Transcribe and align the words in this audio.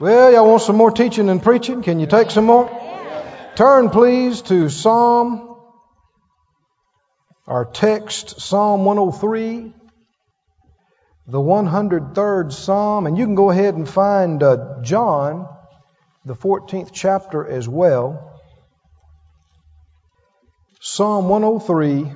Well, 0.00 0.32
y'all 0.32 0.48
want 0.48 0.62
some 0.62 0.74
more 0.74 0.90
teaching 0.90 1.28
and 1.28 1.40
preaching? 1.40 1.82
Can 1.82 2.00
you 2.00 2.08
take 2.08 2.28
some 2.32 2.46
more? 2.46 2.68
Turn, 3.54 3.90
please, 3.90 4.42
to 4.42 4.68
Psalm, 4.68 5.56
our 7.46 7.64
text, 7.64 8.40
Psalm 8.40 8.84
103, 8.84 9.72
the 11.28 11.38
103rd 11.38 12.52
Psalm. 12.52 13.06
And 13.06 13.16
you 13.16 13.24
can 13.24 13.36
go 13.36 13.50
ahead 13.50 13.76
and 13.76 13.88
find 13.88 14.42
uh, 14.42 14.80
John, 14.82 15.48
the 16.24 16.34
14th 16.34 16.90
chapter 16.92 17.46
as 17.46 17.68
well. 17.68 18.40
Psalm 20.80 21.28
103 21.28 22.12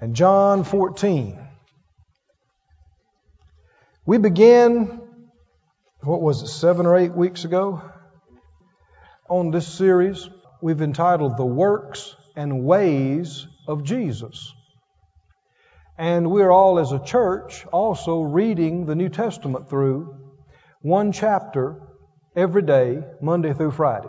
and 0.00 0.16
John 0.16 0.64
14. 0.64 1.38
We 4.06 4.18
began, 4.18 4.99
what 6.02 6.22
was 6.22 6.42
it, 6.42 6.48
seven 6.48 6.86
or 6.86 6.96
eight 6.96 7.14
weeks 7.14 7.44
ago? 7.44 7.82
On 9.28 9.50
this 9.50 9.68
series, 9.68 10.28
we've 10.62 10.80
entitled 10.80 11.36
The 11.36 11.44
Works 11.44 12.16
and 12.36 12.64
Ways 12.64 13.46
of 13.68 13.84
Jesus. 13.84 14.52
And 15.98 16.30
we're 16.30 16.50
all, 16.50 16.78
as 16.78 16.92
a 16.92 17.04
church, 17.04 17.66
also 17.66 18.22
reading 18.22 18.86
the 18.86 18.94
New 18.94 19.10
Testament 19.10 19.68
through 19.68 20.16
one 20.80 21.12
chapter 21.12 21.82
every 22.34 22.62
day, 22.62 23.02
Monday 23.20 23.52
through 23.52 23.72
Friday. 23.72 24.08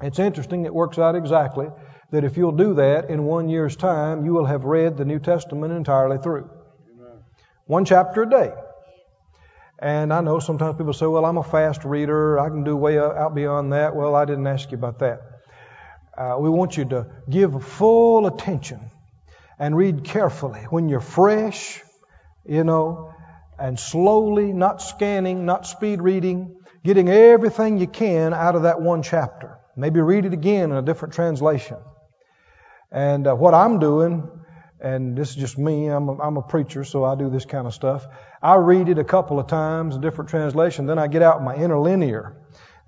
It's 0.00 0.20
interesting, 0.20 0.66
it 0.66 0.74
works 0.74 0.98
out 0.98 1.16
exactly 1.16 1.66
that 2.12 2.22
if 2.22 2.36
you'll 2.36 2.52
do 2.52 2.74
that 2.74 3.10
in 3.10 3.24
one 3.24 3.48
year's 3.48 3.74
time, 3.74 4.24
you 4.24 4.32
will 4.32 4.46
have 4.46 4.64
read 4.64 4.96
the 4.96 5.04
New 5.04 5.18
Testament 5.18 5.72
entirely 5.72 6.18
through. 6.18 6.48
Amen. 6.94 7.24
One 7.66 7.84
chapter 7.84 8.22
a 8.22 8.30
day. 8.30 8.52
And 9.82 10.12
I 10.12 10.20
know 10.20 10.38
sometimes 10.38 10.78
people 10.78 10.92
say, 10.92 11.06
well, 11.06 11.24
I'm 11.24 11.38
a 11.38 11.42
fast 11.42 11.84
reader. 11.84 12.38
I 12.38 12.48
can 12.50 12.62
do 12.62 12.76
way 12.76 13.00
out 13.00 13.34
beyond 13.34 13.72
that. 13.72 13.96
Well, 13.96 14.14
I 14.14 14.24
didn't 14.24 14.46
ask 14.46 14.70
you 14.70 14.78
about 14.78 15.00
that. 15.00 15.20
Uh, 16.16 16.36
we 16.38 16.48
want 16.48 16.76
you 16.76 16.84
to 16.84 17.08
give 17.28 17.64
full 17.64 18.28
attention 18.28 18.78
and 19.58 19.76
read 19.76 20.04
carefully 20.04 20.60
when 20.70 20.88
you're 20.88 21.00
fresh, 21.00 21.82
you 22.46 22.62
know, 22.62 23.12
and 23.58 23.76
slowly, 23.76 24.52
not 24.52 24.80
scanning, 24.80 25.46
not 25.46 25.66
speed 25.66 26.00
reading, 26.00 26.60
getting 26.84 27.08
everything 27.08 27.78
you 27.78 27.88
can 27.88 28.32
out 28.34 28.54
of 28.54 28.62
that 28.62 28.80
one 28.80 29.02
chapter. 29.02 29.58
Maybe 29.76 30.00
read 30.00 30.24
it 30.26 30.32
again 30.32 30.70
in 30.70 30.76
a 30.76 30.82
different 30.82 31.14
translation. 31.14 31.78
And 32.92 33.26
uh, 33.26 33.34
what 33.34 33.52
I'm 33.52 33.80
doing, 33.80 34.30
and 34.82 35.16
this 35.16 35.30
is 35.30 35.36
just 35.36 35.56
me, 35.56 35.86
I'm 35.86 36.08
a, 36.08 36.18
I'm 36.20 36.36
a 36.36 36.42
preacher, 36.42 36.82
so 36.82 37.04
I 37.04 37.14
do 37.14 37.30
this 37.30 37.44
kind 37.44 37.68
of 37.68 37.72
stuff. 37.72 38.04
I 38.42 38.56
read 38.56 38.88
it 38.88 38.98
a 38.98 39.04
couple 39.04 39.38
of 39.38 39.46
times, 39.46 39.94
a 39.94 40.00
different 40.00 40.28
translation, 40.28 40.86
then 40.86 40.98
I 40.98 41.06
get 41.06 41.22
out 41.22 41.40
my 41.42 41.54
interlinear 41.54 42.36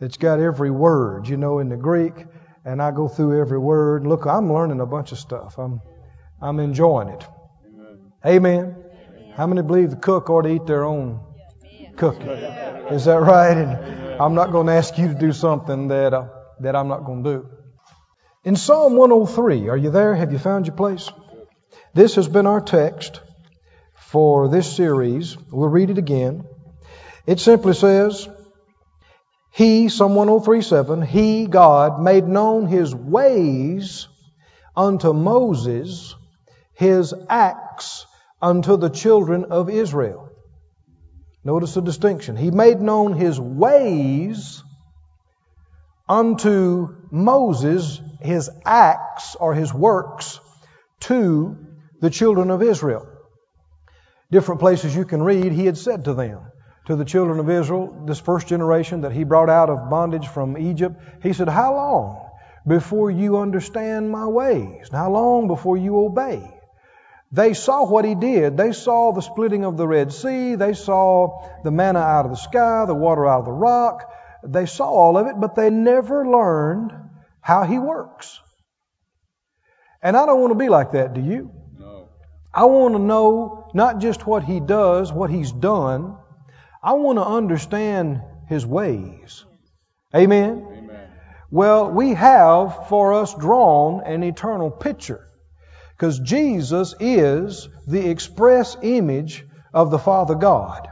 that's 0.01 0.17
got 0.17 0.41
every 0.41 0.73
word, 0.73 1.29
you 1.29 1.37
know, 1.37 1.61
in 1.61 1.69
the 1.69 1.77
Greek, 1.77 2.15
and 2.65 2.83
I 2.83 2.91
go 2.91 3.07
through 3.07 3.41
every 3.41 3.59
word. 3.59 4.07
Look, 4.09 4.27
I'm 4.27 4.53
learning 4.53 4.81
a 4.81 4.87
bunch 4.87 5.13
of 5.13 5.19
stuff. 5.19 5.57
I'm, 5.57 5.81
I'm 6.43 6.59
enjoying 6.59 7.11
it. 7.11 7.25
Amen. 8.27 8.75
Amen. 8.75 9.33
How 9.37 9.47
many 9.47 9.63
believe 9.63 9.91
the 9.91 9.97
cook 9.97 10.31
ought 10.31 10.43
to 10.43 10.49
eat 10.49 10.67
their 10.67 10.85
own 10.85 11.21
cooking? 11.97 12.27
Is 12.27 13.05
that 13.05 13.21
right? 13.21 13.57
And 13.57 14.21
I'm 14.21 14.35
not 14.35 14.51
going 14.51 14.67
to 14.67 14.73
ask 14.73 14.99
you 14.99 15.09
to 15.09 15.15
do 15.15 15.33
something 15.33 15.89
that, 15.89 16.13
uh, 16.13 16.27
that 16.59 16.75
I'm 16.75 16.89
not 16.89 17.05
going 17.05 17.23
to 17.23 17.31
do. 17.35 17.49
In 18.43 18.57
Psalm 18.57 18.97
103, 18.97 19.69
are 19.69 19.77
you 19.77 19.91
there? 19.91 20.15
Have 20.17 20.33
you 20.33 20.39
found 20.39 20.67
your 20.67 20.77
place? 20.77 21.09
This 21.95 22.17
has 22.17 22.29
been 22.29 22.47
our 22.47 22.61
text 22.61 23.21
for 23.95 24.49
this 24.49 24.75
series. 24.75 25.37
We'll 25.51 25.69
read 25.69 25.91
it 25.91 25.99
again. 25.99 26.45
It 27.27 27.41
simply 27.41 27.75
says, 27.75 28.29
He, 29.53 29.89
Psalm 29.89 30.15
1037, 30.15 31.03
He, 31.03 31.47
God, 31.47 32.01
made 32.01 32.27
known 32.27 32.67
His 32.67 32.95
ways 32.95 34.09
unto 34.77 35.13
Moses, 35.13 36.15
His 36.75 37.15
acts 37.29 38.07
unto 38.43 38.77
the 38.77 38.91
children 38.91 39.47
of 39.47 39.71
Israel. 39.71 40.31
Notice 41.45 41.75
the 41.75 41.83
distinction. 41.83 42.37
He 42.37 42.51
made 42.51 42.81
known 42.81 43.15
His 43.15 43.41
ways 43.41 44.63
unto 46.09 46.95
Moses 47.11 48.01
his 48.21 48.51
acts 48.65 49.37
or 49.37 49.55
his 49.55 49.73
works 49.73 50.41
to 51.01 51.64
the 52.05 52.11
children 52.11 52.51
of 52.51 52.63
Israel. 52.63 53.09
Different 54.31 54.61
places 54.61 54.95
you 54.95 55.07
can 55.07 55.23
read, 55.23 55.53
he 55.53 55.65
had 55.65 55.79
said 55.79 56.05
to 56.05 56.13
them, 56.13 56.53
to 56.85 56.97
the 56.97 57.05
children 57.07 57.41
of 57.41 57.49
Israel, 57.49 58.05
this 58.07 58.21
first 58.21 58.47
generation 58.47 59.01
that 59.01 59.13
he 59.13 59.25
brought 59.25 59.49
out 59.49 59.71
of 59.71 59.89
bondage 59.89 60.29
from 60.29 60.59
Egypt, 60.59 61.01
he 61.23 61.33
said, 61.33 61.49
How 61.49 61.73
long 61.75 62.31
before 62.67 63.11
you 63.11 63.39
understand 63.39 64.11
my 64.11 64.27
ways? 64.27 64.91
How 64.93 65.11
long 65.11 65.49
before 65.49 65.79
you 65.79 65.99
obey? 65.99 66.43
They 67.33 67.55
saw 67.55 67.87
what 67.87 68.05
he 68.05 68.15
did. 68.15 68.59
They 68.59 68.73
saw 68.73 69.13
the 69.13 69.23
splitting 69.23 69.65
of 69.65 69.79
the 69.79 69.89
Red 69.89 70.13
Sea. 70.13 70.57
They 70.57 70.75
saw 70.75 71.63
the 71.65 71.71
manna 71.71 72.01
out 72.01 72.27
of 72.27 72.33
the 72.33 72.37
sky, 72.37 72.85
the 72.85 72.95
water 72.95 73.27
out 73.27 73.39
of 73.41 73.47
the 73.47 73.53
rock. 73.53 74.13
They 74.47 74.67
saw 74.67 74.91
all 74.91 75.17
of 75.17 75.27
it, 75.27 75.41
but 75.41 75.55
they 75.55 75.71
never 75.71 76.29
learned 76.29 76.93
how 77.41 77.65
He 77.65 77.79
works. 77.79 78.39
And 80.03 80.19
I 80.19 80.27
don't 80.27 80.43
want 80.43 80.51
to 80.51 80.59
be 80.59 80.69
like 80.69 80.93
that, 80.93 81.15
do 81.15 81.23
you? 81.23 81.64
I 82.55 82.67
want 82.67 82.95
to 82.95 83.01
know 83.01 83.71
not 83.75 83.99
just 83.99 84.27
what 84.27 84.45
He 84.45 84.61
does, 84.61 85.13
what 85.13 85.31
He's 85.31 85.51
done. 85.51 86.17
I 86.83 86.93
want 86.93 87.19
to 87.19 87.25
understand 87.25 88.23
His 88.49 88.65
ways. 88.65 89.45
Amen? 90.15 90.67
Amen. 90.71 91.09
Well, 91.51 91.91
we 91.91 92.15
have 92.15 92.89
for 92.89 93.15
us 93.15 93.35
drawn 93.35 94.03
an 94.05 94.23
eternal 94.23 94.71
picture. 94.71 95.29
Because 95.97 96.19
Jesus 96.19 96.95
is 96.99 97.69
the 97.87 98.09
express 98.11 98.77
image 98.83 99.45
of 99.73 99.91
the 99.91 99.99
Father 99.99 100.35
God. 100.35 100.89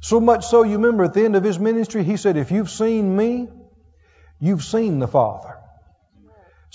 So 0.00 0.20
much 0.20 0.46
so, 0.46 0.62
you 0.62 0.76
remember 0.76 1.04
at 1.04 1.14
the 1.14 1.24
end 1.24 1.36
of 1.36 1.44
his 1.44 1.58
ministry, 1.58 2.04
he 2.04 2.16
said, 2.16 2.36
If 2.36 2.50
you've 2.50 2.70
seen 2.70 3.16
me, 3.16 3.48
you've 4.40 4.64
seen 4.64 4.98
the 4.98 5.08
Father. 5.08 5.58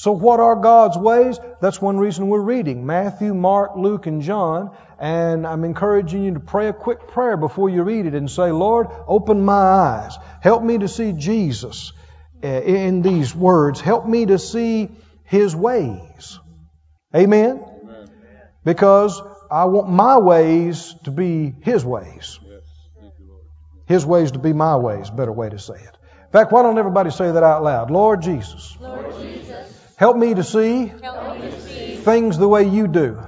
So, 0.02 0.14
what 0.14 0.40
are 0.40 0.56
God's 0.56 0.98
ways? 0.98 1.40
That's 1.60 1.80
one 1.80 2.00
reason 2.00 2.28
we're 2.28 2.42
reading 2.42 2.88
Matthew, 2.88 3.36
Mark, 3.36 3.76
Luke, 3.76 4.08
and 4.08 4.24
John. 4.24 4.76
And 4.98 5.46
I'm 5.46 5.64
encouraging 5.64 6.24
you 6.24 6.34
to 6.34 6.40
pray 6.40 6.70
a 6.70 6.74
quick 6.74 7.10
prayer 7.10 7.38
before 7.38 7.70
you 7.70 7.84
read 7.84 8.08
it 8.08 8.16
and 8.16 8.28
say, 8.28 8.50
Lord, 8.50 8.88
open 9.08 9.42
my 9.42 9.54
eyes. 9.54 10.18
Help 10.42 10.64
me 10.64 10.80
to 10.80 10.88
see 10.88 11.12
Jesus 11.12 11.94
eh, 12.42 12.62
in 12.62 13.04
these 13.04 13.36
words. 13.36 13.80
Help 13.80 14.08
me 14.08 14.26
to 14.26 14.40
see 14.40 14.90
His 15.24 15.56
ways. 15.56 16.40
Amen? 17.16 17.64
Amen. 17.84 18.10
Because 18.66 19.22
I 19.52 19.66
want 19.66 19.88
my 19.88 20.18
ways 20.18 20.96
to 21.04 21.12
be 21.12 21.54
His 21.62 21.86
ways. 21.86 22.40
His 23.86 24.04
ways 24.04 24.32
to 24.32 24.40
be 24.40 24.52
my 24.52 24.78
ways, 24.78 25.12
better 25.12 25.32
way 25.32 25.50
to 25.50 25.60
say 25.60 25.76
it. 25.76 25.98
In 26.26 26.32
fact, 26.32 26.52
why 26.52 26.64
don't 26.64 26.80
everybody 26.80 27.12
say 27.12 27.32
that 27.32 27.44
out 27.44 27.62
loud? 27.62 27.92
Lord 27.92 28.24
Jesus, 28.24 28.76
Lord 28.80 29.14
Jesus 29.22 29.71
help 30.02 30.18
me 30.18 30.34
to 30.34 30.44
see, 30.44 30.86
me 30.86 30.92
to 30.92 31.62
see 31.62 31.96
things, 31.96 32.40
the 32.40 32.48
way 32.48 32.64
you 32.64 32.88
do. 32.88 33.20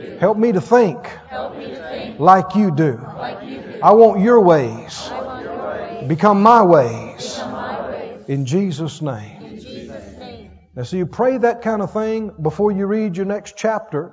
do. 0.00 0.16
Help 0.18 0.36
me 0.36 0.50
to 0.50 0.60
think, 0.60 1.04
me 1.06 1.66
to 1.68 1.76
think 1.76 2.18
like, 2.18 2.56
you 2.56 2.74
do. 2.74 3.00
like 3.16 3.44
you 3.44 3.62
do. 3.62 3.78
I 3.80 3.92
want 3.92 4.20
your 4.20 4.40
ways, 4.40 5.08
want 5.12 5.44
your 5.44 5.56
ways. 5.68 6.08
become 6.08 6.42
my 6.42 6.64
ways. 6.64 7.36
Become 7.36 7.52
my 7.52 7.88
ways. 7.88 8.24
In 8.26 8.46
Jesus' 8.46 9.00
name. 9.00 9.42
In 9.44 9.60
Jesus' 9.60 10.18
name. 10.18 10.50
Now, 10.74 10.82
so 10.82 10.96
you 10.96 11.06
pray 11.06 11.38
that 11.38 11.62
kind 11.62 11.82
of 11.82 11.92
thing 11.92 12.32
before 12.42 12.72
you 12.72 12.86
read 12.86 13.16
your 13.16 13.26
next 13.26 13.54
chapter. 13.56 14.12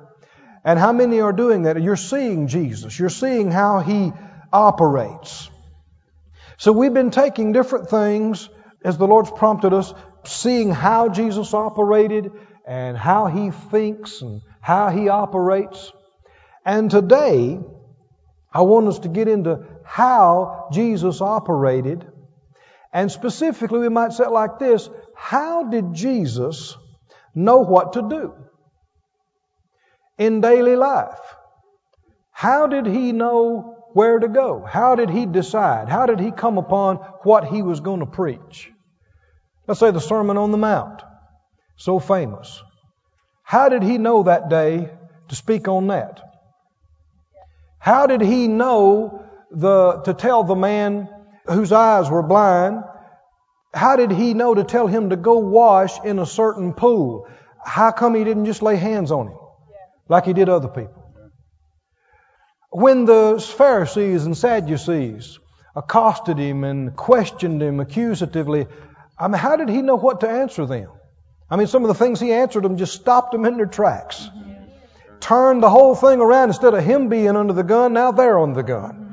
And 0.64 0.78
how 0.78 0.92
many 0.92 1.22
are 1.22 1.34
doing 1.34 1.64
that? 1.64 1.82
You're 1.82 1.96
seeing 1.96 2.48
Jesus. 2.48 3.00
You're 3.00 3.10
seeing 3.10 3.50
how 3.50 3.80
He 3.80 4.14
operates. 4.54 5.50
So 6.58 6.72
we've 6.72 6.94
been 6.94 7.10
taking 7.10 7.52
different 7.52 7.90
things 7.90 8.48
as 8.84 8.98
the 8.98 9.08
Lord's 9.08 9.32
prompted 9.32 9.74
us, 9.74 9.94
seeing 10.28 10.72
how 10.72 11.10
Jesus 11.10 11.54
operated 11.54 12.32
and 12.66 12.98
how 12.98 13.28
He 13.28 13.52
thinks 13.52 14.22
and 14.22 14.42
how 14.62 14.90
He 14.90 15.10
operates. 15.10 15.92
And 16.66 16.92
today, 16.92 17.60
I 18.54 18.62
want 18.62 18.88
us 18.88 19.00
to 19.00 19.10
get 19.10 19.28
into 19.28 19.66
how 19.84 20.70
Jesus 20.72 21.22
operated. 21.22 22.06
And 22.92 23.12
specifically, 23.12 23.80
we 23.80 23.90
might 23.90 24.14
say 24.14 24.26
it 24.26 24.32
like 24.32 24.60
this 24.60 24.90
How 25.16 25.64
did 25.64 25.94
Jesus 25.94 26.76
know 27.36 27.60
what 27.60 27.94
to 27.94 28.02
do 28.02 28.34
in 30.18 30.42
daily 30.42 30.76
life? 30.76 31.20
How 32.32 32.68
did 32.68 32.86
he 32.86 33.12
know 33.14 33.78
where 33.94 34.20
to 34.20 34.28
go? 34.28 34.64
How 34.64 34.96
did 34.96 35.10
he 35.10 35.26
decide? 35.26 35.90
How 35.90 36.06
did 36.06 36.20
he 36.20 36.32
come 36.32 36.58
upon 36.58 36.98
what 37.24 37.46
he 37.46 37.62
was 37.62 37.80
going 37.80 38.00
to 38.02 38.06
preach? 38.06 38.72
Let's 39.68 39.80
say 39.80 39.92
the 39.92 40.00
Sermon 40.00 40.38
on 40.38 40.52
the 40.52 40.58
Mount, 40.58 41.02
so 41.76 42.00
famous. 42.00 42.62
How 43.44 43.70
did 43.70 43.84
he 43.84 43.98
know 43.98 44.24
that 44.24 44.50
day 44.50 44.90
to 45.28 45.36
speak 45.36 45.68
on 45.68 45.88
that? 45.88 46.22
How 47.80 48.08
did 48.08 48.22
he 48.22 48.48
know 48.48 49.26
the, 49.52 50.02
to 50.06 50.14
tell 50.14 50.44
the 50.44 50.56
man 50.56 51.10
whose 51.46 51.72
eyes 51.72 52.10
were 52.10 52.24
blind, 52.24 52.84
how 53.74 53.96
did 53.96 54.12
he 54.12 54.34
know 54.34 54.56
to 54.56 54.64
tell 54.64 54.88
him 54.88 55.10
to 55.10 55.16
go 55.16 55.38
wash 55.38 56.00
in 56.04 56.20
a 56.20 56.26
certain 56.26 56.74
pool? 56.74 57.28
How 57.64 57.92
come 57.92 58.16
he 58.16 58.24
didn't 58.24 58.46
just 58.46 58.62
lay 58.62 58.76
hands 58.76 59.12
on 59.12 59.28
him 59.28 59.38
like 60.08 60.26
he 60.26 60.34
did 60.34 60.50
other 60.50 60.68
people? 60.68 61.04
When 62.70 63.06
the 63.06 63.44
Pharisees 63.58 64.26
and 64.26 64.38
Sadducees 64.38 65.40
accosted 65.76 66.38
him 66.38 66.64
and 66.64 66.96
questioned 66.96 67.62
him 67.62 67.80
accusatively, 67.80 68.68
I 69.20 69.28
mean, 69.28 69.40
how 69.40 69.56
did 69.56 69.70
he 69.70 69.82
know 69.82 69.96
what 69.96 70.22
to 70.22 70.30
answer 70.30 70.66
them? 70.66 70.90
I 71.50 71.56
mean, 71.56 71.68
some 71.68 71.84
of 71.84 71.88
the 71.88 71.96
things 71.96 72.20
he 72.20 72.34
answered 72.34 72.64
them 72.64 72.78
just 72.78 72.94
stopped 72.94 73.32
them 73.32 73.46
in 73.46 73.58
their 73.58 73.66
tracks. 73.66 74.30
Turned 75.20 75.64
the 75.64 75.70
whole 75.70 75.96
thing 75.96 76.20
around. 76.20 76.50
Instead 76.50 76.74
of 76.74 76.84
him 76.84 77.10
being 77.10 77.36
under 77.36 77.54
the 77.54 77.64
gun, 77.64 77.94
now 77.94 78.12
they're 78.12 78.38
on 78.38 78.54
the 78.54 78.64
gun. 78.64 79.08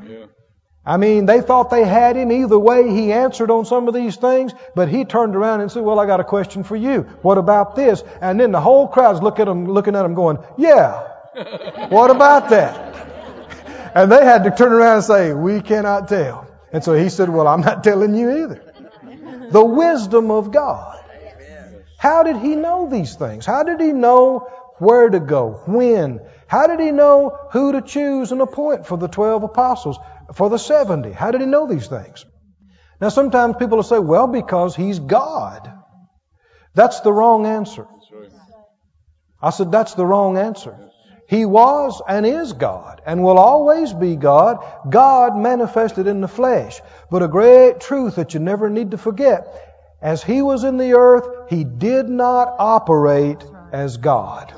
I 0.87 0.99
mean, 0.99 1.25
they 1.25 1.41
thought 1.41 1.71
they 1.71 1.85
had 1.85 2.17
him. 2.17 2.31
Either 2.31 2.59
way, 2.59 2.91
he 2.91 3.12
answered 3.12 3.51
on 3.51 3.65
some 3.65 3.89
of 3.89 3.95
these 3.95 4.17
things, 4.17 4.53
but 4.75 4.89
he 4.89 5.06
turned 5.06 5.35
around 5.35 5.62
and 5.62 5.73
said, 5.73 5.83
well, 5.83 5.99
I 5.99 6.05
got 6.05 6.21
a 6.21 6.25
question 6.25 6.62
for 6.62 6.77
you. 6.77 7.03
What 7.23 7.39
about 7.39 7.75
this? 7.75 8.03
And 8.21 8.39
then 8.39 8.53
the 8.53 8.61
whole 8.61 8.87
crowd's 8.89 9.23
look 9.23 9.41
at 9.41 9.49
him, 9.49 9.67
looking 9.67 9.97
at 9.97 10.05
him 10.05 10.15
going, 10.15 10.39
yeah. 10.59 11.09
what 11.89 12.11
about 12.11 12.51
that? 12.51 13.93
And 13.95 14.12
they 14.12 14.25
had 14.25 14.45
to 14.45 14.51
turn 14.51 14.73
around 14.73 14.97
and 14.97 15.05
say, 15.05 15.33
we 15.33 15.62
cannot 15.62 16.09
tell. 16.09 16.47
And 16.73 16.85
so 16.85 16.93
he 16.93 17.09
said, 17.09 17.31
well, 17.31 17.47
I'm 17.47 17.61
not 17.62 17.83
telling 17.83 18.15
you 18.15 18.43
either. 18.45 18.74
The 19.55 19.65
wisdom 19.65 20.33
of 20.33 20.51
God. 20.51 20.99
How 21.97 22.25
did 22.25 22.39
he 22.39 22.56
know 22.56 22.89
these 22.91 23.15
things? 23.15 23.47
How 23.47 23.62
did 23.62 23.81
he 23.81 23.93
know 23.93 24.49
where 24.79 25.09
to 25.09 25.21
go? 25.21 25.62
When? 25.67 26.19
How 26.49 26.67
did 26.67 26.81
he 26.81 26.91
know 26.91 27.39
who 27.53 27.71
to 27.71 27.81
choose 27.81 28.33
and 28.33 28.41
appoint 28.41 28.85
for 28.85 28.99
the 28.99 29.06
12 29.06 29.45
apostles? 29.45 29.97
For 30.35 30.51
the 30.51 30.59
70? 30.59 31.12
How 31.12 31.31
did 31.31 31.41
he 31.41 31.47
know 31.47 31.69
these 31.69 31.87
things? 31.87 32.27
Now 33.01 33.11
sometimes 33.11 33.55
people 33.56 33.77
will 33.77 33.85
say, 33.85 34.01
well, 34.01 34.27
because 34.27 34.75
he's 34.75 34.99
God. 34.99 35.73
That's 36.75 36.99
the 37.03 37.12
wrong 37.12 37.47
answer. 37.47 37.87
I 39.41 39.51
said, 39.51 39.71
that's 39.71 39.95
the 39.95 40.05
wrong 40.05 40.37
answer. 40.37 40.77
He 41.26 41.47
was 41.47 42.03
and 42.06 42.26
is 42.26 42.53
God 42.53 43.00
and 43.06 43.23
will 43.23 43.38
always 43.38 43.93
be 43.93 44.17
God, 44.17 44.65
God 44.88 45.37
manifested 45.37 46.06
in 46.06 46.21
the 46.21 46.29
flesh. 46.29 46.81
But 47.11 47.23
a 47.23 47.29
great 47.29 47.81
truth 47.81 48.17
that 48.17 48.35
you 48.35 48.41
never 48.41 48.69
need 48.69 48.91
to 48.91 48.99
forget, 48.99 49.47
as 50.03 50.23
He 50.23 50.43
was 50.43 50.65
in 50.65 50.76
the 50.76 50.94
earth, 50.94 51.49
He 51.49 51.65
did 51.65 52.09
not 52.09 52.55
operate 52.59 53.44
as 53.73 53.97
God. 53.97 54.53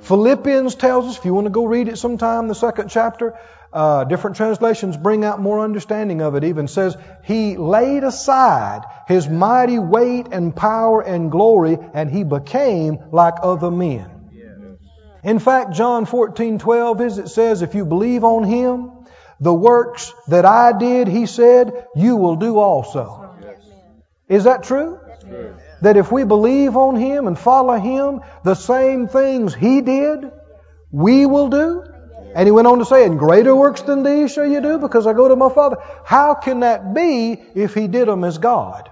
Philippians 0.00 0.74
tells 0.76 1.06
us, 1.06 1.18
if 1.18 1.24
you 1.26 1.34
want 1.34 1.46
to 1.46 1.50
go 1.50 1.66
read 1.66 1.88
it 1.88 1.98
sometime, 1.98 2.48
the 2.48 2.54
second 2.54 2.88
chapter, 2.88 3.38
uh, 3.72 4.04
different 4.04 4.36
translations 4.36 4.96
bring 4.96 5.24
out 5.24 5.40
more 5.40 5.60
understanding 5.60 6.22
of 6.22 6.34
it. 6.34 6.44
Even 6.44 6.68
says 6.68 6.96
he 7.24 7.58
laid 7.58 8.04
aside 8.04 8.82
his 9.06 9.28
mighty 9.28 9.78
weight 9.78 10.28
and 10.32 10.56
power 10.56 11.02
and 11.02 11.30
glory, 11.30 11.76
and 11.92 12.10
he 12.10 12.24
became 12.24 12.98
like 13.12 13.34
other 13.42 13.70
men. 13.70 14.17
In 15.22 15.38
fact, 15.38 15.72
John 15.72 16.06
14, 16.06 16.58
12 16.58 17.00
is 17.00 17.18
it 17.18 17.28
says, 17.28 17.62
if 17.62 17.74
you 17.74 17.84
believe 17.84 18.24
on 18.24 18.44
him, 18.44 18.92
the 19.40 19.54
works 19.54 20.12
that 20.28 20.44
I 20.44 20.76
did, 20.76 21.08
he 21.08 21.26
said, 21.26 21.86
you 21.94 22.16
will 22.16 22.36
do 22.36 22.58
also. 22.58 23.34
Is 24.28 24.44
that 24.44 24.62
true? 24.62 24.98
That 25.82 25.96
if 25.96 26.10
we 26.10 26.24
believe 26.24 26.76
on 26.76 26.96
him 26.96 27.26
and 27.26 27.38
follow 27.38 27.78
him, 27.78 28.20
the 28.44 28.54
same 28.54 29.08
things 29.08 29.54
he 29.54 29.80
did, 29.80 30.30
we 30.90 31.26
will 31.26 31.48
do? 31.48 31.84
And 32.34 32.46
he 32.46 32.52
went 32.52 32.66
on 32.66 32.78
to 32.78 32.84
say, 32.84 33.04
and 33.04 33.18
greater 33.18 33.54
works 33.54 33.82
than 33.82 34.02
these 34.02 34.32
shall 34.32 34.46
you 34.46 34.60
do 34.60 34.78
because 34.78 35.06
I 35.06 35.12
go 35.12 35.28
to 35.28 35.36
my 35.36 35.50
Father. 35.50 35.76
How 36.04 36.34
can 36.34 36.60
that 36.60 36.94
be 36.94 37.42
if 37.54 37.74
he 37.74 37.88
did 37.88 38.08
them 38.08 38.24
as 38.24 38.38
God? 38.38 38.90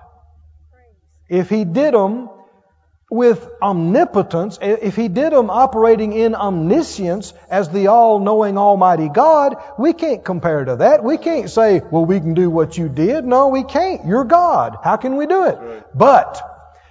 If 1.29 1.51
he 1.51 1.65
did 1.65 1.93
them 1.95 2.31
with 3.11 3.49
omnipotence, 3.63 4.59
if 4.61 4.97
he 4.97 5.09
did 5.09 5.33
them 5.33 5.49
operating 5.49 6.13
in 6.13 6.35
omniscience 6.35 7.33
as 7.49 7.69
the 7.69 7.87
all-knowing 7.87 8.59
almighty 8.59 9.09
God, 9.09 9.57
we 9.79 9.93
can't 9.93 10.25
compare 10.25 10.65
to 10.65 10.77
that. 10.77 11.05
We 11.05 11.17
can't 11.17 11.49
say, 11.49 11.81
well, 11.91 12.05
we 12.05 12.19
can 12.19 12.35
do 12.35 12.51
what 12.51 12.77
you 12.77 12.89
did. 12.89 13.25
No, 13.25 13.49
we 13.49 13.63
can't. 13.63 14.07
You're 14.07 14.25
God. 14.25 14.79
How 14.83 14.97
can 14.97 15.17
we 15.17 15.27
do 15.27 15.45
it? 15.45 15.59
But 15.95 16.43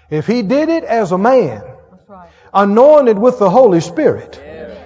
if 0.10 0.26
he 0.26 0.42
did 0.42 0.70
it 0.70 0.84
as 0.86 1.12
a 1.12 1.18
man, 1.18 1.64
anointed 2.54 3.20
with 3.20 3.38
the 3.38 3.50
Holy 3.50 3.82
Spirit, 3.82 4.42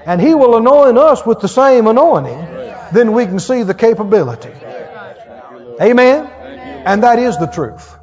and 0.06 0.20
He 0.20 0.34
will 0.34 0.58
anoint 0.58 0.98
us 0.98 1.24
with 1.26 1.40
the 1.40 1.48
same 1.48 1.86
anointing, 1.86 2.40
then 2.92 3.14
we 3.14 3.26
can 3.26 3.40
see 3.40 3.62
the 3.64 3.76
capability. 3.76 4.52
Amen? 5.80 6.26
And 6.86 7.04
that 7.04 7.20
is 7.20 7.38
the 7.38 7.46
truth. 7.46 7.96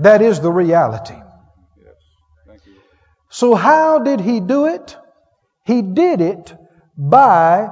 That 0.00 0.20
is 0.20 0.40
the 0.40 0.50
reality. 0.50 1.14
So 3.30 3.54
how 3.54 3.98
did 3.98 4.20
He 4.20 4.40
do 4.40 4.66
it? 4.66 4.96
He 5.64 5.82
did 5.82 6.20
it 6.20 6.54
by 6.96 7.68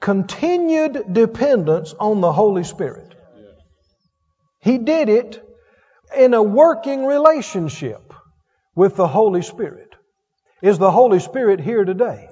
continued 0.00 1.12
dependence 1.12 1.94
on 1.98 2.20
the 2.20 2.32
Holy 2.32 2.64
Spirit. 2.64 3.14
He 4.60 4.78
did 4.78 5.08
it 5.08 5.42
in 6.16 6.34
a 6.34 6.42
working 6.42 7.04
relationship 7.04 8.12
with 8.74 8.96
the 8.96 9.06
Holy 9.06 9.42
Spirit. 9.42 9.94
Is 10.60 10.78
the 10.78 10.90
Holy 10.90 11.20
Spirit 11.20 11.60
here 11.60 11.84
today? 11.84 12.28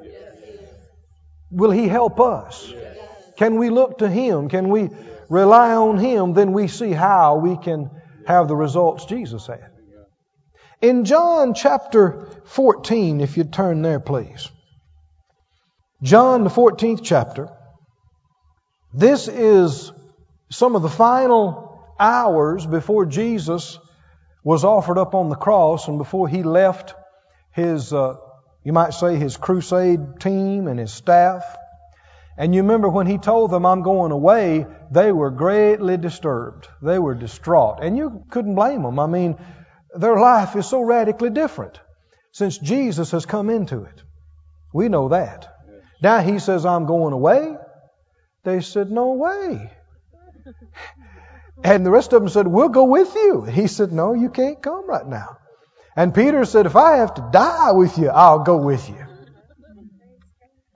Will 1.50 1.70
He 1.70 1.88
help 1.88 2.20
us? 2.20 2.72
Can 3.36 3.56
we 3.56 3.70
look 3.70 3.98
to 3.98 4.08
Him? 4.08 4.48
Can 4.48 4.68
we 4.68 4.90
rely 5.28 5.74
on 5.74 5.98
Him? 5.98 6.34
Then 6.34 6.52
we 6.52 6.68
see 6.68 6.92
how 6.92 7.36
we 7.36 7.56
can 7.56 7.90
have 8.26 8.48
the 8.48 8.56
results 8.56 9.06
Jesus 9.06 9.46
had. 9.46 9.69
In 10.80 11.04
John 11.04 11.54
chapter 11.54 12.26
14, 12.44 13.20
if 13.20 13.36
you'd 13.36 13.52
turn 13.52 13.82
there, 13.82 14.00
please. 14.00 14.50
John, 16.02 16.44
the 16.44 16.50
14th 16.50 17.00
chapter. 17.02 17.48
This 18.94 19.28
is 19.28 19.92
some 20.50 20.74
of 20.76 20.82
the 20.82 20.88
final 20.88 21.84
hours 21.98 22.64
before 22.66 23.06
Jesus 23.06 23.78
was 24.42 24.64
offered 24.64 24.98
up 24.98 25.14
on 25.14 25.28
the 25.28 25.36
cross 25.36 25.86
and 25.86 25.98
before 25.98 26.28
he 26.28 26.42
left 26.42 26.94
his 27.52 27.92
uh, 27.92 28.14
you 28.62 28.72
might 28.72 28.92
say 28.92 29.16
his 29.16 29.36
crusade 29.36 30.20
team 30.20 30.68
and 30.68 30.78
his 30.78 30.92
staff. 30.92 31.44
And 32.36 32.54
you 32.54 32.62
remember 32.62 32.88
when 32.88 33.06
he 33.06 33.18
told 33.18 33.50
them, 33.50 33.66
I'm 33.66 33.82
going 33.82 34.12
away, 34.12 34.66
they 34.90 35.12
were 35.12 35.30
greatly 35.30 35.96
disturbed. 35.96 36.68
They 36.82 36.98
were 36.98 37.14
distraught. 37.14 37.78
And 37.82 37.96
you 37.96 38.24
couldn't 38.30 38.54
blame 38.54 38.82
them. 38.82 38.98
I 38.98 39.06
mean, 39.06 39.38
their 39.94 40.18
life 40.18 40.56
is 40.56 40.66
so 40.66 40.80
radically 40.82 41.30
different 41.30 41.78
since 42.32 42.58
Jesus 42.58 43.10
has 43.10 43.26
come 43.26 43.50
into 43.50 43.84
it. 43.84 44.02
We 44.72 44.88
know 44.88 45.08
that. 45.08 45.48
Now 46.02 46.20
he 46.20 46.38
says, 46.38 46.64
I'm 46.64 46.86
going 46.86 47.12
away. 47.12 47.56
They 48.44 48.60
said, 48.60 48.90
No 48.90 49.12
way. 49.12 49.70
And 51.62 51.84
the 51.84 51.90
rest 51.90 52.14
of 52.14 52.22
them 52.22 52.30
said, 52.30 52.46
We'll 52.46 52.70
go 52.70 52.84
with 52.84 53.14
you. 53.14 53.42
He 53.42 53.66
said, 53.66 53.92
No, 53.92 54.14
you 54.14 54.30
can't 54.30 54.62
come 54.62 54.88
right 54.88 55.06
now. 55.06 55.36
And 55.94 56.14
Peter 56.14 56.46
said, 56.46 56.64
If 56.64 56.74
I 56.74 56.96
have 56.98 57.12
to 57.14 57.28
die 57.30 57.72
with 57.72 57.98
you, 57.98 58.08
I'll 58.08 58.38
go 58.38 58.56
with 58.56 58.88
you. 58.88 59.04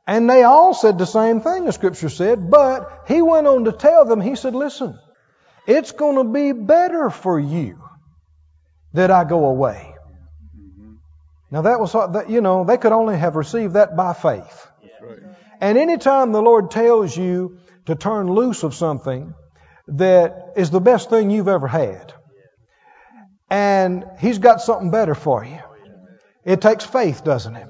And 0.06 0.28
they 0.28 0.42
all 0.42 0.74
said 0.74 0.98
the 0.98 1.06
same 1.06 1.40
thing, 1.40 1.64
the 1.64 1.72
scripture 1.72 2.10
said, 2.10 2.50
but 2.50 3.04
he 3.08 3.22
went 3.22 3.46
on 3.46 3.64
to 3.64 3.72
tell 3.72 4.04
them, 4.04 4.20
he 4.20 4.36
said, 4.36 4.54
Listen, 4.54 4.98
it's 5.66 5.92
going 5.92 6.16
to 6.16 6.30
be 6.30 6.52
better 6.52 7.08
for 7.08 7.40
you 7.40 7.78
that 8.94 9.10
I 9.10 9.24
go 9.24 9.44
away. 9.46 9.94
Now 11.50 11.62
that 11.62 11.78
was, 11.78 11.92
that, 11.92 12.30
you 12.30 12.40
know, 12.40 12.64
they 12.64 12.78
could 12.78 12.92
only 12.92 13.16
have 13.16 13.36
received 13.36 13.74
that 13.74 13.96
by 13.96 14.12
faith. 14.12 14.66
And 15.60 15.78
anytime 15.78 16.32
the 16.32 16.42
Lord 16.42 16.70
tells 16.70 17.16
you 17.16 17.58
to 17.86 17.94
turn 17.94 18.32
loose 18.32 18.62
of 18.62 18.74
something 18.74 19.34
that 19.88 20.54
is 20.56 20.70
the 20.70 20.80
best 20.80 21.10
thing 21.10 21.30
you've 21.30 21.48
ever 21.48 21.68
had, 21.68 22.12
and 23.50 24.04
He's 24.18 24.38
got 24.38 24.62
something 24.62 24.90
better 24.90 25.14
for 25.14 25.44
you. 25.44 25.60
It 26.44 26.60
takes 26.60 26.84
faith, 26.84 27.24
doesn't 27.24 27.54
it? 27.54 27.68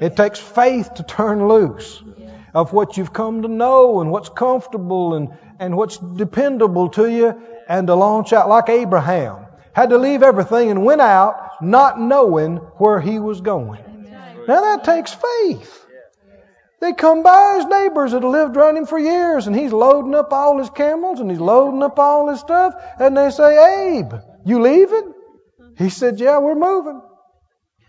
It 0.00 0.16
takes 0.16 0.38
faith 0.38 0.94
to 0.94 1.02
turn 1.02 1.48
loose 1.48 2.02
of 2.54 2.72
what 2.72 2.96
you've 2.96 3.12
come 3.12 3.42
to 3.42 3.48
know 3.48 4.00
and 4.00 4.10
what's 4.10 4.28
comfortable 4.28 5.14
and, 5.14 5.30
and 5.58 5.76
what's 5.76 5.98
dependable 5.98 6.88
to 6.90 7.10
you 7.10 7.42
and 7.68 7.86
to 7.88 7.94
launch 7.94 8.32
out 8.32 8.48
like 8.48 8.68
Abraham. 8.68 9.43
Had 9.74 9.90
to 9.90 9.98
leave 9.98 10.22
everything 10.22 10.70
and 10.70 10.84
went 10.84 11.00
out 11.00 11.62
not 11.62 12.00
knowing 12.00 12.56
where 12.78 13.00
he 13.00 13.18
was 13.18 13.40
going. 13.40 13.82
Now 14.46 14.60
that 14.60 14.84
takes 14.84 15.12
faith. 15.14 15.84
They 16.80 16.92
come 16.92 17.22
by 17.22 17.56
his 17.56 17.66
neighbors 17.66 18.12
that 18.12 18.22
have 18.22 18.30
lived 18.30 18.56
around 18.56 18.76
him 18.76 18.86
for 18.86 18.98
years 18.98 19.46
and 19.46 19.56
he's 19.56 19.72
loading 19.72 20.14
up 20.14 20.32
all 20.32 20.58
his 20.58 20.68
camels 20.70 21.18
and 21.18 21.30
he's 21.30 21.40
loading 21.40 21.82
up 21.82 21.98
all 21.98 22.28
his 22.28 22.40
stuff 22.40 22.74
and 23.00 23.16
they 23.16 23.30
say, 23.30 23.96
Abe, 23.96 24.12
you 24.44 24.60
leaving? 24.60 25.14
He 25.78 25.88
said, 25.88 26.20
Yeah, 26.20 26.38
we're 26.38 26.54
moving. 26.54 27.00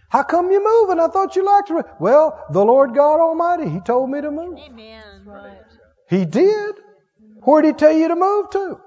How 0.09 0.23
come 0.23 0.49
you 0.49 0.63
moving? 0.63 0.99
I 0.99 1.07
thought 1.07 1.35
you 1.35 1.45
liked 1.45 1.67
to. 1.67 1.83
Well, 1.99 2.45
the 2.51 2.63
Lord 2.63 2.95
God 2.95 3.19
Almighty, 3.19 3.69
He 3.69 3.81
told 3.81 4.09
me 4.09 4.21
to 4.21 4.31
move. 4.31 4.57
Amen. 4.59 5.03
He 6.09 6.23
did. 6.23 6.75
Where 7.43 7.61
did 7.61 7.75
He 7.75 7.79
tell 7.79 7.91
you 7.91 8.07
to 8.07 8.15
move 8.15 8.49
to? 8.51 8.79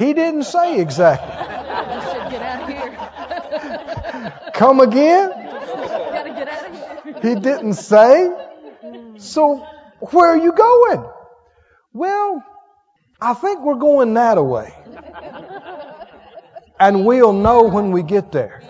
He 0.00 0.14
didn't 0.14 0.44
say 0.44 0.80
exactly. 0.80 1.28
Said, 2.10 2.30
get 2.30 2.40
out 2.40 2.62
of 2.62 2.68
here. 4.32 4.50
Come 4.54 4.80
again? 4.80 5.28
Gotta 5.28 6.30
get 6.30 6.48
out 6.48 6.70
of 6.70 7.04
here. 7.04 7.34
He 7.34 7.38
didn't 7.38 7.74
say. 7.74 8.32
So 9.18 9.58
where 9.98 10.28
are 10.28 10.38
you 10.38 10.52
going? 10.52 11.04
Well, 11.92 12.42
I 13.20 13.34
think 13.34 13.60
we're 13.60 13.74
going 13.74 14.14
that 14.14 14.42
way. 14.42 14.74
And 16.78 17.04
we'll 17.04 17.34
know 17.34 17.64
when 17.64 17.92
we 17.92 18.02
get 18.02 18.32
there. 18.32 18.62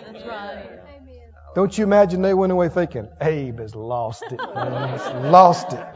Don't 1.54 1.78
you 1.78 1.84
imagine 1.84 2.22
they 2.22 2.34
went 2.34 2.50
away 2.50 2.70
thinking, 2.70 3.08
Abe 3.20 3.60
has 3.60 3.76
lost 3.76 4.24
it. 4.24 4.40
He's 4.40 5.30
lost 5.30 5.74
it. 5.74 5.86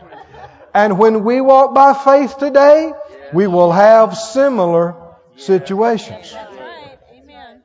And 0.72 0.96
when 0.96 1.24
we 1.24 1.40
walk 1.40 1.74
by 1.74 1.92
faith 1.92 2.38
today, 2.38 2.92
we 3.32 3.48
will 3.48 3.72
have 3.72 4.16
similar 4.16 5.03
situations. 5.36 6.32
That's 6.32 6.56
right. 6.56 6.98
Amen. 7.12 7.62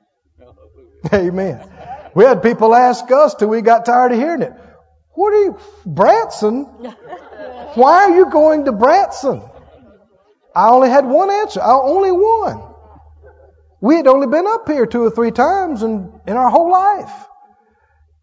Amen. 1.14 1.70
We 2.16 2.24
had 2.26 2.42
people 2.42 2.76
ask 2.76 3.10
us 3.12 3.36
till 3.36 3.50
we 3.50 3.62
got 3.62 3.86
tired 3.86 4.12
of 4.12 4.18
hearing 4.18 4.42
it. 4.42 4.54
What 5.14 5.34
are 5.34 5.44
you, 5.44 5.60
Branson? 5.86 6.64
Why 7.76 8.06
are 8.06 8.16
you 8.16 8.30
going 8.30 8.66
to 8.66 8.72
Branson? 8.72 9.44
I 10.56 10.70
only 10.70 10.90
had 10.90 11.06
one 11.06 11.30
answer. 11.30 11.62
I 11.62 11.74
only 11.74 12.12
one. 12.12 12.64
We 13.82 13.96
had 13.96 14.08
only 14.08 14.28
been 14.28 14.48
up 14.48 14.68
here 14.68 14.86
two 14.86 15.04
or 15.04 15.12
three 15.12 15.32
times 15.32 15.84
in, 15.84 16.20
in 16.28 16.36
our 16.36 16.50
whole 16.50 16.72
life. 16.72 17.12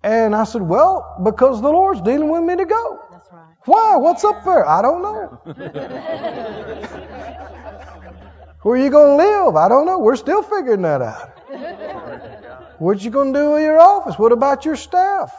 And 0.03 0.35
I 0.37 0.45
said, 0.45 0.63
well, 0.63 1.21
because 1.25 1.61
the 1.63 1.69
Lord's 1.69 2.01
dealing 2.03 2.29
with 2.29 2.43
me 2.43 2.57
to 2.57 2.65
go. 2.65 3.01
That's 3.11 3.29
right. 3.33 3.57
Why? 3.65 3.97
What's 3.97 4.23
up 4.25 4.45
there? 4.45 4.69
I 4.69 4.83
don't 4.83 5.03
know. 5.03 5.41
Where 8.67 8.75
are 8.75 8.83
you 8.83 8.91
going 8.91 9.17
to 9.17 9.25
live? 9.25 9.55
I 9.55 9.69
don't 9.69 9.87
know. 9.87 10.01
We're 10.01 10.17
still 10.17 10.43
figuring 10.43 10.83
that 10.83 11.01
out. 11.01 11.31
What 12.79 13.01
you 13.01 13.11
going 13.11 13.33
to 13.33 13.39
do 13.39 13.51
with 13.53 13.63
your 13.63 13.79
office? 13.81 14.19
What 14.19 14.33
about 14.33 14.67
your 14.67 14.77
staff? 14.77 15.33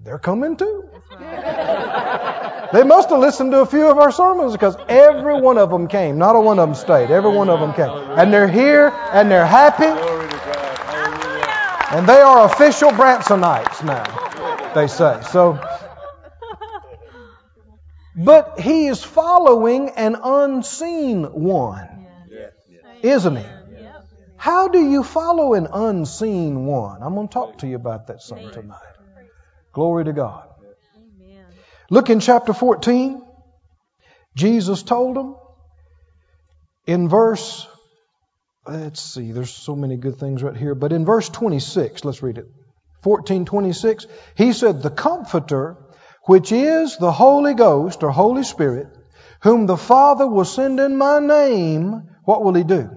They're 0.00 0.20
coming 0.20 0.56
too. 0.56 0.88
They 1.18 2.84
must 2.84 3.10
have 3.10 3.18
listened 3.18 3.50
to 3.50 3.58
a 3.58 3.66
few 3.66 3.90
of 3.90 3.98
our 3.98 4.10
sermons 4.12 4.52
because 4.52 4.76
every 4.88 5.38
one 5.40 5.58
of 5.58 5.68
them 5.68 5.88
came. 5.88 6.16
Not 6.16 6.36
a 6.36 6.40
one 6.40 6.58
of 6.58 6.68
them 6.68 6.74
stayed. 6.76 7.10
Every 7.10 7.30
one 7.30 7.50
of 7.50 7.60
them 7.60 7.74
came. 7.74 7.90
And 7.90 8.32
they're 8.32 8.48
here 8.48 8.88
and 9.12 9.30
they're 9.30 9.44
happy. 9.44 9.84
Glory 9.84 10.28
to 10.28 10.36
God. 10.36 10.78
Hallelujah. 10.78 11.98
And 11.98 12.08
they 12.08 12.20
are 12.20 12.46
official 12.46 12.90
Bransonites 12.90 13.84
now, 13.84 14.72
they 14.74 14.86
say. 14.86 15.20
So, 15.32 15.60
but 18.16 18.60
he 18.60 18.86
is 18.86 19.02
following 19.02 19.90
an 19.90 20.16
unseen 20.22 21.24
one. 21.24 21.91
Isn't 23.02 23.36
he? 23.36 23.44
How 24.36 24.68
do 24.68 24.80
you 24.80 25.04
follow 25.04 25.54
an 25.54 25.68
unseen 25.72 26.66
one? 26.66 27.02
I'm 27.02 27.14
going 27.14 27.28
to 27.28 27.32
talk 27.32 27.58
to 27.58 27.66
you 27.68 27.76
about 27.76 28.08
that 28.08 28.22
some 28.22 28.50
tonight. 28.50 28.78
Glory 29.72 30.04
to 30.04 30.12
God. 30.12 30.48
Look 31.90 32.10
in 32.10 32.20
chapter 32.20 32.52
14. 32.52 33.22
Jesus 34.34 34.82
told 34.82 35.16
them 35.16 35.36
in 36.86 37.08
verse, 37.08 37.68
let's 38.66 39.00
see, 39.00 39.32
there's 39.32 39.52
so 39.52 39.76
many 39.76 39.96
good 39.96 40.16
things 40.16 40.42
right 40.42 40.56
here, 40.56 40.74
but 40.74 40.92
in 40.92 41.04
verse 41.04 41.28
26, 41.28 42.04
let's 42.04 42.22
read 42.22 42.38
it. 42.38 42.46
1426, 43.02 44.06
he 44.36 44.52
said, 44.52 44.82
The 44.82 44.90
Comforter, 44.90 45.76
which 46.24 46.52
is 46.52 46.96
the 46.96 47.12
Holy 47.12 47.54
Ghost 47.54 48.02
or 48.02 48.10
Holy 48.10 48.44
Spirit, 48.44 48.88
whom 49.42 49.66
the 49.66 49.76
Father 49.76 50.26
will 50.26 50.44
send 50.44 50.80
in 50.80 50.96
my 50.96 51.18
name, 51.18 52.08
what 52.24 52.42
will 52.44 52.54
he 52.54 52.64
do? 52.64 52.90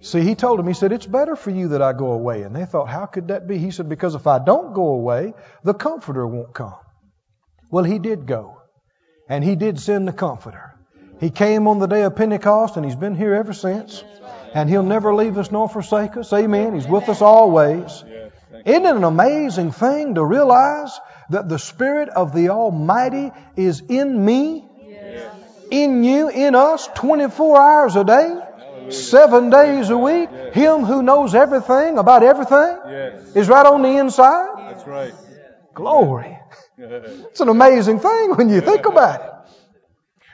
See, 0.00 0.20
he 0.20 0.34
told 0.34 0.60
him, 0.60 0.66
he 0.66 0.74
said, 0.74 0.92
It's 0.92 1.06
better 1.06 1.34
for 1.34 1.50
you 1.50 1.68
that 1.68 1.80
I 1.80 1.94
go 1.94 2.12
away. 2.12 2.42
And 2.42 2.54
they 2.54 2.66
thought, 2.66 2.90
How 2.90 3.06
could 3.06 3.28
that 3.28 3.48
be? 3.48 3.56
He 3.56 3.70
said, 3.70 3.88
Because 3.88 4.14
if 4.14 4.26
I 4.26 4.38
don't 4.38 4.74
go 4.74 4.88
away, 4.88 5.32
the 5.62 5.72
Comforter 5.72 6.26
won't 6.26 6.52
come. 6.52 6.74
Well, 7.70 7.84
he 7.84 7.98
did 7.98 8.26
go. 8.26 8.60
And 9.30 9.42
he 9.42 9.56
did 9.56 9.80
send 9.80 10.06
the 10.06 10.12
Comforter. 10.12 10.74
He 11.20 11.30
came 11.30 11.68
on 11.68 11.78
the 11.78 11.86
day 11.86 12.02
of 12.02 12.16
Pentecost, 12.16 12.76
and 12.76 12.84
he's 12.84 12.96
been 12.96 13.14
here 13.14 13.34
ever 13.34 13.54
since. 13.54 14.04
And 14.52 14.68
he'll 14.68 14.82
never 14.82 15.14
leave 15.14 15.38
us 15.38 15.50
nor 15.50 15.70
forsake 15.70 16.18
us. 16.18 16.30
Amen. 16.34 16.74
He's 16.74 16.86
with 16.86 17.08
us 17.08 17.22
always. 17.22 18.04
Isn't 18.66 18.86
it 18.86 18.96
an 18.96 19.04
amazing 19.04 19.72
thing 19.72 20.16
to 20.16 20.24
realize 20.24 21.00
that 21.30 21.48
the 21.48 21.58
Spirit 21.58 22.10
of 22.10 22.34
the 22.34 22.50
Almighty 22.50 23.32
is 23.56 23.80
in 23.88 24.22
me, 24.22 24.68
in 25.70 26.04
you, 26.04 26.28
in 26.28 26.54
us, 26.54 26.88
24 26.94 27.60
hours 27.60 27.96
a 27.96 28.04
day, 28.04 28.38
seven 28.90 29.50
days 29.50 29.90
a 29.90 29.98
week? 29.98 30.28
Him 30.52 30.84
who 30.84 31.02
knows 31.02 31.34
everything 31.34 31.98
about 31.98 32.22
everything 32.22 32.78
is 33.34 33.48
right 33.48 33.66
on 33.66 33.82
the 33.82 33.96
inside. 33.96 34.48
That's 34.58 34.86
right. 34.86 35.14
Glory. 35.74 36.38
It's 36.76 37.40
an 37.40 37.48
amazing 37.48 38.00
thing 38.00 38.34
when 38.34 38.48
you 38.48 38.60
think 38.60 38.86
about 38.86 39.20
it. 39.20 39.30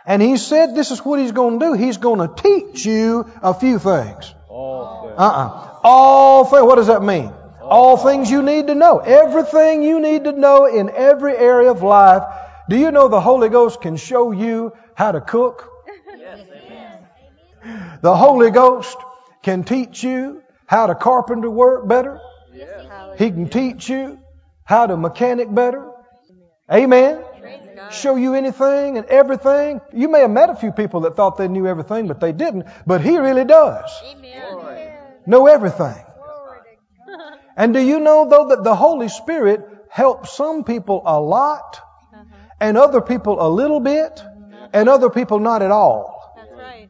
And 0.07 0.23
he 0.23 0.39
said 0.39 0.75
this 0.75 0.91
is 0.91 1.01
what 1.05 1.21
he's 1.21 1.33
going 1.33 1.61
to 1.61 1.67
do. 1.67 1.73
He's 1.75 1.99
going 1.99 2.27
to 2.27 2.43
teach 2.43 2.87
you 2.87 3.31
a 3.43 3.53
few 3.53 3.79
things. 3.79 4.35
All 4.49 5.09
things. 5.09 5.19
Uh-uh. 5.19 5.79
All 5.85 6.45
things. 6.47 6.63
What 6.63 6.77
does 6.77 6.87
that 6.87 7.03
mean? 7.03 7.33
All 7.63 7.97
things 7.97 8.31
you 8.31 8.43
need 8.43 8.69
to 8.69 8.75
know. 8.75 8.99
Everything 8.99 9.83
you 9.83 10.01
need 10.01 10.25
to 10.25 10.33
know 10.33 10.67
in 10.67 10.91
every 10.91 11.37
area 11.37 11.71
of 11.71 11.83
life. 11.83 12.23
Do 12.69 12.77
you 12.77 12.91
know 12.91 13.09
the 13.09 13.21
Holy 13.21 13.49
Ghost 13.49 13.81
can 13.81 13.97
show 13.97 14.33
you 14.33 14.73
how 15.01 15.13
to 15.13 15.21
cook? 15.23 15.67
The 18.03 18.15
Holy 18.15 18.51
Ghost 18.51 18.99
can 19.43 19.65
teach 19.65 20.05
you 20.05 20.43
how 20.67 20.89
to 20.89 20.95
carpenter 20.95 21.49
work 21.49 21.89
better. 21.89 22.21
He 23.17 23.31
can 23.31 23.49
teach 23.49 23.89
you 23.89 24.19
how 24.63 24.87
to 24.87 24.99
mechanic 24.99 25.53
better. 25.55 25.91
Amen. 26.71 27.25
Show 27.91 28.17
you 28.17 28.35
anything 28.35 28.99
and 28.99 29.07
everything. 29.07 29.81
You 29.95 30.09
may 30.11 30.21
have 30.21 30.31
met 30.31 30.51
a 30.51 30.55
few 30.55 30.71
people 30.71 31.01
that 31.01 31.17
thought 31.17 31.39
they 31.39 31.49
knew 31.49 31.67
everything, 31.67 32.07
but 32.07 32.21
they 32.21 32.33
didn't. 32.33 32.67
But 32.87 33.01
He 33.01 33.17
really 33.17 33.47
does 33.47 33.91
know 35.27 35.47
everything. 35.47 36.05
And 37.57 37.73
do 37.73 37.81
you 37.81 38.01
know, 38.01 38.29
though, 38.29 38.49
that 38.49 38.65
the 38.65 38.75
Holy 38.75 39.09
Spirit 39.09 39.67
helps 39.89 40.37
some 40.37 40.63
people 40.65 41.03
a 41.07 41.19
lot, 41.19 41.81
and 42.61 42.77
other 42.77 43.01
people 43.01 43.41
a 43.41 43.49
little 43.49 43.81
bit, 43.81 44.23
and 44.73 44.89
other 44.89 45.11
people 45.11 45.39
not 45.39 45.63
at 45.63 45.71
all? 45.71 46.35
That's 46.37 46.53
right. 46.53 46.89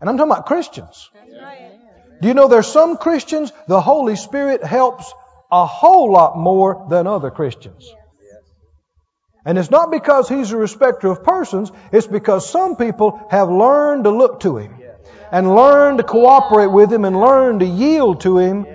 And 0.00 0.10
I'm 0.10 0.16
talking 0.16 0.32
about 0.32 0.46
Christians. 0.46 1.10
That's 1.14 1.42
right. 1.42 1.72
Do 2.20 2.28
you 2.28 2.34
know 2.34 2.48
there's 2.48 2.68
some 2.68 2.96
Christians 2.96 3.52
the 3.66 3.80
Holy 3.80 4.16
Spirit 4.16 4.62
helps 4.62 5.12
a 5.50 5.66
whole 5.66 6.12
lot 6.12 6.38
more 6.38 6.86
than 6.88 7.06
other 7.06 7.30
Christians? 7.30 7.92
And 9.44 9.58
it's 9.58 9.70
not 9.70 9.90
because 9.90 10.28
He's 10.28 10.52
a 10.52 10.56
respecter 10.56 11.08
of 11.08 11.24
persons, 11.24 11.72
it's 11.90 12.06
because 12.06 12.48
some 12.48 12.76
people 12.76 13.20
have 13.30 13.50
learned 13.50 14.04
to 14.04 14.10
look 14.10 14.40
to 14.40 14.56
Him 14.56 14.80
and 15.32 15.54
learn 15.54 15.96
to 15.96 16.04
cooperate 16.04 16.68
with 16.68 16.92
Him 16.92 17.04
and 17.04 17.20
learn 17.20 17.58
to 17.58 17.66
yield 17.66 18.20
to 18.20 18.38
Him 18.38 18.66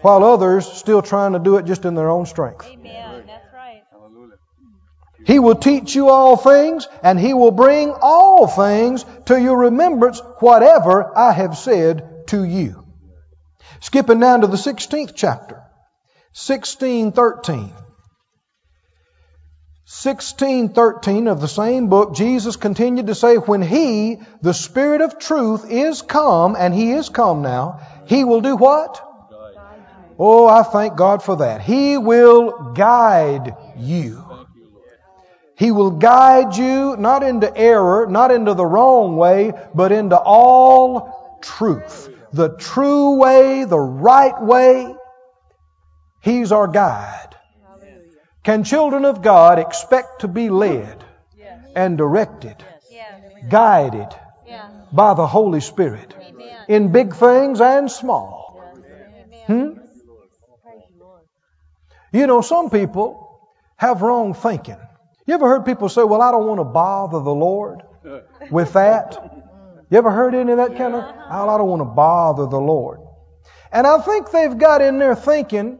while 0.00 0.24
others 0.24 0.66
still 0.66 1.02
trying 1.02 1.32
to 1.34 1.38
do 1.38 1.56
it 1.56 1.66
just 1.66 1.84
in 1.84 1.94
their 1.94 2.08
own 2.10 2.24
strength. 2.24 2.66
Amen. 2.66 3.03
That's 5.26 5.30
right. 5.30 5.32
Hallelujah. 5.32 5.32
He 5.32 5.38
will 5.38 5.54
teach 5.54 5.94
you 5.94 6.08
all 6.08 6.36
things, 6.36 6.88
and 7.02 7.18
He 7.18 7.34
will 7.34 7.50
bring 7.50 7.92
all 8.00 8.46
things 8.46 9.04
to 9.26 9.40
your 9.40 9.58
remembrance, 9.58 10.20
whatever 10.40 11.16
I 11.16 11.32
have 11.32 11.56
said 11.56 12.26
to 12.28 12.44
you. 12.44 12.84
Skipping 13.80 14.20
down 14.20 14.40
to 14.42 14.46
the 14.46 14.56
16th 14.56 15.12
chapter, 15.14 15.56
1613. 16.34 17.72
1613 19.86 21.28
of 21.28 21.40
the 21.42 21.46
same 21.46 21.88
book, 21.88 22.14
Jesus 22.14 22.56
continued 22.56 23.06
to 23.08 23.14
say, 23.14 23.36
When 23.36 23.62
He, 23.62 24.18
the 24.40 24.54
Spirit 24.54 25.02
of 25.02 25.18
truth, 25.18 25.70
is 25.70 26.02
come, 26.02 26.56
and 26.58 26.74
He 26.74 26.92
is 26.92 27.10
come 27.10 27.42
now, 27.42 27.80
He 28.06 28.24
will 28.24 28.40
do 28.40 28.56
what? 28.56 29.00
Oh, 30.18 30.46
I 30.48 30.62
thank 30.62 30.96
God 30.96 31.22
for 31.22 31.36
that. 31.36 31.60
He 31.60 31.98
will 31.98 32.72
guide 32.72 33.56
you. 33.76 34.23
He 35.56 35.70
will 35.70 35.92
guide 35.92 36.56
you 36.56 36.96
not 36.96 37.22
into 37.22 37.54
error, 37.56 38.06
not 38.06 38.30
into 38.32 38.54
the 38.54 38.66
wrong 38.66 39.16
way, 39.16 39.52
but 39.74 39.92
into 39.92 40.18
all 40.18 41.38
truth. 41.42 42.10
The 42.32 42.56
true 42.56 43.16
way, 43.16 43.64
the 43.64 43.78
right 43.78 44.40
way. 44.42 44.94
He's 46.20 46.50
our 46.50 46.66
guide. 46.66 47.36
Can 48.42 48.64
children 48.64 49.04
of 49.04 49.22
God 49.22 49.58
expect 49.58 50.20
to 50.20 50.28
be 50.28 50.50
led 50.50 51.04
and 51.74 51.96
directed, 51.96 52.56
guided 53.48 54.08
by 54.92 55.14
the 55.14 55.26
Holy 55.26 55.60
Spirit 55.60 56.14
in 56.68 56.92
big 56.92 57.14
things 57.14 57.60
and 57.60 57.90
small? 57.90 58.60
Hmm? 59.46 59.78
You 62.12 62.26
know, 62.26 62.40
some 62.40 62.70
people 62.70 63.40
have 63.76 64.02
wrong 64.02 64.34
thinking. 64.34 64.78
You 65.26 65.34
ever 65.34 65.48
heard 65.48 65.64
people 65.64 65.88
say, 65.88 66.02
Well, 66.02 66.22
I 66.22 66.30
don't 66.30 66.46
want 66.46 66.60
to 66.60 66.64
bother 66.64 67.20
the 67.20 67.34
Lord? 67.34 67.82
with 68.50 68.74
that? 68.74 69.16
You 69.90 69.98
ever 69.98 70.10
heard 70.10 70.34
any 70.34 70.52
of 70.52 70.58
that 70.58 70.76
kind 70.76 70.94
of? 70.94 71.04
Oh, 71.04 71.48
I 71.48 71.58
don't 71.58 71.68
want 71.68 71.80
to 71.80 71.86
bother 71.86 72.46
the 72.46 72.60
Lord. 72.60 73.00
And 73.72 73.86
I 73.86 73.98
think 74.00 74.30
they've 74.30 74.56
got 74.56 74.82
in 74.82 74.98
there 74.98 75.14
thinking, 75.14 75.78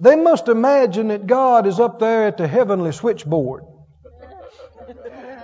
they 0.00 0.16
must 0.16 0.48
imagine 0.48 1.08
that 1.08 1.26
God 1.26 1.66
is 1.66 1.78
up 1.78 2.00
there 2.00 2.26
at 2.26 2.36
the 2.36 2.48
heavenly 2.48 2.92
switchboard 2.92 3.64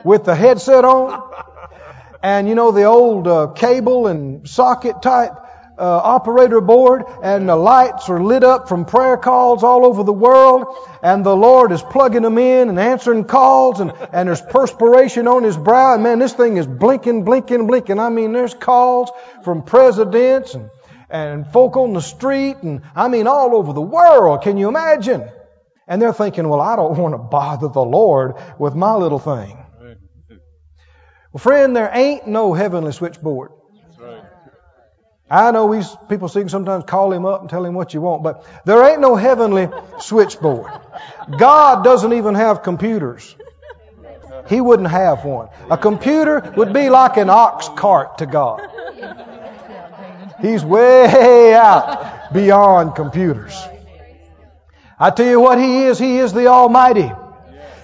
with 0.05 0.25
the 0.25 0.35
headset 0.35 0.85
on 0.85 1.33
and 2.23 2.49
you 2.49 2.55
know 2.55 2.73
the 2.73 2.85
old 2.85 3.28
uh, 3.28 3.49
cable 3.49 4.07
and 4.07 4.49
socket 4.49 5.00
type 5.02 5.33
uh, 5.78 6.00
operator 6.02 6.61
board 6.61 7.04
and 7.23 7.49
the 7.49 7.54
lights 7.54 8.08
are 8.08 8.23
lit 8.23 8.42
up 8.42 8.68
from 8.68 8.85
prayer 8.85 9.16
calls 9.16 9.62
all 9.62 9.87
over 9.87 10.02
the 10.02 10.12
world 10.12 10.66
and 11.02 11.25
the 11.25 11.37
Lord 11.37 11.70
is 11.70 11.82
plugging 11.82 12.23
them 12.23 12.37
in 12.37 12.68
and 12.68 12.78
answering 12.80 13.25
calls 13.25 13.80
and, 13.80 13.92
and 14.12 14.28
there's 14.28 14.42
perspiration 14.42 15.28
on 15.28 15.44
his 15.44 15.56
brow 15.56 15.94
and 15.94 16.02
man 16.02 16.18
this 16.18 16.32
thing 16.32 16.56
is 16.56 16.66
blinking, 16.66 17.25
blinking, 17.25 17.66
blinking. 17.66 18.00
I 18.00 18.08
mean 18.08 18.32
there's 18.32 18.54
calls 18.54 19.11
from 19.44 19.62
presidents 19.62 20.54
and, 20.54 20.68
and 21.11 21.47
folk 21.47 21.76
on 21.76 21.92
the 21.92 22.02
street 22.02 22.56
and 22.62 22.82
I 22.97 23.08
mean 23.08 23.28
all 23.28 23.54
over 23.54 23.73
the 23.73 23.80
world. 23.80 24.42
Can 24.42 24.56
you 24.56 24.68
imagine? 24.68 25.28
And 25.87 26.02
they're 26.02 26.12
thinking, 26.12 26.49
well 26.49 26.61
I 26.61 26.75
don't 26.75 26.99
want 26.99 27.14
to 27.14 27.18
bother 27.18 27.68
the 27.68 27.85
Lord 27.85 28.35
with 28.58 28.75
my 28.75 28.94
little 28.94 29.20
thing. 29.20 29.56
Well 31.32 31.38
friend, 31.38 31.76
there 31.76 31.90
ain't 31.92 32.26
no 32.26 32.52
heavenly 32.52 32.90
switchboard. 32.90 33.52
I 35.30 35.50
know 35.50 35.66
we 35.66 35.82
people 36.08 36.28
see 36.28 36.49
sometimes 36.49 36.85
call 36.85 37.12
him 37.12 37.26
up 37.26 37.42
and 37.42 37.50
tell 37.50 37.64
him 37.64 37.75
what 37.75 37.92
you 37.92 38.00
want, 38.00 38.23
but 38.23 38.47
there 38.64 38.82
ain't 38.90 39.00
no 39.00 39.14
heavenly 39.14 39.68
switchboard. 40.00 40.70
God 41.38 41.85
doesn't 41.85 42.14
even 42.14 42.35
have 42.35 42.62
computers. 42.62 43.37
He 44.49 44.61
wouldn't 44.62 44.88
have 44.88 45.25
one. 45.25 45.49
A 45.70 45.76
computer 45.76 46.52
would 46.56 46.73
be 46.73 46.88
like 46.88 47.18
an 47.18 47.28
ox 47.28 47.68
cart 47.68 48.18
to 48.18 48.26
God. 48.26 48.62
He's 50.40 50.64
way 50.64 51.52
out 51.54 52.32
beyond 52.32 52.94
computers. 52.94 53.54
I 54.99 55.11
tell 55.11 55.26
you 55.26 55.40
what 55.40 55.58
He 55.58 55.85
is. 55.85 55.99
He 55.99 56.18
is 56.18 56.32
the 56.32 56.47
Almighty, 56.47 57.12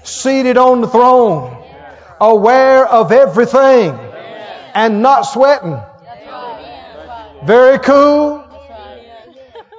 seated 0.02 0.56
on 0.56 0.80
the 0.80 0.88
throne, 0.88 1.62
aware 2.20 2.86
of 2.86 3.12
everything, 3.12 3.98
and 4.74 5.02
not 5.02 5.22
sweating. 5.22 5.78
Very 7.46 7.78
cool. 7.78 8.42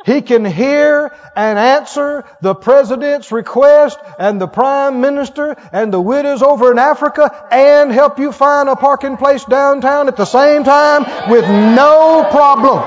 He 0.06 0.22
can 0.22 0.46
hear 0.46 1.12
and 1.36 1.58
answer 1.58 2.26
the 2.40 2.54
president's 2.54 3.32
request 3.32 3.98
and 4.20 4.40
the 4.40 4.48
prime 4.48 5.02
minister 5.02 5.56
and 5.72 5.92
the 5.92 6.00
widows 6.00 6.44
over 6.44 6.72
in 6.72 6.78
Africa 6.78 7.48
and 7.52 7.92
help 7.92 8.20
you 8.20 8.32
find 8.32 8.70
a 8.70 8.76
parking 8.76 9.18
place 9.18 9.44
downtown 9.46 10.08
at 10.08 10.16
the 10.16 10.26
same 10.26 10.64
time 10.64 11.06
with 11.28 11.44
no 11.50 12.28
problem. 12.30 12.84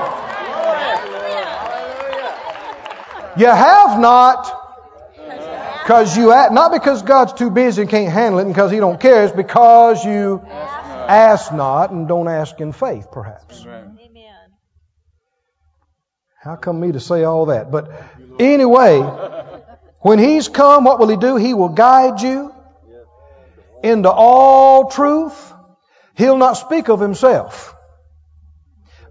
You 3.37 3.47
have 3.47 3.99
not 3.99 4.55
because 5.83 6.15
you 6.15 6.27
not 6.27 6.71
because 6.71 7.01
God's 7.01 7.33
too 7.33 7.49
busy 7.49 7.81
and 7.81 7.91
can't 7.91 8.11
handle 8.11 8.39
it 8.39 8.45
and 8.45 8.53
because 8.53 8.71
He 8.71 8.77
don't 8.77 8.99
care. 8.99 9.25
It's 9.25 9.35
because 9.35 10.05
you 10.05 10.41
ask 10.45 11.51
not 11.51 11.91
and 11.91 12.07
don't 12.07 12.29
ask 12.29 12.61
in 12.61 12.71
faith, 12.71 13.07
perhaps. 13.11 13.65
How 16.41 16.55
come 16.55 16.79
me 16.79 16.93
to 16.93 17.01
say 17.01 17.25
all 17.25 17.47
that? 17.47 17.69
But 17.69 17.91
anyway, 18.39 19.01
when 19.99 20.19
He's 20.19 20.47
come, 20.47 20.85
what 20.85 20.97
will 20.97 21.09
He 21.09 21.17
do? 21.17 21.35
He 21.35 21.53
will 21.53 21.69
guide 21.69 22.21
you 22.21 22.53
into 23.83 24.09
all 24.09 24.89
truth. 24.89 25.53
He'll 26.15 26.37
not 26.37 26.53
speak 26.53 26.89
of 26.89 27.01
Himself. 27.01 27.75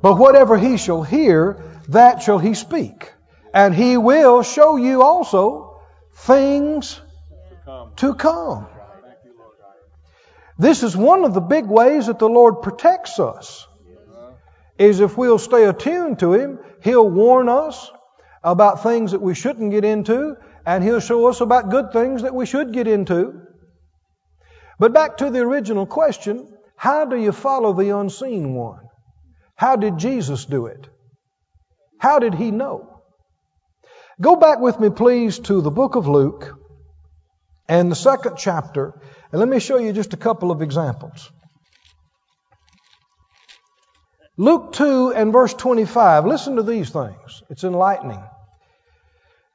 But 0.00 0.16
whatever 0.16 0.56
He 0.56 0.78
shall 0.78 1.02
hear, 1.02 1.62
that 1.88 2.22
shall 2.22 2.38
He 2.38 2.54
speak. 2.54 3.12
And 3.52 3.74
He 3.74 3.98
will 3.98 4.42
show 4.42 4.76
you 4.76 5.02
also 5.02 5.80
things 6.14 6.98
to 7.96 8.14
come. 8.14 8.68
This 10.58 10.82
is 10.82 10.96
one 10.96 11.24
of 11.24 11.34
the 11.34 11.40
big 11.40 11.66
ways 11.66 12.06
that 12.06 12.18
the 12.18 12.28
Lord 12.28 12.62
protects 12.62 13.20
us. 13.20 13.66
Is 14.78 15.00
if 15.00 15.18
we'll 15.18 15.38
stay 15.38 15.64
attuned 15.64 16.20
to 16.20 16.32
Him, 16.32 16.60
He'll 16.88 17.10
warn 17.10 17.50
us 17.50 17.90
about 18.42 18.82
things 18.82 19.12
that 19.12 19.20
we 19.20 19.34
shouldn't 19.34 19.72
get 19.72 19.84
into, 19.84 20.36
and 20.64 20.82
He'll 20.82 21.00
show 21.00 21.26
us 21.26 21.42
about 21.42 21.68
good 21.68 21.92
things 21.92 22.22
that 22.22 22.34
we 22.34 22.46
should 22.46 22.72
get 22.72 22.88
into. 22.88 23.42
But 24.78 24.94
back 24.94 25.18
to 25.18 25.28
the 25.28 25.40
original 25.40 25.84
question, 25.84 26.48
how 26.76 27.04
do 27.04 27.18
you 27.18 27.32
follow 27.32 27.74
the 27.74 27.90
unseen 27.90 28.54
one? 28.54 28.88
How 29.54 29.76
did 29.76 29.98
Jesus 29.98 30.46
do 30.46 30.64
it? 30.64 30.88
How 31.98 32.20
did 32.20 32.34
He 32.34 32.50
know? 32.50 33.02
Go 34.18 34.36
back 34.36 34.60
with 34.60 34.80
me, 34.80 34.88
please, 34.88 35.38
to 35.40 35.60
the 35.60 35.70
book 35.70 35.94
of 35.94 36.08
Luke 36.08 36.54
and 37.68 37.92
the 37.92 37.96
second 37.96 38.36
chapter, 38.38 38.98
and 39.30 39.38
let 39.38 39.48
me 39.48 39.60
show 39.60 39.76
you 39.76 39.92
just 39.92 40.14
a 40.14 40.22
couple 40.28 40.50
of 40.50 40.62
examples. 40.62 41.30
Luke 44.40 44.72
2 44.74 45.14
and 45.16 45.32
verse 45.32 45.52
25. 45.52 46.24
Listen 46.24 46.56
to 46.56 46.62
these 46.62 46.90
things. 46.90 47.42
It's 47.50 47.64
enlightening. 47.64 48.20
It 48.20 48.24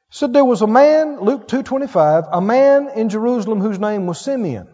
said 0.10 0.34
there 0.34 0.44
was 0.44 0.62
a 0.62 0.68
man, 0.68 1.22
Luke 1.22 1.48
2:25, 1.48 2.28
a 2.30 2.42
man 2.42 2.90
in 2.90 3.08
Jerusalem 3.08 3.62
whose 3.62 3.80
name 3.80 4.08
was 4.08 4.20
Simeon. 4.20 4.68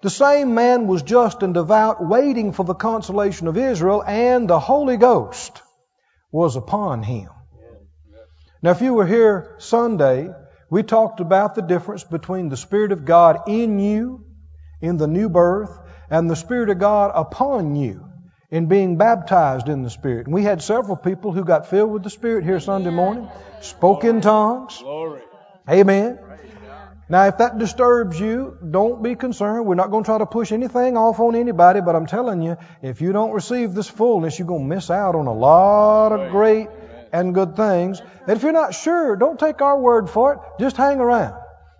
The 0.00 0.08
same 0.08 0.54
man 0.54 0.86
was 0.86 1.02
just 1.02 1.42
and 1.42 1.52
devout, 1.52 2.02
waiting 2.02 2.52
for 2.52 2.64
the 2.64 2.74
consolation 2.74 3.46
of 3.46 3.58
Israel, 3.58 4.02
and 4.06 4.48
the 4.48 4.58
Holy 4.58 4.96
Ghost 4.96 5.60
was 6.32 6.56
upon 6.56 7.02
him. 7.02 7.28
Now, 8.62 8.70
if 8.70 8.80
you 8.80 8.94
were 8.94 9.06
here 9.06 9.56
Sunday, 9.58 10.30
we 10.70 10.82
talked 10.82 11.20
about 11.20 11.54
the 11.54 11.60
difference 11.60 12.02
between 12.02 12.48
the 12.48 12.56
Spirit 12.56 12.92
of 12.92 13.04
God 13.04 13.42
in 13.46 13.78
you, 13.78 14.24
in 14.80 14.96
the 14.96 15.06
new 15.06 15.28
birth, 15.28 15.78
and 16.08 16.30
the 16.30 16.36
Spirit 16.36 16.70
of 16.70 16.78
God 16.78 17.12
upon 17.14 17.76
you 17.76 18.06
in 18.54 18.66
being 18.66 18.96
baptized 18.96 19.68
in 19.68 19.82
the 19.82 19.90
Spirit. 19.90 20.26
And 20.28 20.32
we 20.32 20.44
had 20.44 20.62
several 20.62 20.94
people 20.96 21.32
who 21.32 21.44
got 21.44 21.70
filled 21.70 21.90
with 21.90 22.04
the 22.04 22.10
Spirit 22.10 22.44
here 22.44 22.60
Sunday 22.60 22.90
morning, 22.90 23.28
spoke 23.60 24.04
in 24.04 24.20
tongues. 24.20 24.80
Amen. 25.68 26.20
Now, 27.08 27.26
if 27.26 27.38
that 27.38 27.58
disturbs 27.58 28.18
you, 28.20 28.56
don't 28.70 29.02
be 29.02 29.16
concerned. 29.16 29.66
We're 29.66 29.74
not 29.74 29.90
going 29.90 30.04
to 30.04 30.06
try 30.06 30.18
to 30.18 30.26
push 30.26 30.52
anything 30.52 30.96
off 30.96 31.18
on 31.18 31.34
anybody, 31.34 31.80
but 31.80 31.96
I'm 31.96 32.06
telling 32.06 32.42
you, 32.42 32.56
if 32.80 33.00
you 33.00 33.12
don't 33.12 33.32
receive 33.32 33.74
this 33.74 33.88
fullness, 33.88 34.38
you're 34.38 34.46
going 34.46 34.68
to 34.68 34.74
miss 34.76 34.88
out 34.88 35.16
on 35.16 35.26
a 35.26 35.34
lot 35.34 36.12
of 36.12 36.30
great 36.30 36.68
and 37.12 37.34
good 37.34 37.56
things. 37.56 38.00
And 38.28 38.36
if 38.36 38.44
you're 38.44 38.52
not 38.52 38.72
sure, 38.72 39.16
don't 39.16 39.38
take 39.38 39.62
our 39.62 39.80
word 39.80 40.08
for 40.08 40.34
it. 40.34 40.38
Just 40.60 40.76
hang 40.76 41.00
around. 41.00 41.34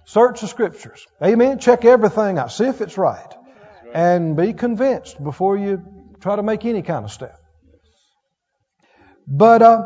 Search 0.07 0.41
the 0.41 0.49
scriptures. 0.49 1.07
Amen. 1.23 1.61
Check 1.61 1.85
everything 1.85 2.37
out. 2.37 2.51
See 2.51 2.65
if 2.65 2.81
it's 2.81 2.99
right. 2.99 3.33
And 3.95 4.37
be 4.37 4.55
convinced 4.55 5.23
before 5.23 5.57
you 5.57 5.94
try 6.25 6.37
to 6.37 6.43
make 6.43 6.65
any 6.65 6.81
kind 6.81 7.05
of 7.05 7.13
step. 7.13 7.39
But 9.29 9.61
uh, 9.61 9.83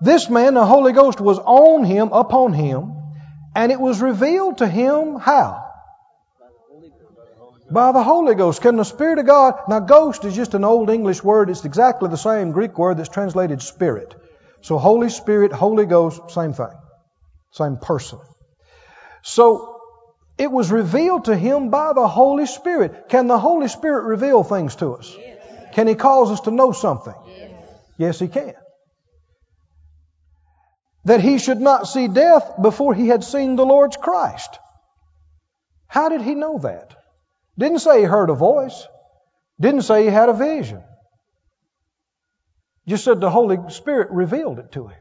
this 0.00 0.30
man, 0.30 0.54
the 0.54 0.64
Holy 0.64 0.92
Ghost 0.92 1.20
was 1.20 1.38
on 1.38 1.84
him, 1.84 2.08
upon 2.12 2.54
him, 2.54 2.94
and 3.54 3.70
it 3.70 3.78
was 3.78 4.00
revealed 4.00 4.58
to 4.58 4.66
him 4.66 5.16
how? 5.16 5.62
By 7.70 7.92
the 7.92 8.02
Holy 8.02 8.34
Ghost. 8.34 8.62
Can 8.62 8.76
the 8.76 8.84
Spirit 8.84 9.18
of 9.18 9.26
God, 9.26 9.54
now 9.68 9.80
ghost 9.80 10.24
is 10.24 10.34
just 10.34 10.54
an 10.54 10.64
old 10.64 10.88
English 10.88 11.22
word, 11.22 11.50
it's 11.50 11.66
exactly 11.66 12.08
the 12.08 12.16
same 12.16 12.52
Greek 12.52 12.78
word 12.78 12.96
that's 12.96 13.10
translated 13.10 13.60
spirit. 13.60 14.14
So 14.62 14.78
Holy 14.78 15.10
Spirit, 15.10 15.52
Holy 15.52 15.84
Ghost, 15.84 16.30
same 16.30 16.54
thing. 16.54 16.74
Same 17.50 17.76
person. 17.76 18.18
So 19.22 19.78
it 20.38 20.50
was 20.50 20.72
revealed 20.72 21.26
to 21.26 21.36
him 21.36 21.68
by 21.68 21.92
the 21.94 22.08
Holy 22.08 22.46
Spirit. 22.46 23.10
Can 23.10 23.26
the 23.26 23.38
Holy 23.38 23.68
Spirit 23.68 24.04
reveal 24.04 24.42
things 24.42 24.76
to 24.76 24.94
us? 24.94 25.14
Can 25.72 25.86
He 25.86 25.94
cause 25.94 26.30
us 26.30 26.40
to 26.42 26.50
know 26.50 26.72
something? 26.72 27.14
Yes, 27.98 28.18
He 28.18 28.28
can. 28.28 28.54
That 31.04 31.20
he 31.20 31.38
should 31.38 31.60
not 31.60 31.88
see 31.88 32.06
death 32.06 32.52
before 32.60 32.94
he 32.94 33.08
had 33.08 33.24
seen 33.24 33.56
the 33.56 33.66
Lord's 33.66 33.96
Christ. 33.96 34.58
How 35.88 36.08
did 36.08 36.22
he 36.22 36.34
know 36.34 36.58
that? 36.58 36.94
Didn't 37.58 37.80
say 37.80 38.00
he 38.00 38.04
heard 38.04 38.30
a 38.30 38.34
voice. 38.34 38.86
Didn't 39.60 39.82
say 39.82 40.04
he 40.04 40.10
had 40.10 40.28
a 40.28 40.32
vision. 40.32 40.82
Just 42.86 43.04
said 43.04 43.20
the 43.20 43.30
Holy 43.30 43.58
Spirit 43.70 44.10
revealed 44.10 44.58
it 44.58 44.72
to 44.72 44.86
him. 44.86 44.98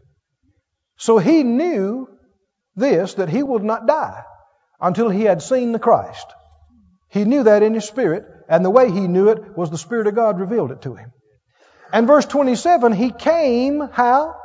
So 0.97 1.17
he 1.17 1.43
knew 1.43 2.07
this, 2.75 3.15
that 3.15 3.29
he 3.29 3.41
would 3.41 3.63
not 3.63 3.87
die 3.87 4.23
until 4.79 5.09
he 5.09 5.23
had 5.23 5.41
seen 5.41 5.71
the 5.71 5.79
Christ. 5.79 6.25
He 7.11 7.25
knew 7.25 7.43
that 7.43 7.61
in 7.61 7.73
his 7.73 7.85
spirit, 7.85 8.25
and 8.47 8.63
the 8.63 8.69
way 8.69 8.89
he 8.89 9.07
knew 9.07 9.29
it 9.29 9.57
was 9.57 9.69
the 9.69 9.77
Spirit 9.77 10.07
of 10.07 10.15
God 10.15 10.39
revealed 10.39 10.71
it 10.71 10.81
to 10.83 10.95
him. 10.95 11.11
And 11.91 12.07
verse 12.07 12.25
27, 12.25 12.93
he 12.93 13.11
came, 13.11 13.81
how? 13.81 14.35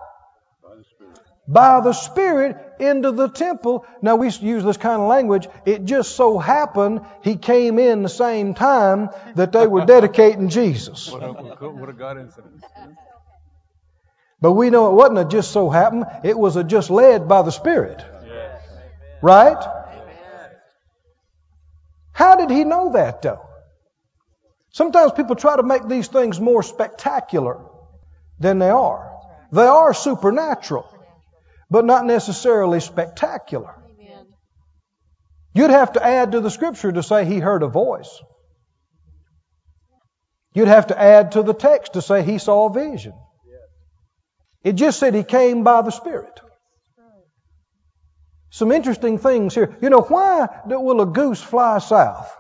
By 0.62 0.74
the 0.76 0.84
Spirit. 0.84 1.20
By 1.46 1.80
the 1.80 1.92
Spirit 1.92 2.56
into 2.80 3.12
the 3.12 3.28
temple. 3.28 3.86
Now 4.02 4.16
we 4.16 4.30
use 4.30 4.64
this 4.64 4.76
kind 4.76 5.00
of 5.00 5.08
language. 5.08 5.46
It 5.64 5.84
just 5.84 6.16
so 6.16 6.38
happened 6.38 7.02
he 7.22 7.36
came 7.36 7.78
in 7.78 8.02
the 8.02 8.08
same 8.08 8.54
time 8.54 9.10
that 9.36 9.52
they 9.52 9.68
were 9.68 9.84
dedicating 9.84 10.48
Jesus. 10.48 11.10
What 11.10 11.22
a, 11.22 11.32
what 11.32 11.88
a 11.88 11.92
God 11.92 12.18
incident. 12.18 12.64
But 14.40 14.52
we 14.52 14.70
know 14.70 14.90
it 14.90 14.94
wasn't 14.94 15.18
a 15.18 15.24
just 15.24 15.52
so 15.52 15.70
happened. 15.70 16.06
It 16.24 16.36
was 16.36 16.56
a 16.56 16.64
just 16.64 16.90
led 16.90 17.28
by 17.28 17.42
the 17.42 17.52
Spirit. 17.52 18.04
Right? 19.22 19.56
How 22.16 22.36
did 22.36 22.50
he 22.50 22.64
know 22.64 22.92
that 22.92 23.20
though? 23.20 23.42
Sometimes 24.70 25.12
people 25.12 25.36
try 25.36 25.54
to 25.54 25.62
make 25.62 25.86
these 25.86 26.08
things 26.08 26.40
more 26.40 26.62
spectacular 26.62 27.60
than 28.38 28.58
they 28.58 28.70
are. 28.70 29.12
They 29.52 29.66
are 29.66 29.92
supernatural, 29.92 30.88
but 31.70 31.84
not 31.84 32.06
necessarily 32.06 32.80
spectacular. 32.80 33.74
You'd 35.52 35.70
have 35.70 35.92
to 35.92 36.02
add 36.02 36.32
to 36.32 36.40
the 36.40 36.50
scripture 36.50 36.90
to 36.90 37.02
say 37.02 37.26
he 37.26 37.38
heard 37.38 37.62
a 37.62 37.68
voice. 37.68 38.22
You'd 40.54 40.68
have 40.68 40.86
to 40.86 40.98
add 40.98 41.32
to 41.32 41.42
the 41.42 41.52
text 41.52 41.92
to 41.92 42.02
say 42.02 42.22
he 42.22 42.38
saw 42.38 42.66
a 42.66 42.72
vision. 42.72 43.12
It 44.64 44.72
just 44.72 44.98
said 44.98 45.14
he 45.14 45.22
came 45.22 45.64
by 45.64 45.82
the 45.82 45.92
Spirit. 45.92 46.40
Some 48.56 48.72
interesting 48.72 49.18
things 49.18 49.54
here. 49.54 49.76
You 49.82 49.90
know, 49.90 50.00
why 50.00 50.48
will 50.64 51.02
a 51.02 51.04
goose 51.04 51.42
fly 51.42 51.76
south? 51.78 52.34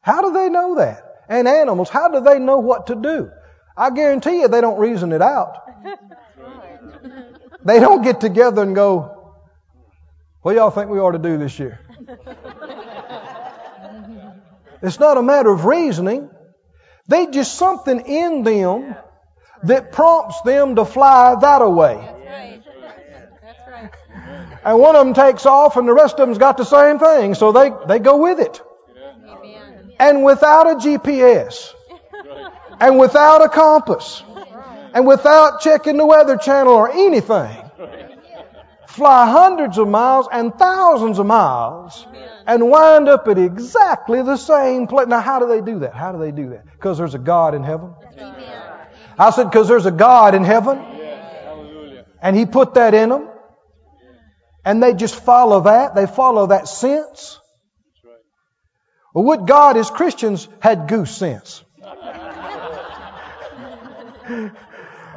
How 0.00 0.20
do 0.22 0.32
they 0.32 0.50
know 0.50 0.74
that? 0.74 1.04
And 1.28 1.46
animals, 1.46 1.88
how 1.88 2.08
do 2.08 2.22
they 2.22 2.40
know 2.40 2.58
what 2.58 2.88
to 2.88 2.96
do? 2.96 3.30
I 3.76 3.90
guarantee 3.90 4.40
you 4.40 4.48
they 4.48 4.60
don't 4.60 4.80
reason 4.80 5.12
it 5.12 5.22
out. 5.22 5.54
They 7.64 7.80
don't 7.80 8.02
get 8.02 8.20
together 8.20 8.60
and 8.60 8.74
go, 8.74 9.32
what 10.42 10.52
do 10.52 10.58
y'all 10.58 10.70
think 10.70 10.90
we 10.90 10.98
ought 10.98 11.12
to 11.12 11.18
do 11.18 11.38
this 11.38 11.58
year? 11.58 11.80
It's 14.82 15.00
not 15.00 15.16
a 15.16 15.22
matter 15.22 15.50
of 15.50 15.64
reasoning. 15.64 16.28
They 17.08 17.28
just 17.28 17.54
something 17.54 18.00
in 18.00 18.42
them 18.42 18.94
that 19.62 19.92
prompts 19.92 20.42
them 20.42 20.76
to 20.76 20.84
fly 20.84 21.36
that 21.40 21.70
way. 21.70 22.13
And 24.64 24.78
one 24.78 24.96
of 24.96 25.04
them 25.04 25.14
takes 25.14 25.44
off 25.46 25.76
and 25.76 25.86
the 25.86 25.92
rest 25.92 26.14
of 26.14 26.26
them's 26.26 26.38
got 26.38 26.56
the 26.56 26.64
same 26.64 26.98
thing, 26.98 27.34
so 27.34 27.52
they, 27.52 27.70
they 27.86 27.98
go 27.98 28.16
with 28.16 28.40
it. 28.40 28.62
Amen. 29.28 29.92
And 29.98 30.24
without 30.24 30.66
a 30.66 30.74
GPS, 30.76 31.72
and 32.80 32.98
without 32.98 33.44
a 33.44 33.48
compass, 33.48 34.22
and 34.94 35.06
without 35.06 35.60
checking 35.60 35.96
the 35.96 36.06
weather 36.06 36.36
channel 36.36 36.72
or 36.72 36.90
anything, 36.90 37.56
fly 38.86 39.30
hundreds 39.30 39.76
of 39.76 39.88
miles 39.88 40.28
and 40.30 40.54
thousands 40.54 41.18
of 41.18 41.26
miles 41.26 42.06
and 42.46 42.70
wind 42.70 43.08
up 43.08 43.26
at 43.28 43.38
exactly 43.38 44.22
the 44.22 44.36
same 44.36 44.86
place. 44.86 45.08
Now, 45.08 45.20
how 45.20 45.40
do 45.40 45.48
they 45.48 45.60
do 45.60 45.80
that? 45.80 45.94
How 45.94 46.12
do 46.12 46.18
they 46.18 46.30
do 46.30 46.50
that? 46.50 46.64
Because 46.72 46.98
there's 46.98 47.14
a 47.14 47.18
God 47.18 47.54
in 47.54 47.62
heaven. 47.62 47.94
I 49.18 49.30
said, 49.30 49.44
because 49.44 49.68
there's 49.68 49.86
a 49.86 49.92
God 49.92 50.34
in 50.34 50.44
heaven, 50.44 50.78
and 52.20 52.36
He 52.36 52.46
put 52.46 52.74
that 52.74 52.94
in 52.94 53.10
them, 53.10 53.28
and 54.64 54.82
they 54.82 54.94
just 54.94 55.14
follow 55.14 55.62
that. 55.62 55.94
They 55.94 56.06
follow 56.06 56.46
that 56.48 56.68
sense. 56.68 57.38
Well, 59.14 59.24
would 59.24 59.46
God, 59.46 59.76
as 59.76 59.90
Christians, 59.90 60.48
had 60.60 60.88
goose 60.88 61.16
sense? 61.16 61.62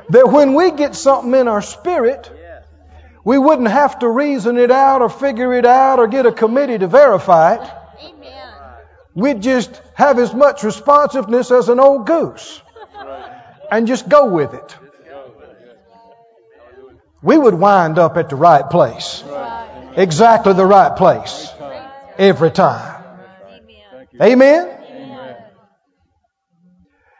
that 0.09 0.31
when 0.31 0.53
we 0.53 0.71
get 0.71 0.95
something 0.95 1.33
in 1.33 1.47
our 1.47 1.61
spirit, 1.61 2.31
we 3.23 3.37
wouldn't 3.37 3.67
have 3.69 3.99
to 3.99 4.09
reason 4.09 4.57
it 4.57 4.71
out 4.71 5.01
or 5.01 5.09
figure 5.09 5.53
it 5.53 5.65
out 5.65 5.99
or 5.99 6.07
get 6.07 6.25
a 6.25 6.31
committee 6.31 6.77
to 6.77 6.87
verify 6.87 7.55
it. 7.55 7.71
Amen. 8.03 8.53
We'd 9.15 9.41
just 9.41 9.81
have 9.95 10.19
as 10.19 10.33
much 10.33 10.63
responsiveness 10.63 11.51
as 11.51 11.69
an 11.69 11.79
old 11.79 12.05
goose 12.05 12.61
and 13.71 13.87
just 13.87 14.07
go 14.07 14.27
with 14.27 14.53
it. 14.53 14.77
We 17.21 17.37
would 17.37 17.53
wind 17.53 17.99
up 17.99 18.17
at 18.17 18.29
the 18.29 18.35
right 18.35 18.69
place. 18.69 19.23
Exactly 19.95 20.53
the 20.53 20.65
right 20.65 20.95
place. 20.95 21.51
Every 22.17 22.51
time. 22.51 23.03
Amen? 24.21 24.77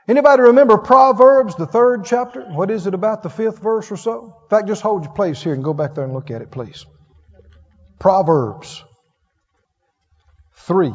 Anybody 0.08 0.44
remember 0.44 0.78
Proverbs, 0.78 1.56
the 1.56 1.66
third 1.66 2.06
chapter? 2.06 2.44
What 2.44 2.72
is 2.72 2.88
it 2.88 2.94
about 2.94 3.24
the 3.24 3.30
fifth 3.30 3.60
verse 3.60 3.92
or 3.92 3.98
so? 3.98 4.38
In 4.44 4.50
fact, 4.50 4.68
just 4.68 4.82
hold 4.82 5.04
your 5.04 5.14
place 5.14 5.44
here 5.44 5.54
and 5.54 5.64
go 5.64 5.74
back 5.74 5.96
there 5.96 6.06
and 6.06 6.14
look 6.14 6.32
at 6.32 6.42
it, 6.42 6.50
please. 6.50 6.86
Proverbs 8.00 8.84
3. 10.54 10.94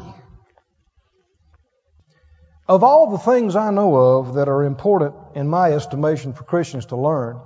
Of 2.68 2.84
all 2.84 3.10
the 3.10 3.18
things 3.18 3.54
I 3.54 3.70
know 3.70 3.94
of 3.96 4.34
that 4.34 4.48
are 4.48 4.62
important 4.62 5.14
in 5.34 5.46
my 5.46 5.72
estimation 5.72 6.32
for 6.32 6.44
Christians 6.44 6.86
to 6.86 6.96
learn, 6.96 7.38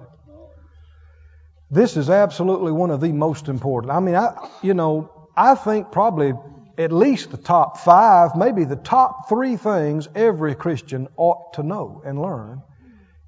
this 1.71 1.97
is 1.97 2.11
absolutely 2.11 2.73
one 2.73 2.91
of 2.91 3.01
the 3.01 3.13
most 3.13 3.49
important. 3.49 3.93
I 3.93 4.01
mean, 4.01 4.15
I, 4.15 4.49
you 4.63 4.75
know, 4.75 5.29
I 5.37 5.55
think 5.55 5.91
probably 5.91 6.33
at 6.79 6.93
least 6.93 7.31
the 7.31 7.37
top 7.37 7.79
five, 7.79 8.37
maybe 8.37 8.65
the 8.65 8.77
top 8.77 9.29
three 9.29 9.57
things 9.57 10.09
every 10.15 10.55
Christian 10.55 11.09
ought 11.17 11.55
to 11.55 11.63
know 11.63 12.03
and 12.05 12.21
learn 12.21 12.63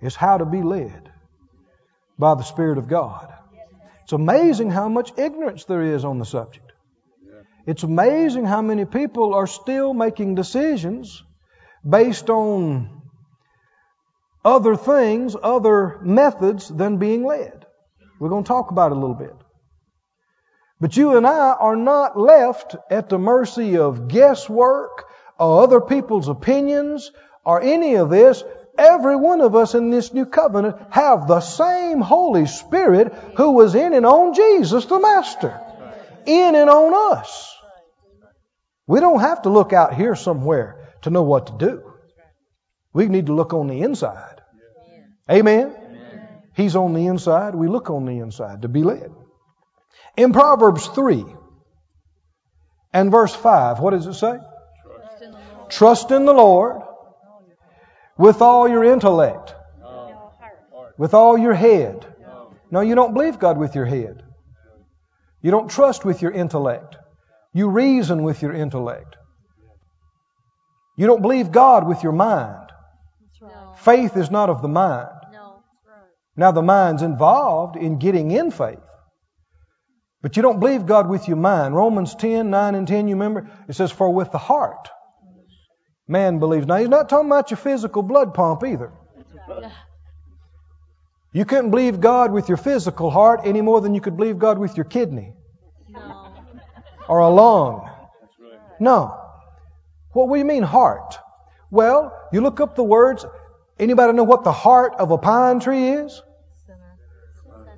is 0.00 0.14
how 0.14 0.38
to 0.38 0.44
be 0.44 0.62
led 0.62 1.10
by 2.18 2.34
the 2.34 2.42
Spirit 2.42 2.78
of 2.78 2.88
God. 2.88 3.32
It's 4.04 4.12
amazing 4.12 4.70
how 4.70 4.88
much 4.88 5.12
ignorance 5.18 5.64
there 5.64 5.82
is 5.82 6.04
on 6.04 6.18
the 6.18 6.24
subject. 6.24 6.72
It's 7.66 7.82
amazing 7.82 8.46
how 8.46 8.62
many 8.62 8.86
people 8.86 9.34
are 9.34 9.46
still 9.46 9.92
making 9.92 10.34
decisions 10.34 11.22
based 11.86 12.30
on 12.30 13.02
other 14.44 14.76
things, 14.76 15.36
other 15.40 15.98
methods 16.00 16.68
than 16.68 16.96
being 16.96 17.24
led. 17.24 17.57
We're 18.18 18.28
going 18.28 18.44
to 18.44 18.48
talk 18.48 18.70
about 18.70 18.92
it 18.92 18.96
a 18.96 19.00
little 19.00 19.14
bit. 19.14 19.34
But 20.80 20.96
you 20.96 21.16
and 21.16 21.26
I 21.26 21.52
are 21.52 21.76
not 21.76 22.18
left 22.18 22.76
at 22.90 23.08
the 23.08 23.18
mercy 23.18 23.78
of 23.78 24.08
guesswork 24.08 25.06
or 25.38 25.62
other 25.62 25.80
people's 25.80 26.28
opinions 26.28 27.10
or 27.44 27.60
any 27.60 27.96
of 27.96 28.10
this. 28.10 28.42
Every 28.76 29.16
one 29.16 29.40
of 29.40 29.56
us 29.56 29.74
in 29.74 29.90
this 29.90 30.12
new 30.12 30.26
covenant 30.26 30.76
have 30.90 31.26
the 31.26 31.40
same 31.40 32.00
Holy 32.00 32.46
Spirit 32.46 33.12
who 33.36 33.52
was 33.52 33.74
in 33.74 33.92
and 33.92 34.06
on 34.06 34.34
Jesus 34.34 34.84
the 34.86 35.00
Master. 35.00 35.60
In 36.26 36.54
and 36.54 36.70
on 36.70 37.16
us. 37.16 37.56
We 38.86 39.00
don't 39.00 39.20
have 39.20 39.42
to 39.42 39.50
look 39.50 39.72
out 39.72 39.94
here 39.94 40.14
somewhere 40.14 40.88
to 41.02 41.10
know 41.10 41.22
what 41.22 41.48
to 41.48 41.52
do. 41.58 41.92
We 42.92 43.06
need 43.06 43.26
to 43.26 43.34
look 43.34 43.52
on 43.52 43.66
the 43.66 43.82
inside. 43.82 44.40
Amen. 45.30 45.87
He's 46.58 46.74
on 46.74 46.92
the 46.92 47.06
inside. 47.06 47.54
We 47.54 47.68
look 47.68 47.88
on 47.88 48.04
the 48.04 48.18
inside 48.18 48.62
to 48.62 48.68
be 48.68 48.82
led. 48.82 49.12
In 50.16 50.32
Proverbs 50.32 50.88
3 50.88 51.24
and 52.92 53.12
verse 53.12 53.32
5, 53.32 53.78
what 53.78 53.90
does 53.90 54.08
it 54.08 54.14
say? 54.14 54.36
Trust 55.68 56.10
in 56.10 56.24
the 56.24 56.32
Lord 56.32 56.82
with 58.16 58.42
all 58.42 58.68
your 58.68 58.82
intellect, 58.82 59.54
with 60.98 61.14
all 61.14 61.38
your 61.38 61.54
head. 61.54 62.04
No, 62.72 62.80
you 62.80 62.96
don't 62.96 63.14
believe 63.14 63.38
God 63.38 63.56
with 63.56 63.76
your 63.76 63.86
head. 63.86 64.20
You 65.40 65.52
don't 65.52 65.70
trust 65.70 66.04
with 66.04 66.22
your 66.22 66.32
intellect. 66.32 66.96
You 67.52 67.68
reason 67.68 68.24
with 68.24 68.42
your 68.42 68.52
intellect. 68.52 69.14
You 70.96 71.06
don't 71.06 71.22
believe 71.22 71.52
God 71.52 71.86
with 71.86 72.02
your 72.02 72.10
mind. 72.10 72.72
Faith 73.76 74.16
is 74.16 74.28
not 74.32 74.50
of 74.50 74.60
the 74.60 74.66
mind. 74.66 75.17
No. 76.38 76.46
Now, 76.46 76.52
the 76.52 76.62
mind's 76.62 77.02
involved 77.02 77.76
in 77.76 77.98
getting 77.98 78.30
in 78.30 78.50
faith. 78.50 78.78
But 80.22 80.36
you 80.36 80.42
don't 80.42 80.60
believe 80.60 80.86
God 80.86 81.08
with 81.08 81.28
your 81.28 81.36
mind. 81.36 81.74
Romans 81.74 82.14
10, 82.14 82.50
9 82.50 82.74
and 82.74 82.88
10, 82.88 83.08
you 83.08 83.14
remember? 83.14 83.50
It 83.68 83.74
says, 83.74 83.92
For 83.92 84.12
with 84.12 84.32
the 84.32 84.38
heart 84.38 84.88
man 86.08 86.38
believes. 86.38 86.66
Now, 86.66 86.76
he's 86.76 86.88
not 86.88 87.08
talking 87.08 87.28
about 87.28 87.50
your 87.50 87.58
physical 87.58 88.02
blood 88.02 88.34
pump 88.34 88.64
either. 88.64 88.92
You 91.32 91.44
couldn't 91.44 91.70
believe 91.70 92.00
God 92.00 92.32
with 92.32 92.48
your 92.48 92.56
physical 92.56 93.10
heart 93.10 93.40
any 93.44 93.60
more 93.60 93.80
than 93.80 93.94
you 93.94 94.00
could 94.00 94.16
believe 94.16 94.38
God 94.38 94.58
with 94.58 94.76
your 94.76 94.84
kidney 94.84 95.34
No. 95.90 96.32
or 97.06 97.18
a 97.18 97.28
lung. 97.28 97.88
No. 98.80 99.14
What 100.12 100.32
do 100.32 100.38
you 100.38 100.44
mean 100.44 100.62
heart? 100.62 101.18
Well, 101.70 102.12
you 102.32 102.40
look 102.40 102.60
up 102.60 102.74
the 102.74 102.82
words. 102.82 103.26
Anybody 103.78 104.14
know 104.14 104.24
what 104.24 104.42
the 104.42 104.52
heart 104.52 104.94
of 104.98 105.10
a 105.10 105.18
pine 105.18 105.60
tree 105.60 105.90
is? 105.90 106.22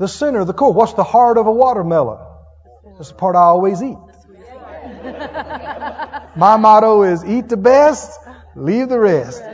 The 0.01 0.09
center, 0.09 0.45
the 0.47 0.55
core. 0.55 0.73
What's 0.73 0.95
the 0.95 1.05
heart 1.05 1.37
of 1.37 1.47
a 1.47 1.53
watermelon? 1.53 2.19
That's 2.97 3.11
the 3.11 3.17
part 3.17 3.37
I 3.37 3.41
always 3.41 3.83
eat. 3.83 3.99
My 6.35 6.57
motto 6.57 7.03
is 7.03 7.23
eat 7.23 7.51
the 7.51 7.59
best, 7.59 8.19
leave 8.57 8.89
the 8.89 8.99
rest. 8.99 9.41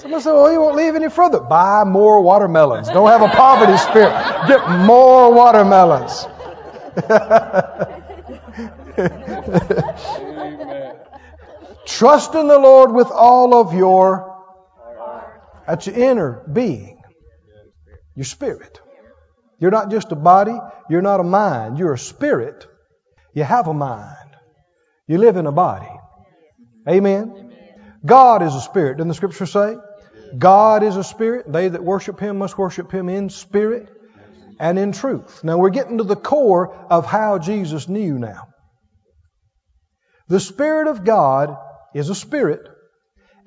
Somebody 0.00 0.22
said, 0.22 0.32
well, 0.32 0.44
oh, 0.44 0.52
you 0.52 0.60
won't 0.60 0.76
leave 0.76 0.96
any 0.96 1.08
further. 1.08 1.40
Buy 1.40 1.84
more 1.84 2.20
watermelons. 2.20 2.88
Don't 2.88 3.08
have 3.08 3.22
a 3.22 3.28
poverty 3.28 3.78
spirit. 3.78 4.12
Get 4.48 4.68
more 4.84 5.32
watermelons. 5.32 6.26
Trust 11.86 12.34
in 12.34 12.48
the 12.48 12.58
Lord 12.58 12.92
with 12.92 13.10
all 13.10 13.54
of 13.54 13.72
your, 13.72 14.27
that's 15.68 15.86
your 15.86 15.96
inner 15.96 16.42
being, 16.50 17.02
your 18.14 18.24
spirit. 18.24 18.80
You're 19.60 19.70
not 19.70 19.90
just 19.90 20.12
a 20.12 20.16
body. 20.16 20.56
You're 20.88 21.02
not 21.02 21.20
a 21.20 21.24
mind. 21.24 21.78
You're 21.78 21.92
a 21.92 21.98
spirit. 21.98 22.66
You 23.34 23.44
have 23.44 23.68
a 23.68 23.74
mind. 23.74 24.36
You 25.06 25.18
live 25.18 25.36
in 25.36 25.46
a 25.46 25.52
body. 25.52 25.90
Amen. 26.88 27.52
God 28.04 28.42
is 28.42 28.54
a 28.54 28.60
spirit. 28.60 28.96
Doesn't 28.96 29.08
the 29.08 29.14
scripture 29.14 29.46
say? 29.46 29.76
God 30.36 30.82
is 30.82 30.96
a 30.96 31.04
spirit. 31.04 31.52
They 31.52 31.68
that 31.68 31.82
worship 31.82 32.20
him 32.20 32.38
must 32.38 32.56
worship 32.56 32.92
him 32.92 33.08
in 33.08 33.28
spirit 33.28 33.88
and 34.58 34.78
in 34.78 34.92
truth. 34.92 35.44
Now 35.44 35.58
we're 35.58 35.70
getting 35.70 35.98
to 35.98 36.04
the 36.04 36.16
core 36.16 36.74
of 36.90 37.06
how 37.06 37.38
Jesus 37.38 37.88
knew 37.88 38.18
now. 38.18 38.48
The 40.28 40.40
Spirit 40.40 40.88
of 40.88 41.04
God 41.04 41.56
is 41.94 42.10
a 42.10 42.14
spirit, 42.14 42.68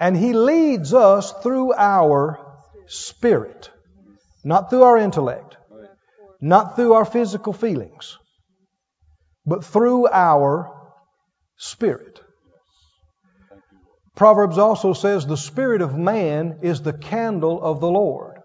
and 0.01 0.17
He 0.17 0.33
leads 0.33 0.95
us 0.95 1.31
through 1.43 1.73
our 1.75 2.39
spirit, 2.87 3.69
not 4.43 4.71
through 4.71 4.81
our 4.81 4.97
intellect, 4.97 5.55
not 6.41 6.75
through 6.75 6.93
our 6.93 7.05
physical 7.05 7.53
feelings, 7.53 8.17
but 9.45 9.63
through 9.63 10.07
our 10.07 10.73
spirit. 11.55 12.19
Proverbs 14.15 14.57
also 14.57 14.93
says 14.93 15.27
the 15.27 15.37
spirit 15.37 15.83
of 15.83 15.95
man 15.95 16.59
is 16.63 16.81
the 16.81 16.93
candle 16.93 17.61
of 17.61 17.79
the 17.79 17.91
Lord, 17.91 18.39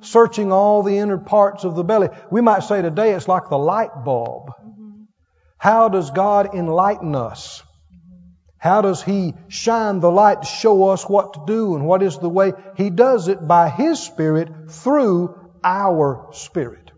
searching 0.00 0.50
all 0.50 0.82
the 0.82 0.98
inner 0.98 1.18
parts 1.18 1.62
of 1.62 1.76
the 1.76 1.84
belly. 1.84 2.08
We 2.32 2.40
might 2.40 2.64
say 2.64 2.82
today 2.82 3.12
it's 3.12 3.28
like 3.28 3.48
the 3.48 3.58
light 3.58 4.04
bulb. 4.04 4.50
How 5.56 5.88
does 5.88 6.10
God 6.10 6.52
enlighten 6.52 7.14
us? 7.14 7.62
How 8.58 8.82
does 8.82 9.02
He 9.02 9.34
shine 9.48 10.00
the 10.00 10.10
light 10.10 10.42
to 10.42 10.48
show 10.48 10.88
us 10.88 11.08
what 11.08 11.34
to 11.34 11.40
do 11.46 11.74
and 11.74 11.86
what 11.86 12.02
is 12.02 12.18
the 12.18 12.28
way? 12.28 12.52
He 12.76 12.90
does 12.90 13.28
it 13.28 13.46
by 13.46 13.68
His 13.68 14.02
Spirit 14.02 14.70
through 14.70 15.38
our 15.62 16.28
spirit. 16.32 16.90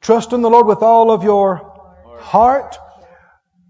Trust 0.00 0.32
in 0.34 0.42
the 0.42 0.50
Lord 0.50 0.66
with 0.66 0.82
all 0.82 1.10
of 1.10 1.22
your 1.22 1.72
heart. 2.20 2.76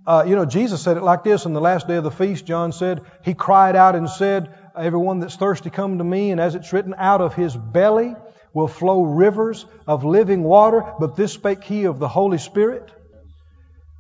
Uh, 0.07 0.25
you 0.27 0.35
know, 0.35 0.45
Jesus 0.45 0.83
said 0.83 0.97
it 0.97 1.03
like 1.03 1.23
this 1.23 1.47
in 1.47 1.53
the 1.53 1.61
last 1.61 1.87
day 1.87 1.97
of 1.97 2.05
the 2.05 2.11
feast. 2.11 2.45
John 2.45 2.73
said, 2.73 3.03
He 3.25 3.35
cried 3.35 3.77
out 3.77 3.95
and 3.95 4.11
said, 4.11 4.53
Everyone 4.77 5.21
that's 5.21 5.37
thirsty, 5.37 5.71
come 5.71 5.99
to 5.99 6.05
me. 6.05 6.31
And 6.31 6.41
as 6.41 6.57
it's 6.57 6.73
written, 6.73 6.95
out 6.99 7.21
of 7.21 7.35
His 7.35 7.57
belly 7.57 8.15
will 8.53 8.67
flow 8.69 9.03
rivers 9.05 9.65
of 9.87 10.05
living 10.05 10.43
water. 10.43 10.85
But 10.99 11.15
this 11.17 11.33
spake 11.33 11.63
He 11.63 11.85
of 11.85 12.01
the 12.01 12.09
Holy 12.09 12.39
Spirit. 12.39 12.91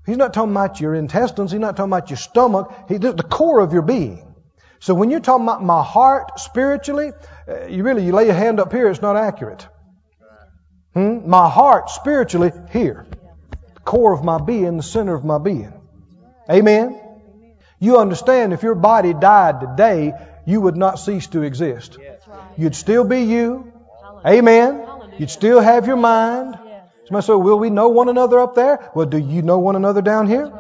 He's 0.06 0.16
not 0.16 0.34
talking 0.34 0.52
about 0.52 0.80
your 0.80 0.94
intestines. 0.94 1.50
He's 1.50 1.60
not 1.60 1.76
talking 1.76 1.92
about 1.92 2.10
your 2.10 2.18
stomach. 2.18 2.72
He's 2.88 3.00
the 3.00 3.26
core 3.28 3.60
of 3.60 3.72
your 3.72 3.82
being. 3.82 4.34
So 4.80 4.92
when 4.94 5.10
you're 5.10 5.20
talking 5.20 5.46
about 5.46 5.62
my 5.62 5.82
heart 5.82 6.38
spiritually, 6.38 7.12
uh, 7.48 7.66
you 7.66 7.82
really, 7.82 8.04
you 8.04 8.12
lay 8.12 8.26
your 8.26 8.34
hand 8.34 8.60
up 8.60 8.70
here, 8.70 8.88
it's 8.90 9.00
not 9.00 9.16
accurate. 9.16 9.66
Hmm? 10.92 11.28
My 11.28 11.48
heart 11.48 11.88
spiritually 11.88 12.52
here. 12.70 13.06
The 13.74 13.80
core 13.80 14.12
of 14.12 14.22
my 14.22 14.38
being, 14.38 14.76
the 14.76 14.82
center 14.82 15.14
of 15.14 15.24
my 15.24 15.38
being. 15.38 15.72
Amen? 16.50 17.00
You 17.78 17.98
understand 17.98 18.52
if 18.52 18.62
your 18.62 18.74
body 18.74 19.14
died 19.14 19.60
today, 19.60 20.12
you 20.46 20.60
would 20.60 20.76
not 20.76 20.98
cease 20.98 21.28
to 21.28 21.42
exist. 21.42 21.96
You'd 22.58 22.74
still 22.74 23.04
be 23.04 23.22
you. 23.22 23.72
Amen? 24.26 24.86
You'd 25.18 25.30
still 25.30 25.60
have 25.60 25.86
your 25.86 25.96
mind. 25.96 26.58
Somebody 27.06 27.26
said, 27.26 27.34
Will 27.34 27.58
we 27.58 27.70
know 27.70 27.88
one 27.88 28.08
another 28.08 28.38
up 28.38 28.54
there? 28.54 28.90
Well, 28.94 29.06
do 29.06 29.18
you 29.18 29.42
know 29.42 29.58
one 29.58 29.76
another 29.76 30.02
down 30.02 30.26
here? 30.26 30.52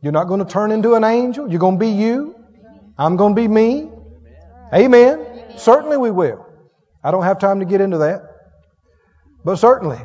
You're 0.00 0.12
not 0.12 0.24
going 0.24 0.44
to 0.44 0.46
turn 0.46 0.70
into 0.70 0.94
an 0.94 1.04
angel. 1.04 1.48
You're 1.48 1.60
going 1.60 1.76
to 1.76 1.80
be 1.80 1.90
you. 1.90 2.36
I'm 2.96 3.16
going 3.16 3.34
to 3.34 3.40
be 3.40 3.48
me. 3.48 3.90
Amen. 4.72 5.54
Certainly 5.56 5.96
we 5.96 6.10
will. 6.10 6.46
I 7.02 7.10
don't 7.10 7.22
have 7.22 7.38
time 7.38 7.60
to 7.60 7.64
get 7.64 7.80
into 7.80 7.98
that. 7.98 8.22
But 9.44 9.56
certainly, 9.56 9.98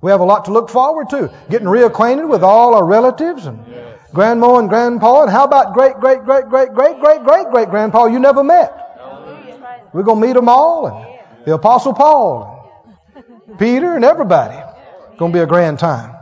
we 0.00 0.10
have 0.10 0.20
a 0.20 0.24
lot 0.24 0.46
to 0.46 0.52
look 0.52 0.68
forward 0.70 1.10
to. 1.10 1.32
Getting 1.50 1.68
reacquainted 1.68 2.28
with 2.28 2.42
all 2.42 2.74
our 2.74 2.84
relatives 2.84 3.46
and 3.46 3.64
grandma 4.12 4.58
and 4.58 4.68
grandpa. 4.68 5.22
And 5.22 5.30
how 5.30 5.44
about 5.44 5.74
great, 5.74 5.94
great, 5.96 6.24
great, 6.24 6.48
great, 6.48 6.72
great, 6.72 6.98
great, 6.98 7.22
great, 7.22 7.50
great 7.50 7.68
grandpa 7.68 8.06
you 8.06 8.18
never 8.18 8.42
met? 8.42 8.76
We're 9.92 10.02
going 10.02 10.20
to 10.20 10.26
meet 10.26 10.34
them 10.34 10.48
all. 10.48 10.86
And 10.86 11.46
the 11.46 11.54
Apostle 11.54 11.94
Paul, 11.94 12.56
and 13.46 13.58
Peter, 13.58 13.96
and 13.96 14.04
everybody. 14.04 14.69
Going 15.20 15.32
to 15.32 15.36
be 15.36 15.42
a 15.42 15.46
grand 15.46 15.78
time. 15.78 16.16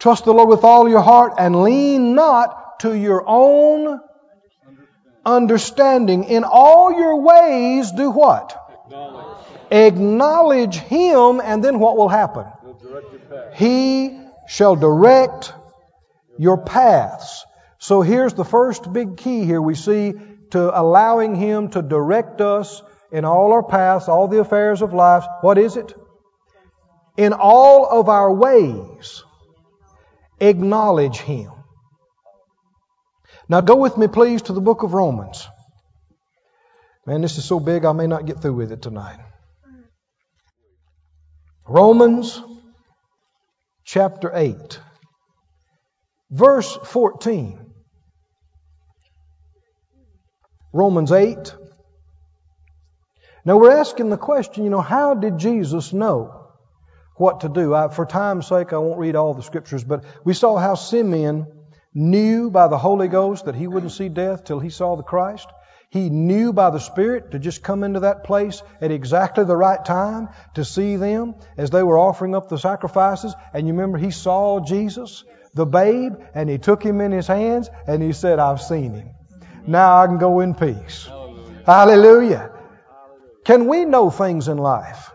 Trust 0.00 0.24
the 0.24 0.32
Lord 0.32 0.48
with 0.48 0.64
all 0.64 0.88
your 0.88 1.00
heart 1.00 1.34
and 1.38 1.62
lean 1.62 2.16
not 2.16 2.80
to 2.80 2.92
your 2.92 3.22
own 3.24 4.00
understanding. 5.24 6.24
In 6.24 6.42
all 6.42 6.92
your 6.92 7.20
ways, 7.20 7.92
do 7.92 8.10
what? 8.10 8.60
Acknowledge 9.70 10.74
Him, 10.74 11.40
and 11.40 11.62
then 11.62 11.78
what 11.78 11.96
will 11.96 12.08
happen? 12.08 12.46
He 13.54 14.18
shall 14.48 14.74
direct 14.74 15.54
your 16.38 16.58
paths. 16.58 17.46
So 17.78 18.02
here's 18.02 18.34
the 18.34 18.44
first 18.44 18.92
big 18.92 19.18
key 19.18 19.44
here 19.44 19.62
we 19.62 19.76
see 19.76 20.14
to 20.50 20.80
allowing 20.80 21.36
Him 21.36 21.68
to 21.70 21.82
direct 21.82 22.40
us 22.40 22.82
in 23.12 23.24
all 23.24 23.52
our 23.52 23.62
paths, 23.62 24.08
all 24.08 24.26
the 24.26 24.40
affairs 24.40 24.82
of 24.82 24.92
life. 24.92 25.24
What 25.42 25.58
is 25.58 25.76
it? 25.76 25.94
In 27.16 27.32
all 27.32 27.86
of 27.86 28.08
our 28.08 28.32
ways, 28.32 29.24
acknowledge 30.40 31.18
Him. 31.18 31.50
Now 33.48 33.60
go 33.60 33.76
with 33.76 33.96
me, 33.96 34.06
please, 34.08 34.42
to 34.42 34.52
the 34.52 34.60
book 34.60 34.82
of 34.82 34.92
Romans. 34.92 35.46
Man, 37.06 37.20
this 37.20 37.38
is 37.38 37.44
so 37.44 37.60
big 37.60 37.84
I 37.84 37.92
may 37.92 38.06
not 38.06 38.26
get 38.26 38.42
through 38.42 38.54
with 38.54 38.72
it 38.72 38.82
tonight. 38.82 39.20
Romans 41.68 42.42
chapter 43.84 44.30
8, 44.34 44.80
verse 46.30 46.76
14. 46.84 47.60
Romans 50.72 51.10
8. 51.10 51.54
Now 53.44 53.56
we're 53.56 53.78
asking 53.78 54.10
the 54.10 54.18
question, 54.18 54.64
you 54.64 54.70
know, 54.70 54.80
how 54.80 55.14
did 55.14 55.38
Jesus 55.38 55.92
know 55.92 56.35
what 57.16 57.40
to 57.40 57.48
do? 57.48 57.74
I, 57.74 57.88
for 57.88 58.06
time's 58.06 58.46
sake, 58.46 58.72
I 58.72 58.78
won't 58.78 58.98
read 58.98 59.16
all 59.16 59.34
the 59.34 59.42
scriptures, 59.42 59.84
but 59.84 60.04
we 60.24 60.34
saw 60.34 60.56
how 60.56 60.74
Simeon 60.74 61.46
knew 61.94 62.50
by 62.50 62.68
the 62.68 62.78
Holy 62.78 63.08
Ghost 63.08 63.46
that 63.46 63.54
he 63.54 63.66
wouldn't 63.66 63.92
see 63.92 64.08
death 64.08 64.44
till 64.44 64.60
he 64.60 64.70
saw 64.70 64.96
the 64.96 65.02
Christ. 65.02 65.48
He 65.88 66.10
knew 66.10 66.52
by 66.52 66.70
the 66.70 66.80
Spirit 66.80 67.30
to 67.30 67.38
just 67.38 67.62
come 67.62 67.84
into 67.84 68.00
that 68.00 68.24
place 68.24 68.62
at 68.80 68.90
exactly 68.90 69.44
the 69.44 69.56
right 69.56 69.82
time 69.82 70.28
to 70.54 70.64
see 70.64 70.96
them 70.96 71.36
as 71.56 71.70
they 71.70 71.82
were 71.82 71.98
offering 71.98 72.34
up 72.34 72.48
the 72.48 72.58
sacrifices. 72.58 73.34
And 73.54 73.66
you 73.66 73.72
remember 73.72 73.96
he 73.96 74.10
saw 74.10 74.60
Jesus, 74.60 75.24
the 75.54 75.64
babe, 75.64 76.14
and 76.34 76.50
he 76.50 76.58
took 76.58 76.82
him 76.82 77.00
in 77.00 77.12
his 77.12 77.26
hands 77.26 77.70
and 77.86 78.02
he 78.02 78.12
said, 78.12 78.38
I've 78.38 78.60
seen 78.60 78.92
him. 78.92 79.10
Now 79.66 80.02
I 80.02 80.06
can 80.06 80.18
go 80.18 80.40
in 80.40 80.54
peace. 80.54 81.08
Hallelujah. 81.64 82.50
Can 83.44 83.68
we 83.68 83.84
know 83.84 84.10
things 84.10 84.48
in 84.48 84.58
life? 84.58 85.10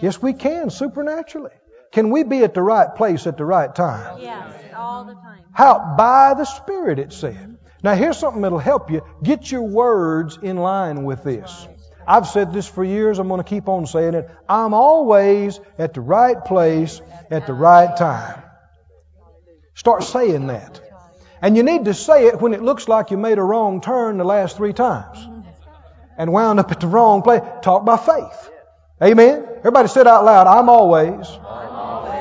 Yes, 0.00 0.20
we 0.20 0.32
can, 0.32 0.70
supernaturally. 0.70 1.52
Can 1.92 2.10
we 2.10 2.22
be 2.22 2.44
at 2.44 2.54
the 2.54 2.62
right 2.62 2.94
place 2.94 3.26
at 3.26 3.36
the 3.36 3.44
right 3.44 3.74
time? 3.74 4.20
Yes, 4.20 4.52
all 4.76 5.04
the 5.04 5.14
time. 5.14 5.42
How? 5.52 5.94
By 5.98 6.34
the 6.34 6.44
Spirit, 6.44 6.98
it 6.98 7.12
said. 7.12 7.58
Now, 7.82 7.94
here's 7.94 8.18
something 8.18 8.42
that'll 8.42 8.58
help 8.58 8.90
you. 8.90 9.02
Get 9.22 9.50
your 9.50 9.62
words 9.62 10.38
in 10.40 10.56
line 10.56 11.04
with 11.04 11.24
this. 11.24 11.66
I've 12.06 12.26
said 12.26 12.52
this 12.52 12.68
for 12.68 12.84
years. 12.84 13.18
I'm 13.18 13.28
going 13.28 13.42
to 13.42 13.48
keep 13.48 13.68
on 13.68 13.86
saying 13.86 14.14
it. 14.14 14.30
I'm 14.48 14.74
always 14.74 15.60
at 15.78 15.94
the 15.94 16.00
right 16.00 16.42
place 16.44 17.00
at 17.30 17.46
the 17.46 17.54
right 17.54 17.96
time. 17.96 18.42
Start 19.74 20.04
saying 20.04 20.48
that. 20.48 20.80
And 21.42 21.56
you 21.56 21.62
need 21.62 21.86
to 21.86 21.94
say 21.94 22.26
it 22.26 22.40
when 22.40 22.52
it 22.52 22.62
looks 22.62 22.86
like 22.86 23.10
you 23.10 23.16
made 23.16 23.38
a 23.38 23.42
wrong 23.42 23.80
turn 23.80 24.18
the 24.18 24.24
last 24.24 24.56
three 24.56 24.74
times 24.74 25.26
and 26.18 26.32
wound 26.32 26.60
up 26.60 26.70
at 26.70 26.80
the 26.80 26.86
wrong 26.86 27.22
place. 27.22 27.40
Talk 27.62 27.84
by 27.86 27.96
faith. 27.96 28.50
Amen. 29.02 29.46
Everybody 29.58 29.88
said 29.88 30.06
out 30.06 30.24
loud, 30.24 30.46
I'm 30.46 30.68
always, 30.68 31.26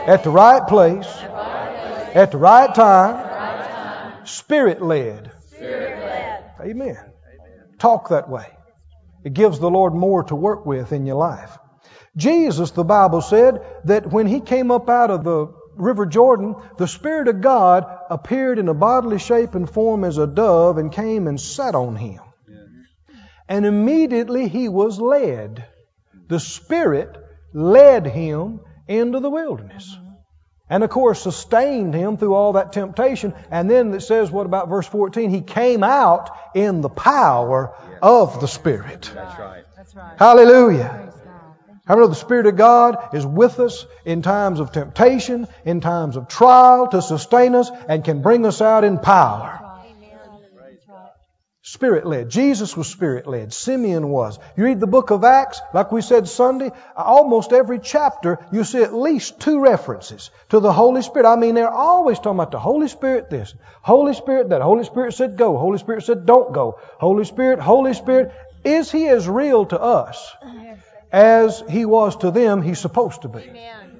at 0.07 0.23
the 0.23 0.29
right 0.29 0.65
place, 0.65 1.07
at 2.15 2.31
the 2.31 2.37
right 2.37 2.73
time, 2.73 4.25
spirit 4.25 4.81
led. 4.81 5.31
Amen. 6.61 6.97
Talk 7.79 8.09
that 8.09 8.29
way. 8.29 8.45
It 9.25 9.33
gives 9.33 9.59
the 9.59 9.69
Lord 9.69 9.93
more 9.93 10.23
to 10.25 10.35
work 10.35 10.65
with 10.65 10.93
in 10.93 11.05
your 11.05 11.17
life. 11.17 11.57
Jesus, 12.15 12.71
the 12.71 12.83
Bible 12.83 13.21
said, 13.21 13.59
that 13.85 14.11
when 14.11 14.27
he 14.27 14.39
came 14.39 14.71
up 14.71 14.89
out 14.89 15.11
of 15.11 15.23
the 15.23 15.53
River 15.75 16.05
Jordan, 16.05 16.55
the 16.77 16.87
Spirit 16.87 17.27
of 17.27 17.41
God 17.41 17.85
appeared 18.09 18.59
in 18.59 18.67
a 18.67 18.73
bodily 18.73 19.19
shape 19.19 19.53
and 19.55 19.69
form 19.69 20.03
as 20.03 20.17
a 20.17 20.27
dove 20.27 20.77
and 20.77 20.91
came 20.91 21.27
and 21.27 21.39
sat 21.39 21.75
on 21.75 21.95
him. 21.95 22.21
And 23.47 23.65
immediately 23.65 24.47
he 24.47 24.69
was 24.69 24.99
led. 24.99 25.65
The 26.29 26.39
Spirit 26.39 27.17
led 27.53 28.05
him 28.05 28.61
into 28.87 29.19
the 29.19 29.29
wilderness. 29.29 29.95
Mm-hmm. 29.95 30.09
And 30.69 30.83
of 30.83 30.91
course, 30.91 31.21
sustained 31.21 31.95
him 31.95 32.17
through 32.17 32.35
all 32.35 32.53
that 32.53 32.71
temptation. 32.71 33.33
And 33.49 33.69
then 33.69 33.91
it 33.93 34.01
says, 34.01 34.29
what 34.29 34.45
about 34.45 34.69
verse 34.69 34.87
14? 34.87 35.31
He 35.31 35.41
came 35.41 35.83
out 35.83 36.29
in 36.53 36.81
the 36.81 36.89
power 36.89 37.73
of 38.01 38.39
the 38.39 38.47
Spirit. 38.47 39.11
That's 39.13 39.39
right. 39.39 39.63
That's 39.75 39.95
right. 39.95 40.15
Hallelujah. 40.19 40.89
Praise 40.93 41.13
God. 41.25 41.55
Thank 41.65 41.79
How 41.87 41.95
know 41.95 42.07
the 42.07 42.13
Spirit 42.13 42.45
of 42.45 42.55
God 42.55 43.15
is 43.15 43.25
with 43.25 43.59
us 43.59 43.87
in 44.05 44.21
times 44.21 44.59
of 44.59 44.71
temptation, 44.71 45.47
in 45.65 45.81
times 45.81 46.15
of 46.15 46.27
trial 46.27 46.87
to 46.89 47.01
sustain 47.01 47.55
us 47.55 47.71
and 47.87 48.05
can 48.05 48.21
bring 48.21 48.45
us 48.45 48.61
out 48.61 48.83
in 48.83 48.99
power? 48.99 49.68
You. 51.61 51.69
That's 51.69 51.81
right. 51.81 52.05
Spirit 52.05 52.05
led. 52.05 52.29
Jesus 52.29 52.77
was 52.77 52.87
spirit 52.87 53.27
led. 53.27 53.53
Simeon 53.53 54.09
was. 54.09 54.39
You 54.57 54.65
read 54.65 54.79
the 54.79 54.87
book 54.87 55.11
of 55.11 55.23
Acts, 55.23 55.61
like 55.73 55.91
we 55.91 56.01
said 56.01 56.27
Sunday, 56.27 56.71
almost 56.95 57.53
every 57.53 57.79
chapter 57.79 58.39
you 58.51 58.63
see 58.63 58.83
at 58.83 58.93
least 58.93 59.39
two 59.39 59.59
references 59.61 60.31
to 60.49 60.59
the 60.59 60.73
Holy 60.73 61.01
Spirit. 61.01 61.27
I 61.27 61.35
mean, 61.35 61.55
they're 61.55 61.69
always 61.69 62.17
talking 62.17 62.39
about 62.39 62.51
the 62.51 62.59
Holy 62.59 62.87
Spirit 62.87 63.29
this, 63.29 63.53
Holy 63.81 64.13
Spirit 64.13 64.49
that. 64.49 64.61
Holy 64.61 64.83
Spirit 64.83 65.13
said 65.13 65.37
go. 65.37 65.57
Holy 65.57 65.77
Spirit 65.77 66.03
said 66.03 66.25
don't 66.25 66.53
go. 66.53 66.79
Holy 66.99 67.25
Spirit, 67.25 67.59
Holy 67.59 67.93
Spirit. 67.93 68.31
Is 68.63 68.91
He 68.91 69.07
as 69.07 69.27
real 69.27 69.65
to 69.67 69.79
us 69.79 70.35
as 71.11 71.63
He 71.69 71.85
was 71.85 72.17
to 72.17 72.31
them 72.31 72.61
He's 72.61 72.79
supposed 72.79 73.21
to 73.21 73.29
be? 73.29 73.39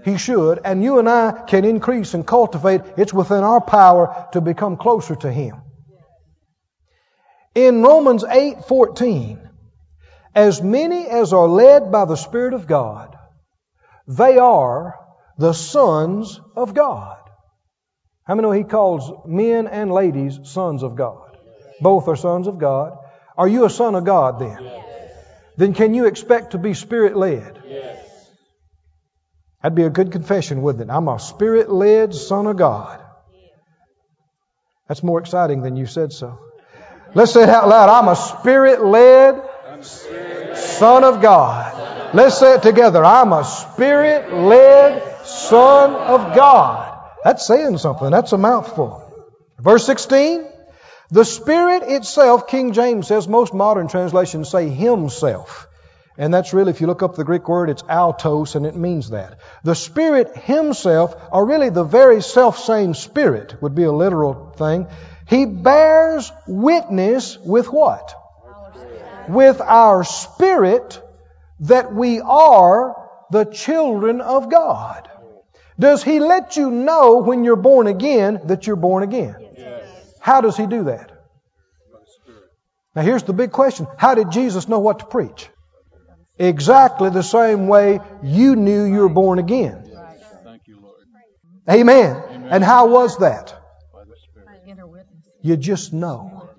He 0.06 0.18
should. 0.18 0.60
And 0.64 0.84
you 0.84 1.00
and 1.00 1.10
I 1.10 1.32
can 1.48 1.66
increase 1.66 2.14
and 2.14 2.26
cultivate. 2.28 2.82
It's 2.98 3.14
within 3.14 3.44
our 3.44 3.62
power 3.62 4.28
to 4.34 4.42
become 4.42 4.78
closer 4.78 5.16
to 5.16 5.32
Him. 5.32 5.62
In 7.60 7.84
Romans 7.84 8.24
8:14, 8.24 9.38
as 10.34 10.62
many 10.62 11.10
as 11.10 11.34
are 11.34 11.50
led 11.50 11.92
by 11.92 12.06
the 12.06 12.16
Spirit 12.16 12.54
of 12.54 12.68
God, 12.68 13.18
they 14.08 14.38
are 14.38 14.96
the 15.38 15.52
sons 15.52 16.40
of 16.56 16.74
God. 16.74 17.18
How 18.24 18.36
many 18.36 18.48
know 18.48 18.54
he 18.54 18.64
calls 18.64 19.12
men 19.26 19.68
and 19.68 19.92
ladies 19.92 20.40
sons 20.44 20.84
of 20.84 20.96
God? 20.96 21.38
Both 21.82 22.08
are 22.08 22.16
sons 22.16 22.48
of 22.48 22.60
God. 22.60 22.98
Are 23.38 23.48
you 23.50 23.66
a 23.66 23.70
son 23.70 23.96
of 23.96 24.06
God 24.06 24.40
then? 24.40 24.72
Then 25.58 25.74
can 25.74 25.94
you 25.94 26.06
expect 26.06 26.52
to 26.52 26.58
be 26.58 26.74
spirit 26.74 27.18
led? 27.18 27.62
That'd 29.62 29.76
be 29.76 29.84
a 29.84 29.90
good 29.90 30.14
confession, 30.14 30.62
wouldn't 30.62 30.90
it? 30.90 30.94
I'm 30.94 31.10
a 31.10 31.20
spirit 31.20 31.70
led 31.70 32.16
son 32.16 32.48
of 32.48 32.56
God. 32.56 33.04
That's 34.88 35.04
more 35.04 35.20
exciting 35.20 35.62
than 35.62 35.76
you 35.76 35.86
said 35.86 36.14
so. 36.14 36.40
Let's 37.14 37.34
say 37.34 37.44
it 37.44 37.50
out 37.50 37.68
loud. 37.68 37.90
I'm 37.90 38.08
a 38.08 38.16
spirit 38.16 38.84
led 38.84 39.42
son 40.56 41.04
of 41.04 41.22
God. 41.22 42.14
Let's 42.14 42.40
say 42.40 42.56
it 42.56 42.62
together. 42.62 43.04
I'm 43.04 43.34
a 43.34 43.44
spirit 43.44 44.34
led 44.34 45.26
son 45.26 45.94
of 45.94 46.36
God. 46.36 47.00
That's 47.24 47.46
saying 47.46 47.78
something. 47.78 48.10
That's 48.12 48.32
a 48.32 48.38
mouthful. 48.38 49.06
Verse 49.60 49.86
16. 49.86 50.48
The 51.12 51.26
Spirit 51.26 51.84
itself, 51.88 52.48
King 52.48 52.74
James 52.74 53.08
says, 53.08 53.28
most 53.28 53.52
modern 53.54 53.88
translations 53.88 54.50
say 54.50 54.70
Himself. 54.70 55.68
And 56.20 56.34
that's 56.34 56.54
really, 56.54 56.70
if 56.70 56.82
you 56.82 56.88
look 56.88 57.02
up 57.02 57.16
the 57.16 57.24
Greek 57.24 57.48
word, 57.48 57.70
it's 57.70 57.82
autos, 57.90 58.56
and 58.56 58.66
it 58.66 58.76
means 58.76 59.10
that. 59.10 59.40
The 59.64 59.74
Spirit 59.74 60.36
Himself, 60.36 61.16
or 61.32 61.48
really 61.48 61.70
the 61.70 61.84
very 61.84 62.22
self 62.22 62.60
same 62.60 62.94
Spirit, 62.94 63.56
would 63.62 63.74
be 63.74 63.84
a 63.84 63.92
literal 63.92 64.52
thing. 64.52 64.88
He 65.30 65.46
bears 65.46 66.32
witness 66.48 67.38
with 67.38 67.68
what? 67.72 68.14
With 69.28 69.62
our 69.62 70.04
spirit 70.04 71.02
that 71.62 71.94
we 71.94 72.20
are 72.20 72.96
the 73.32 73.46
children 73.46 74.22
of 74.22 74.50
God. 74.50 75.08
Does 75.80 76.04
He 76.04 76.20
let 76.20 76.58
you 76.58 76.72
know 76.72 77.18
when 77.20 77.44
you're 77.44 77.56
born 77.56 77.88
again 77.88 78.42
that 78.46 78.66
you're 78.66 78.76
born 78.76 79.04
again? 79.04 79.36
How 80.20 80.42
does 80.42 80.58
He 80.58 80.66
do 80.66 80.86
that? 80.86 81.12
Now 82.96 83.04
here's 83.04 83.24
the 83.24 83.34
big 83.34 83.52
question. 83.52 83.88
How 83.98 84.16
did 84.16 84.32
Jesus 84.32 84.68
know 84.68 84.80
what 84.80 85.00
to 85.00 85.06
preach? 85.06 85.48
Exactly 86.40 87.10
the 87.12 87.22
same 87.22 87.68
way 87.68 88.00
you 88.24 88.56
knew 88.56 88.84
you 88.86 89.02
were 89.02 89.10
born 89.10 89.40
again. 89.40 89.84
Thank 90.44 90.68
you, 90.68 90.80
Lord. 90.82 90.96
Amen. 91.70 92.48
And 92.50 92.64
how 92.64 92.88
was 92.88 93.18
that? 93.20 93.54
By 93.94 94.06
the 94.06 94.16
Spirit. 94.16 94.62
Inner 94.66 94.88
witness. 94.88 95.29
You 95.42 95.58
just 95.58 95.94
know. 95.94 96.50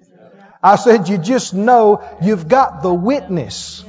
I 0.62 0.77
said 0.77 1.09
you 1.09 1.19
just 1.19 1.55
know 1.55 2.03
you've 2.23 2.49
got 2.49 2.83
the 2.83 2.93
witness 2.93 3.85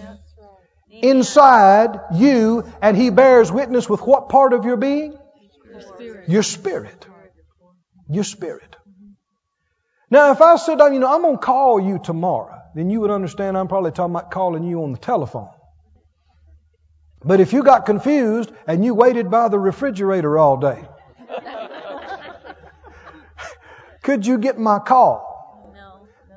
inside 0.89 1.99
you 2.13 2.63
and 2.81 2.95
he 2.95 3.09
bears 3.09 3.51
witness 3.51 3.89
with 3.89 4.01
what 4.01 4.29
part 4.29 4.53
of 4.53 4.65
your 4.65 4.77
being? 4.77 5.17
Your 6.27 6.43
spirit. 6.43 7.05
Your 8.09 8.23
spirit. 8.23 8.75
Now, 10.09 10.31
if 10.31 10.41
I 10.41 10.57
said, 10.57 10.79
you 10.79 10.99
know, 10.99 11.13
I'm 11.13 11.21
going 11.21 11.37
to 11.37 11.41
call 11.41 11.79
you 11.79 11.99
tomorrow, 12.03 12.61
then 12.75 12.89
you 12.89 12.99
would 13.01 13.11
understand 13.11 13.57
I'm 13.57 13.69
probably 13.69 13.91
talking 13.91 14.13
about 14.13 14.29
calling 14.29 14.63
you 14.63 14.83
on 14.83 14.91
the 14.91 14.97
telephone. 14.97 15.49
But 17.23 17.39
if 17.39 17.53
you 17.53 17.63
got 17.63 17.85
confused 17.85 18.51
and 18.67 18.83
you 18.83 18.93
waited 18.93 19.29
by 19.29 19.47
the 19.47 19.59
refrigerator 19.59 20.37
all 20.37 20.57
day, 20.57 20.83
could 24.03 24.25
you 24.25 24.37
get 24.37 24.59
my 24.59 24.79
call? 24.79 25.29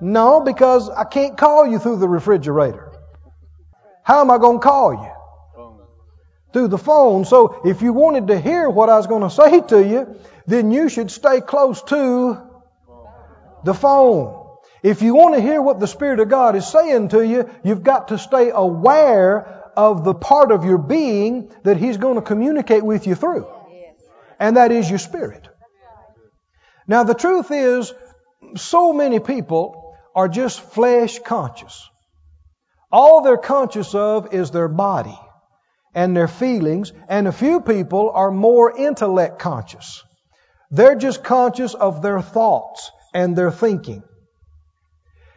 No, 0.01 0.41
because 0.41 0.91
I 0.91 1.05
can't 1.05 1.37
call 1.37 1.67
you 1.67 1.79
through 1.79 1.97
the 1.97 2.09
refrigerator. 2.09 2.93
How 4.03 4.21
am 4.21 4.31
I 4.31 4.39
going 4.39 4.59
to 4.59 4.63
call 4.63 4.93
you? 4.93 5.11
Through 6.53 6.69
the 6.69 6.79
phone. 6.79 7.25
So 7.25 7.63
if 7.65 7.83
you 7.83 7.93
wanted 7.93 8.29
to 8.29 8.39
hear 8.39 8.69
what 8.69 8.89
I 8.89 8.97
was 8.97 9.07
going 9.07 9.23
to 9.23 9.31
say 9.31 9.61
to 9.61 9.85
you, 9.85 10.21
then 10.47 10.71
you 10.71 10.89
should 10.89 11.11
stay 11.11 11.41
close 11.41 11.83
to 11.85 12.39
the 13.65 13.75
phone. 13.75 14.43
If 14.83 15.01
you 15.01 15.15
want 15.15 15.35
to 15.35 15.41
hear 15.41 15.63
what 15.63 15.81
the 15.81 15.87
Spirit 15.87 16.21
of 16.21 16.29
God 16.29 16.55
is 16.57 16.67
saying 16.67 17.09
to 17.09 17.27
you, 17.27 17.49
you've 17.65 17.83
got 17.83 18.09
to 18.09 18.19
stay 18.19 18.51
aware 18.53 19.63
of 19.77 20.05
the 20.05 20.15
part 20.15 20.53
of 20.53 20.65
your 20.65 20.79
being 20.79 21.51
that 21.63 21.79
He's 21.79 21.97
going 21.97 22.17
to 22.17 22.23
communicate 22.23 22.85
with 22.85 23.07
you 23.07 23.15
through. 23.15 23.47
And 24.39 24.59
that 24.59 24.71
is 24.71 24.89
your 24.91 24.99
spirit. 24.99 25.49
Now 26.87 27.05
the 27.05 27.15
truth 27.15 27.51
is, 27.51 27.93
so 28.57 28.93
many 28.93 29.21
people 29.21 29.97
are 30.15 30.29
just 30.29 30.61
flesh 30.61 31.19
conscious. 31.19 31.89
All 32.93 33.23
they're 33.23 33.37
conscious 33.37 33.95
of 33.95 34.35
is 34.35 34.51
their 34.51 34.69
body 34.69 35.19
and 35.95 36.17
their 36.17 36.29
feelings, 36.29 36.93
and 37.09 37.27
a 37.27 37.33
few 37.33 37.61
people 37.61 38.11
are 38.11 38.31
more 38.31 38.77
intellect 38.77 39.39
conscious. 39.39 40.03
They're 40.71 40.97
just 40.97 41.23
conscious 41.23 41.75
of 41.75 42.03
their 42.03 42.21
thoughts 42.21 42.91
and 43.13 43.37
their 43.37 43.51
thinking. 43.51 44.03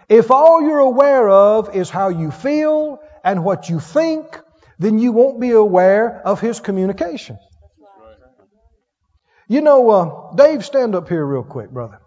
If 0.10 0.32
all 0.32 0.62
you're 0.62 0.80
aware 0.80 1.30
of 1.30 1.76
is 1.76 1.90
how 1.90 2.10
you 2.10 2.32
feel 2.32 3.00
and 3.24 3.44
what 3.44 3.70
you 3.70 3.80
think, 3.80 4.40
then 4.80 5.00
you 5.00 5.12
won't 5.12 5.40
be 5.40 5.52
aware 5.52 6.22
of 6.26 6.40
His 6.40 6.60
communication. 6.60 7.38
You 9.48 9.62
know, 9.62 9.90
uh, 9.90 10.36
Dave, 10.36 10.66
stand 10.66 10.96
up 10.96 11.08
here 11.08 11.26
real 11.26 11.44
quick, 11.44 11.70
brother. 11.72 12.00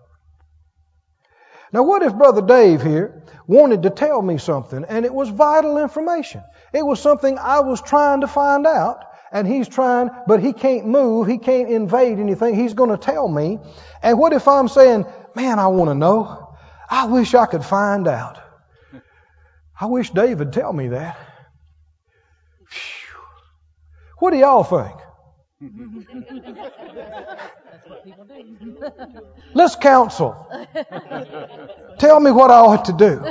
Now, 1.73 1.85
what 1.85 2.03
if 2.03 2.15
Brother 2.15 2.43
Dave 2.43 2.83
here 2.83 3.23
wanted 3.47 3.85
to 3.85 3.91
tell 3.91 4.21
me 4.21 4.39
something 4.39 4.85
and 4.85 5.05
it 5.05 5.15
was 5.15 5.29
vital 5.29 5.79
information? 5.79 6.43
It 6.73 6.85
was 6.85 7.01
something 7.01 7.39
I 7.39 7.61
was 7.61 7.81
trying 7.81 8.23
to 8.23 8.27
find 8.27 8.67
out 8.67 9.05
and 9.33 9.47
he's 9.47 9.69
trying, 9.69 10.11
but 10.27 10.41
he 10.43 10.53
can't 10.53 10.87
move, 10.89 11.29
he 11.29 11.39
can't 11.39 11.71
invade 11.71 12.19
anything, 12.19 12.57
he's 12.57 12.75
going 12.75 12.91
to 12.91 12.99
tell 12.99 13.29
me. 13.29 13.61
And 14.03 14.19
what 14.19 14.33
if 14.33 14.49
I'm 14.49 14.67
saying, 14.67 15.07
man, 15.37 15.61
I 15.61 15.69
want 15.69 15.91
to 15.91 15.95
know. 15.95 16.57
I 16.91 17.07
wish 17.07 17.35
I 17.35 17.47
could 17.47 17.65
find 17.65 18.09
out. 18.09 18.41
I 19.81 19.87
wish 19.87 20.11
Dave 20.11 20.41
would 20.41 20.53
tell 20.53 20.73
me 20.73 20.89
that. 20.89 21.17
Phew. 22.67 23.21
What 24.19 24.33
do 24.33 24.39
y'all 24.39 24.65
think? 24.65 24.97
Let's 29.53 29.77
counsel. 29.77 30.35
Tell 31.99 32.19
me 32.19 32.31
what 32.31 32.51
I 32.51 32.61
ought 32.61 32.87
to 32.87 32.95
do. 32.95 33.21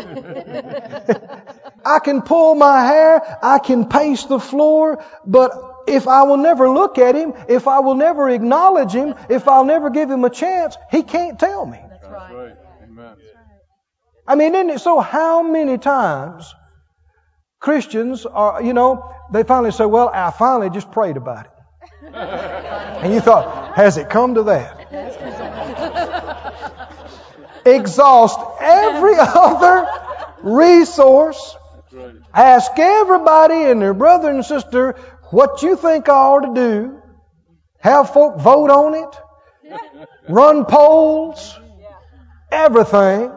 I 1.85 1.97
can 1.99 2.21
pull 2.21 2.55
my 2.55 2.85
hair, 2.85 3.39
I 3.41 3.57
can 3.57 3.87
pace 3.87 4.25
the 4.25 4.39
floor, 4.39 5.03
but 5.25 5.53
if 5.87 6.07
I 6.07 6.21
will 6.23 6.37
never 6.37 6.69
look 6.69 6.99
at 6.99 7.15
him, 7.15 7.33
if 7.47 7.67
I 7.67 7.79
will 7.79 7.95
never 7.95 8.29
acknowledge 8.29 8.91
him, 8.91 9.15
if 9.29 9.47
I'll 9.47 9.65
never 9.65 9.89
give 9.89 10.11
him 10.11 10.23
a 10.23 10.29
chance, 10.29 10.77
he 10.91 11.01
can't 11.01 11.39
tell 11.39 11.65
me. 11.65 11.79
That's 11.89 12.03
That's 12.03 12.13
right. 12.13 12.35
right. 12.35 12.55
Amen. 12.83 13.15
I 14.27 14.35
mean, 14.35 14.53
isn't 14.53 14.69
it 14.69 14.81
so? 14.81 14.99
How 14.99 15.41
many 15.41 15.79
times 15.79 16.53
Christians 17.59 18.27
are, 18.27 18.61
you 18.61 18.73
know, 18.73 19.11
they 19.31 19.41
finally 19.43 19.71
say, 19.71 19.87
well, 19.87 20.11
I 20.13 20.29
finally 20.29 20.69
just 20.69 20.91
prayed 20.91 21.17
about 21.17 21.45
it. 21.45 21.51
And 22.13 23.13
you 23.13 23.19
thought, 23.19 23.75
has 23.75 23.97
it 23.97 24.09
come 24.09 24.35
to 24.35 24.43
that? 24.43 24.75
Exhaust 27.65 28.39
every 28.59 29.15
other 29.17 29.87
resource 30.41 31.55
Ask 32.33 32.71
everybody 32.77 33.63
and 33.63 33.81
their 33.81 33.93
brother 33.93 34.29
and 34.29 34.45
sister 34.45 34.93
what 35.31 35.61
you 35.61 35.75
think 35.75 36.07
I 36.09 36.13
ought 36.13 36.41
to 36.41 36.53
do. 36.53 37.01
Have 37.79 38.13
folk 38.13 38.39
vote 38.39 38.69
on 38.69 38.93
it. 38.93 39.79
Run 40.27 40.65
polls. 40.65 41.57
Everything. 42.51 43.31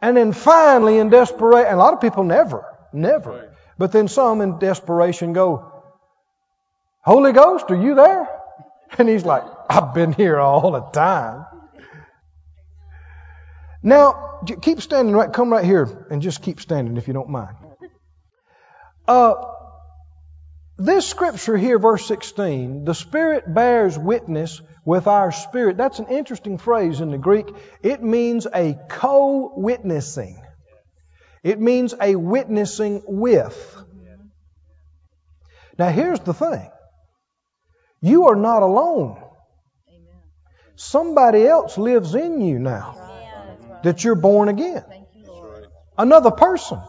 And 0.00 0.16
then 0.16 0.32
finally 0.32 0.98
in 0.98 1.10
desperation, 1.10 1.72
a 1.72 1.76
lot 1.76 1.92
of 1.92 2.00
people 2.00 2.24
never, 2.24 2.64
never. 2.92 3.54
But 3.76 3.92
then 3.92 4.08
some 4.08 4.40
in 4.40 4.58
desperation 4.58 5.32
go, 5.32 5.69
Holy 7.02 7.32
Ghost, 7.32 7.66
are 7.70 7.80
you 7.80 7.94
there? 7.94 8.28
And 8.98 9.08
he's 9.08 9.24
like, 9.24 9.44
I've 9.68 9.94
been 9.94 10.12
here 10.12 10.40
all 10.40 10.72
the 10.72 10.80
time. 10.80 11.46
Now, 13.84 14.40
keep 14.60 14.80
standing 14.82 15.14
right, 15.14 15.32
come 15.32 15.50
right 15.50 15.64
here 15.64 16.08
and 16.10 16.20
just 16.20 16.42
keep 16.42 16.60
standing 16.60 16.96
if 16.96 17.06
you 17.06 17.14
don't 17.14 17.28
mind. 17.28 17.56
Uh, 19.06 19.34
this 20.76 21.06
scripture 21.06 21.56
here, 21.56 21.78
verse 21.78 22.04
16, 22.06 22.84
the 22.84 22.94
Spirit 22.94 23.44
bears 23.54 23.96
witness 23.96 24.60
with 24.84 25.06
our 25.06 25.30
spirit. 25.30 25.76
That's 25.76 25.98
an 25.98 26.08
interesting 26.08 26.58
phrase 26.58 27.00
in 27.00 27.10
the 27.10 27.18
Greek. 27.18 27.46
It 27.82 28.02
means 28.02 28.46
a 28.52 28.78
co 28.88 29.52
witnessing, 29.56 30.42
it 31.42 31.60
means 31.60 31.94
a 32.00 32.16
witnessing 32.16 33.02
with. 33.06 33.76
Now, 35.78 35.90
here's 35.90 36.20
the 36.20 36.34
thing 36.34 36.70
you 38.00 38.28
are 38.28 38.36
not 38.36 38.62
alone. 38.62 39.22
Somebody 40.76 41.46
else 41.46 41.76
lives 41.76 42.14
in 42.14 42.40
you 42.40 42.58
now 42.58 42.96
that 43.82 44.02
you're 44.02 44.14
born 44.14 44.48
again. 44.48 44.84
Another 45.98 46.30
person. 46.30 46.80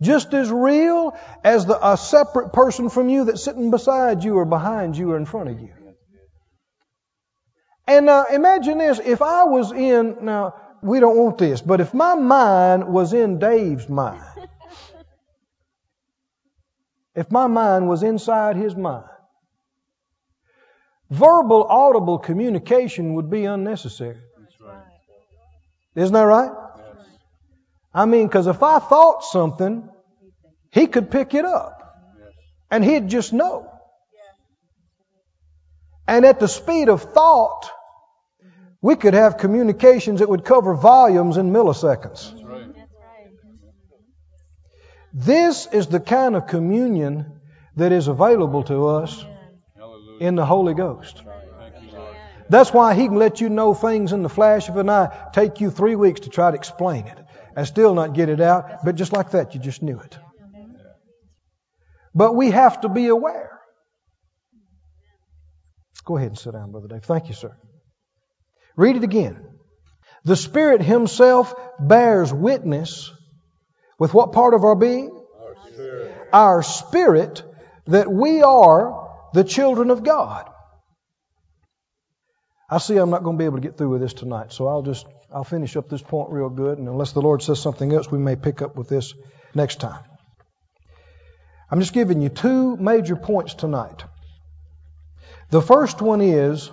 Just 0.00 0.32
as 0.32 0.50
real 0.50 1.16
as 1.42 1.66
the, 1.66 1.86
a 1.86 1.96
separate 1.96 2.52
person 2.52 2.88
from 2.88 3.08
you 3.08 3.24
that's 3.24 3.42
sitting 3.42 3.70
beside 3.70 4.22
you 4.22 4.36
or 4.36 4.44
behind 4.44 4.96
you 4.96 5.10
or 5.10 5.16
in 5.16 5.26
front 5.26 5.50
of 5.50 5.60
you. 5.60 5.70
And 7.86 8.06
now 8.06 8.26
imagine 8.26 8.78
this, 8.78 9.00
if 9.00 9.22
I 9.22 9.44
was 9.44 9.72
in, 9.72 10.18
now 10.22 10.54
we 10.82 11.00
don't 11.00 11.16
want 11.16 11.38
this, 11.38 11.60
but 11.60 11.80
if 11.80 11.92
my 11.92 12.14
mind 12.14 12.86
was 12.86 13.12
in 13.12 13.38
Dave's 13.38 13.88
mind, 13.88 14.22
if 17.14 17.30
my 17.30 17.46
mind 17.46 17.88
was 17.88 18.02
inside 18.02 18.56
his 18.56 18.76
mind, 18.76 19.08
verbal 21.10 21.64
audible 21.64 22.18
communication 22.18 23.14
would 23.14 23.30
be 23.30 23.44
unnecessary. 23.44 24.18
Isn't 25.94 26.14
that 26.14 26.22
right? 26.22 26.52
I 27.94 28.04
mean, 28.04 28.26
because 28.26 28.46
if 28.46 28.62
I 28.62 28.78
thought 28.78 29.24
something, 29.24 29.88
he 30.70 30.86
could 30.86 31.10
pick 31.10 31.34
it 31.34 31.44
up. 31.44 31.74
And 32.70 32.84
he'd 32.84 33.08
just 33.08 33.32
know. 33.32 33.72
And 36.06 36.24
at 36.24 36.38
the 36.38 36.48
speed 36.48 36.88
of 36.88 37.02
thought, 37.02 37.70
we 38.80 38.94
could 38.94 39.14
have 39.14 39.38
communications 39.38 40.20
that 40.20 40.28
would 40.28 40.44
cover 40.44 40.74
volumes 40.74 41.36
in 41.36 41.50
milliseconds. 41.50 42.34
This 45.12 45.66
is 45.66 45.86
the 45.88 46.00
kind 46.00 46.36
of 46.36 46.46
communion 46.46 47.40
that 47.76 47.92
is 47.92 48.08
available 48.08 48.62
to 48.64 48.88
us 48.88 49.24
in 50.20 50.34
the 50.34 50.44
Holy 50.44 50.74
Ghost. 50.74 51.22
That's 52.48 52.72
why 52.72 52.94
He 52.94 53.06
can 53.06 53.16
let 53.16 53.40
you 53.40 53.48
know 53.48 53.74
things 53.74 54.12
in 54.12 54.22
the 54.22 54.28
flash 54.28 54.68
of 54.68 54.76
an 54.76 54.88
eye, 54.88 55.30
take 55.32 55.60
you 55.60 55.70
three 55.70 55.96
weeks 55.96 56.20
to 56.20 56.30
try 56.30 56.50
to 56.50 56.56
explain 56.56 57.06
it, 57.06 57.18
and 57.56 57.66
still 57.66 57.94
not 57.94 58.14
get 58.14 58.28
it 58.28 58.40
out, 58.40 58.84
but 58.84 58.94
just 58.94 59.12
like 59.12 59.32
that, 59.32 59.54
you 59.54 59.60
just 59.60 59.82
knew 59.82 59.98
it. 60.00 60.18
But 62.14 62.34
we 62.34 62.50
have 62.50 62.80
to 62.80 62.88
be 62.88 63.08
aware. 63.08 63.60
Go 66.04 66.16
ahead 66.16 66.28
and 66.28 66.38
sit 66.38 66.54
down, 66.54 66.72
Brother 66.72 66.88
Dave. 66.88 67.04
Thank 67.04 67.28
you, 67.28 67.34
sir. 67.34 67.54
Read 68.76 68.96
it 68.96 69.04
again. 69.04 69.44
The 70.24 70.36
Spirit 70.36 70.82
Himself 70.82 71.54
bears 71.78 72.32
witness 72.32 73.12
with 73.98 74.14
what 74.14 74.32
part 74.32 74.54
of 74.54 74.64
our 74.64 74.74
being? 74.74 75.10
Our 75.38 75.54
spirit. 75.70 76.28
Our 76.32 76.62
spirit 76.62 77.42
that 77.86 78.10
we 78.10 78.42
are 78.42 79.07
the 79.32 79.44
children 79.44 79.90
of 79.90 80.02
God. 80.02 80.50
I 82.70 82.78
see 82.78 82.96
I'm 82.96 83.10
not 83.10 83.24
going 83.24 83.36
to 83.36 83.38
be 83.38 83.46
able 83.46 83.56
to 83.56 83.62
get 83.62 83.78
through 83.78 83.90
with 83.90 84.00
this 84.00 84.12
tonight, 84.12 84.52
so 84.52 84.68
I'll 84.68 84.82
just 84.82 85.06
I'll 85.32 85.44
finish 85.44 85.76
up 85.76 85.88
this 85.88 86.02
point 86.02 86.30
real 86.30 86.50
good, 86.50 86.78
and 86.78 86.88
unless 86.88 87.12
the 87.12 87.22
Lord 87.22 87.42
says 87.42 87.60
something 87.60 87.92
else, 87.92 88.10
we 88.10 88.18
may 88.18 88.36
pick 88.36 88.62
up 88.62 88.76
with 88.76 88.88
this 88.88 89.14
next 89.54 89.80
time. 89.80 90.02
I'm 91.70 91.80
just 91.80 91.92
giving 91.92 92.20
you 92.20 92.28
two 92.28 92.76
major 92.76 93.16
points 93.16 93.54
tonight. 93.54 94.04
The 95.50 95.62
first 95.62 96.00
one 96.02 96.20
is 96.20 96.70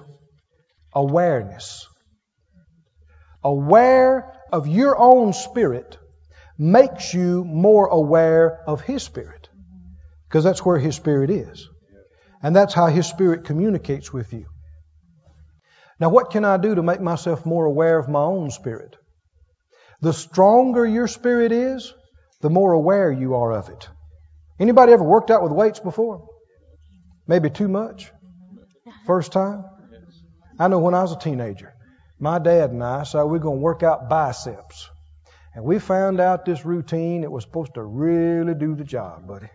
awareness. 0.93 1.87
Aware 3.43 4.33
of 4.51 4.67
your 4.67 4.97
own 4.97 5.33
spirit 5.33 5.97
makes 6.57 7.13
you 7.13 7.43
more 7.43 7.87
aware 7.87 8.61
of 8.67 8.81
His 8.81 9.03
Spirit. 9.03 9.49
Because 10.27 10.43
that's 10.43 10.65
where 10.65 10.79
His 10.79 10.95
Spirit 10.95 11.29
is. 11.29 11.69
And 12.45 12.55
that's 12.55 12.75
how 12.75 12.85
His 12.85 13.07
Spirit 13.07 13.45
communicates 13.45 14.13
with 14.13 14.31
you. 14.31 14.45
Now, 15.99 16.09
what 16.09 16.29
can 16.29 16.45
I 16.45 16.57
do 16.57 16.75
to 16.75 16.83
make 16.83 17.01
myself 17.01 17.43
more 17.43 17.65
aware 17.65 17.97
of 17.97 18.07
my 18.07 18.19
own 18.19 18.51
spirit? 18.51 18.95
The 20.01 20.13
stronger 20.13 20.85
your 20.85 21.07
spirit 21.07 21.51
is, 21.51 21.91
the 22.41 22.51
more 22.51 22.73
aware 22.73 23.11
you 23.11 23.33
are 23.33 23.51
of 23.51 23.69
it. 23.69 23.89
Anybody 24.59 24.93
ever 24.93 25.03
worked 25.03 25.31
out 25.31 25.41
with 25.41 25.53
weights 25.53 25.79
before? 25.79 26.27
Maybe 27.25 27.49
too 27.49 27.67
much? 27.67 28.11
First 29.07 29.31
time? 29.31 29.65
I 30.59 30.67
know 30.67 30.77
when 30.77 30.93
I 30.93 31.01
was 31.01 31.13
a 31.13 31.17
teenager, 31.17 31.73
my 32.19 32.37
dad 32.37 32.69
and 32.69 32.83
I 32.83 33.05
said 33.05 33.23
we're 33.23 33.39
going 33.39 33.57
to 33.57 33.63
work 33.63 33.81
out 33.81 34.07
biceps. 34.07 34.87
And 35.55 35.65
we 35.65 35.79
found 35.79 36.19
out 36.19 36.45
this 36.45 36.63
routine, 36.63 37.23
it 37.23 37.31
was 37.31 37.43
supposed 37.43 37.73
to 37.73 37.83
really 37.83 38.53
do 38.53 38.75
the 38.75 38.83
job, 38.83 39.27
buddy. 39.27 39.49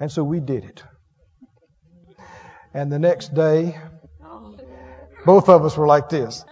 And 0.00 0.10
so 0.10 0.24
we 0.24 0.40
did 0.40 0.64
it. 0.64 0.82
And 2.74 2.90
the 2.90 2.98
next 2.98 3.34
day, 3.34 3.78
both 5.26 5.48
of 5.48 5.64
us 5.64 5.76
were 5.76 5.86
like 5.86 6.08
this. 6.08 6.44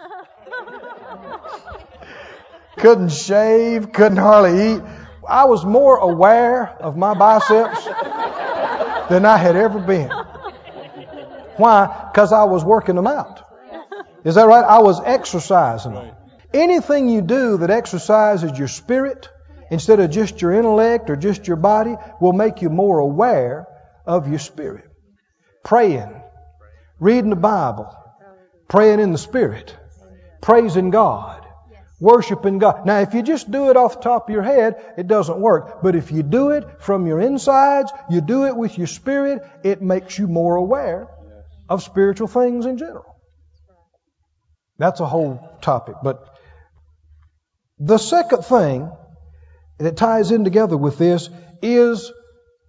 couldn't 2.76 3.10
shave, 3.10 3.92
couldn't 3.92 4.18
hardly 4.18 4.74
eat. 4.74 4.82
I 5.26 5.44
was 5.44 5.64
more 5.64 5.96
aware 5.96 6.68
of 6.80 6.96
my 6.96 7.14
biceps 7.14 7.84
than 9.08 9.24
I 9.24 9.36
had 9.36 9.56
ever 9.56 9.78
been. 9.78 10.10
Why? 11.56 12.10
Because 12.12 12.32
I 12.32 12.44
was 12.44 12.64
working 12.64 12.96
them 12.96 13.06
out. 13.06 13.42
Is 14.24 14.34
that 14.34 14.46
right? 14.46 14.64
I 14.64 14.80
was 14.80 15.00
exercising 15.02 15.92
them. 15.92 16.14
Anything 16.52 17.08
you 17.08 17.22
do 17.22 17.58
that 17.58 17.70
exercises 17.70 18.58
your 18.58 18.68
spirit 18.68 19.28
instead 19.70 20.00
of 20.00 20.10
just 20.10 20.42
your 20.42 20.52
intellect 20.52 21.08
or 21.08 21.16
just 21.16 21.46
your 21.46 21.56
body 21.56 21.96
will 22.20 22.32
make 22.32 22.60
you 22.60 22.68
more 22.68 22.98
aware 22.98 23.66
of 24.04 24.28
your 24.28 24.38
spirit. 24.38 24.89
Praying, 25.64 26.20
reading 26.98 27.30
the 27.30 27.36
Bible, 27.36 27.94
praying 28.68 29.00
in 29.00 29.12
the 29.12 29.18
Spirit, 29.18 29.76
praising 30.40 30.90
God, 30.90 31.46
worshiping 32.00 32.58
God. 32.58 32.86
Now, 32.86 33.00
if 33.00 33.14
you 33.14 33.22
just 33.22 33.50
do 33.50 33.70
it 33.70 33.76
off 33.76 33.96
the 33.96 34.02
top 34.02 34.28
of 34.28 34.32
your 34.32 34.42
head, 34.42 34.94
it 34.96 35.06
doesn't 35.06 35.38
work. 35.38 35.82
But 35.82 35.96
if 35.96 36.10
you 36.10 36.22
do 36.22 36.50
it 36.50 36.80
from 36.80 37.06
your 37.06 37.20
insides, 37.20 37.92
you 38.08 38.20
do 38.20 38.46
it 38.46 38.56
with 38.56 38.78
your 38.78 38.86
spirit, 38.86 39.42
it 39.62 39.82
makes 39.82 40.18
you 40.18 40.26
more 40.26 40.56
aware 40.56 41.08
of 41.68 41.82
spiritual 41.82 42.26
things 42.26 42.66
in 42.66 42.78
general. 42.78 43.16
That's 44.78 45.00
a 45.00 45.06
whole 45.06 45.58
topic. 45.60 45.96
But 46.02 46.24
the 47.78 47.98
second 47.98 48.44
thing 48.44 48.90
that 49.78 49.96
ties 49.96 50.30
in 50.30 50.44
together 50.44 50.76
with 50.76 50.96
this 50.98 51.28
is 51.62 52.10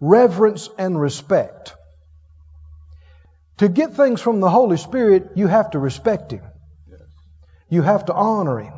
reverence 0.02 0.70
and 0.78 1.00
respect. 1.00 1.74
To 3.62 3.70
get 3.70 3.93
things 3.93 4.20
from 4.20 4.39
the 4.39 4.49
Holy 4.49 4.78
Spirit, 4.78 5.34
you 5.36 5.45
have 5.45 5.70
to 5.72 5.78
respect 5.78 6.32
Him. 6.32 6.41
You 7.70 7.84
have 7.84 8.05
to 8.05 8.14
honor 8.14 8.57
Him. 8.57 8.74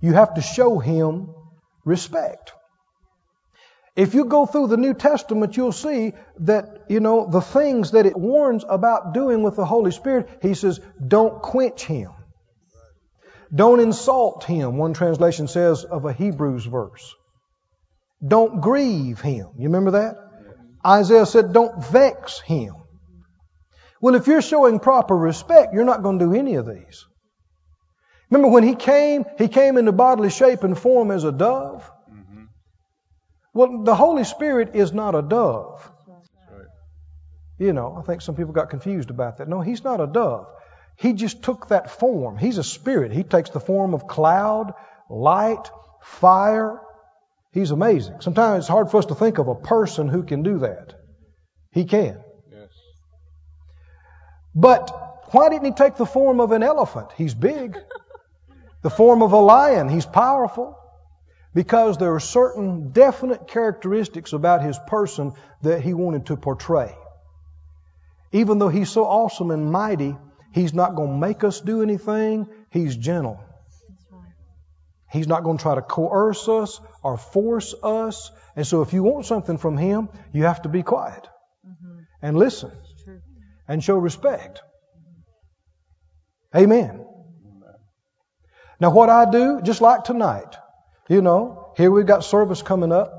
You 0.00 0.14
have 0.14 0.34
to 0.34 0.42
show 0.42 0.80
Him 0.80 1.32
respect. 1.84 2.50
If 3.94 4.14
you 4.14 4.24
go 4.24 4.46
through 4.46 4.66
the 4.66 4.76
New 4.76 4.94
Testament, 4.94 5.56
you'll 5.56 5.70
see 5.70 6.12
that, 6.40 6.86
you 6.88 6.98
know, 6.98 7.28
the 7.30 7.40
things 7.40 7.92
that 7.92 8.04
it 8.04 8.16
warns 8.16 8.64
about 8.68 9.14
doing 9.14 9.44
with 9.44 9.54
the 9.54 9.64
Holy 9.64 9.92
Spirit, 9.92 10.28
He 10.42 10.54
says, 10.54 10.80
don't 11.06 11.40
quench 11.40 11.84
Him. 11.84 12.10
Don't 13.54 13.78
insult 13.78 14.42
Him, 14.42 14.76
one 14.76 14.92
translation 14.92 15.46
says 15.46 15.84
of 15.84 16.04
a 16.04 16.12
Hebrews 16.12 16.66
verse. 16.66 17.14
Don't 18.26 18.60
grieve 18.60 19.20
Him. 19.20 19.50
You 19.56 19.68
remember 19.68 19.92
that? 19.92 20.16
Isaiah 20.84 21.26
said, 21.26 21.52
don't 21.52 21.86
vex 21.86 22.40
Him. 22.40 22.74
Well, 24.00 24.14
if 24.14 24.26
you're 24.26 24.42
showing 24.42 24.78
proper 24.78 25.16
respect, 25.16 25.74
you're 25.74 25.84
not 25.84 26.02
going 26.02 26.18
to 26.18 26.26
do 26.26 26.34
any 26.34 26.54
of 26.54 26.66
these. 26.66 27.06
Remember 28.30 28.52
when 28.52 28.62
he 28.62 28.74
came, 28.74 29.24
he 29.38 29.48
came 29.48 29.76
in 29.76 29.86
the 29.86 29.92
bodily 29.92 30.30
shape 30.30 30.62
and 30.62 30.78
form 30.78 31.10
as 31.10 31.24
a 31.24 31.32
dove? 31.32 31.90
Mm-hmm. 32.12 32.44
Well, 33.54 33.82
the 33.84 33.94
Holy 33.94 34.24
Spirit 34.24 34.74
is 34.74 34.92
not 34.92 35.14
a 35.14 35.22
dove. 35.22 35.90
Right. 36.06 36.66
You 37.58 37.72
know, 37.72 37.96
I 37.98 38.02
think 38.02 38.20
some 38.20 38.36
people 38.36 38.52
got 38.52 38.70
confused 38.70 39.10
about 39.10 39.38
that. 39.38 39.48
No, 39.48 39.62
he's 39.62 39.82
not 39.82 40.00
a 40.00 40.06
dove. 40.06 40.46
He 40.96 41.14
just 41.14 41.42
took 41.42 41.68
that 41.68 41.90
form. 41.90 42.36
He's 42.36 42.58
a 42.58 42.64
spirit. 42.64 43.12
He 43.12 43.22
takes 43.22 43.50
the 43.50 43.60
form 43.60 43.94
of 43.94 44.06
cloud, 44.06 44.74
light, 45.08 45.70
fire. 46.02 46.80
He's 47.52 47.70
amazing. 47.70 48.20
Sometimes 48.20 48.64
it's 48.64 48.68
hard 48.68 48.90
for 48.90 48.98
us 48.98 49.06
to 49.06 49.14
think 49.14 49.38
of 49.38 49.48
a 49.48 49.54
person 49.54 50.08
who 50.08 50.22
can 50.22 50.42
do 50.42 50.58
that. 50.58 50.94
He 51.72 51.84
can. 51.84 52.20
But 54.58 54.90
why 55.30 55.50
didn't 55.50 55.66
he 55.66 55.70
take 55.70 55.94
the 55.94 56.04
form 56.04 56.40
of 56.40 56.50
an 56.50 56.64
elephant? 56.64 57.10
He's 57.16 57.32
big. 57.32 57.78
The 58.82 58.90
form 58.90 59.22
of 59.22 59.30
a 59.30 59.38
lion. 59.38 59.88
He's 59.88 60.04
powerful. 60.04 60.76
Because 61.54 61.96
there 61.96 62.12
are 62.14 62.20
certain 62.20 62.90
definite 62.90 63.46
characteristics 63.46 64.32
about 64.32 64.62
his 64.62 64.76
person 64.88 65.32
that 65.62 65.82
he 65.82 65.94
wanted 65.94 66.26
to 66.26 66.36
portray. 66.36 66.92
Even 68.32 68.58
though 68.58 68.68
he's 68.68 68.90
so 68.90 69.04
awesome 69.04 69.52
and 69.52 69.70
mighty, 69.70 70.16
he's 70.52 70.74
not 70.74 70.96
going 70.96 71.10
to 71.10 71.16
make 71.16 71.44
us 71.44 71.60
do 71.60 71.80
anything. 71.82 72.48
He's 72.70 72.96
gentle. 72.96 73.40
He's 75.12 75.28
not 75.28 75.44
going 75.44 75.58
to 75.58 75.62
try 75.62 75.76
to 75.76 75.82
coerce 75.82 76.48
us 76.48 76.80
or 77.04 77.16
force 77.16 77.74
us. 77.80 78.32
And 78.56 78.66
so 78.66 78.82
if 78.82 78.92
you 78.92 79.04
want 79.04 79.24
something 79.24 79.56
from 79.56 79.76
him, 79.76 80.08
you 80.32 80.44
have 80.44 80.62
to 80.62 80.68
be 80.68 80.82
quiet 80.82 81.28
mm-hmm. 81.64 82.00
and 82.22 82.36
listen 82.36 82.72
and 83.68 83.84
show 83.84 83.96
respect. 83.96 84.62
Amen. 86.56 87.04
Now, 88.80 88.90
what 88.90 89.10
I 89.10 89.30
do, 89.30 89.60
just 89.62 89.80
like 89.80 90.04
tonight, 90.04 90.56
you 91.08 91.20
know, 91.20 91.72
here 91.76 91.90
we've 91.90 92.06
got 92.06 92.24
service 92.24 92.62
coming 92.62 92.92
up. 92.92 93.12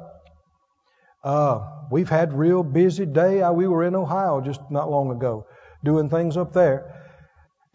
Uh, 1.24 1.68
we've 1.92 2.10
had 2.10 2.34
real 2.34 2.64
busy 2.64 3.06
day. 3.06 3.42
I, 3.42 3.52
we 3.52 3.68
were 3.68 3.84
in 3.84 3.96
Ohio 3.96 4.42
just 4.42 4.62
not 4.70 4.90
long 4.90 5.12
ago 5.12 5.46
doing 5.84 6.10
things 6.10 6.38
up 6.38 6.54
there. 6.54 6.96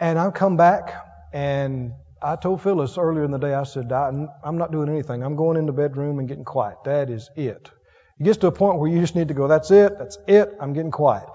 And 0.01 0.18
I 0.18 0.31
come 0.31 0.57
back 0.57 0.95
and 1.33 1.93
I 2.22 2.37
told 2.37 2.62
Phyllis 2.62 2.97
earlier 2.97 3.25
in 3.25 3.31
the 3.31 3.39
day, 3.39 3.55
I 3.55 3.64
said, 3.64 3.93
I'm 3.93 4.29
not 4.59 4.72
doing 4.72 4.89
anything. 4.89 5.22
I'm 5.22 5.37
going 5.37 5.59
in 5.59 5.66
the 5.66 5.72
bedroom 5.72 6.18
and 6.18 6.27
getting 6.27 6.45
quiet. 6.45 6.79
That 6.85 7.11
is 7.11 7.31
it. 7.37 7.70
It 8.18 8.25
gets 8.25 8.39
to 8.39 8.47
a 8.47 8.53
point 8.53 8.79
where 8.79 8.91
you 8.91 9.01
just 9.01 9.14
need 9.14 9.29
to 9.29 9.35
go, 9.35 9.47
that's 9.47 9.70
it, 9.70 9.99
that's 9.99 10.16
it, 10.27 10.49
I'm 10.61 10.72
getting 10.72 10.91
quiet. 10.91 11.27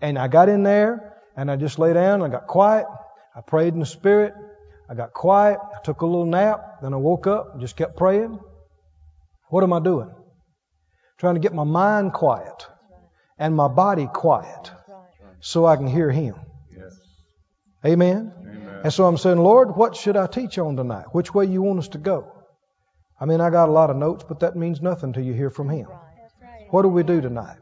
And 0.00 0.18
I 0.18 0.28
got 0.28 0.48
in 0.48 0.62
there 0.62 1.16
and 1.36 1.50
I 1.50 1.56
just 1.56 1.78
lay 1.78 1.92
down, 1.92 2.22
I 2.22 2.28
got 2.28 2.46
quiet, 2.46 2.86
I 3.34 3.40
prayed 3.40 3.74
in 3.74 3.80
the 3.80 3.86
Spirit, 3.86 4.34
I 4.88 4.94
got 4.94 5.12
quiet, 5.12 5.58
I 5.62 5.80
took 5.84 6.00
a 6.00 6.06
little 6.06 6.26
nap, 6.26 6.82
then 6.82 6.94
I 6.94 6.96
woke 6.96 7.26
up 7.26 7.52
and 7.52 7.60
just 7.60 7.76
kept 7.76 7.96
praying. 7.96 8.38
What 9.48 9.62
am 9.62 9.72
I 9.72 9.80
doing? 9.80 10.10
Trying 11.18 11.34
to 11.34 11.40
get 11.40 11.54
my 11.54 11.64
mind 11.64 12.12
quiet 12.12 12.66
and 13.38 13.54
my 13.54 13.68
body 13.68 14.08
quiet 14.12 14.70
so 15.40 15.66
I 15.66 15.76
can 15.76 15.86
hear 15.86 16.10
Him. 16.10 16.34
Yes. 16.74 16.98
Amen? 17.84 18.32
Amen. 18.40 18.80
And 18.84 18.92
so 18.92 19.06
I'm 19.06 19.18
saying, 19.18 19.38
Lord, 19.38 19.76
what 19.76 19.96
should 19.96 20.16
I 20.16 20.26
teach 20.26 20.58
on 20.58 20.76
tonight? 20.76 21.06
Which 21.12 21.34
way 21.34 21.46
you 21.46 21.62
want 21.62 21.78
us 21.78 21.88
to 21.88 21.98
go? 21.98 22.32
I 23.20 23.26
mean, 23.26 23.40
I 23.40 23.50
got 23.50 23.68
a 23.68 23.72
lot 23.72 23.90
of 23.90 23.96
notes, 23.96 24.24
but 24.26 24.40
that 24.40 24.56
means 24.56 24.80
nothing 24.80 25.12
till 25.12 25.24
you 25.24 25.34
hear 25.34 25.50
from 25.50 25.68
Him. 25.68 25.88
What 26.70 26.82
do 26.82 26.88
we 26.88 27.02
do 27.02 27.20
tonight? 27.20 27.58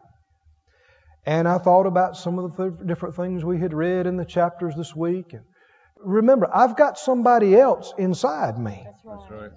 And 1.29 1.47
I 1.47 1.59
thought 1.59 1.85
about 1.85 2.17
some 2.17 2.39
of 2.39 2.57
the 2.57 2.71
th- 2.71 2.87
different 2.87 3.15
things 3.15 3.45
we 3.45 3.59
had 3.59 3.75
read 3.75 4.07
in 4.07 4.17
the 4.17 4.25
chapters 4.25 4.75
this 4.75 4.97
week. 4.97 5.35
And 5.35 5.43
remember, 6.03 6.49
I've 6.51 6.75
got 6.75 6.99
somebody 6.99 7.55
else 7.55 7.93
inside 7.99 8.59
me. 8.59 8.87
That's 9.05 9.31
right. 9.31 9.51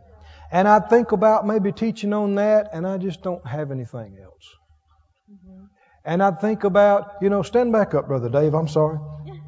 And 0.52 0.68
I 0.68 0.82
think 0.82 1.14
about 1.14 1.48
maybe 1.48 1.72
teaching 1.72 2.12
on 2.12 2.36
that, 2.36 2.72
and 2.74 2.86
I 2.86 2.98
just 2.98 3.22
don't 3.22 3.48
have 3.48 3.72
anything 3.72 4.18
else. 4.22 4.50
Mm-hmm. 5.32 5.64
And 6.04 6.22
I 6.22 6.32
think 6.32 6.66
about, 6.66 7.14
you 7.22 7.30
know, 7.30 7.42
stand 7.42 7.72
back 7.72 7.94
up, 7.94 8.08
Brother 8.08 8.28
Dave. 8.28 8.54
I'm 8.54 8.68
sorry. 8.68 9.00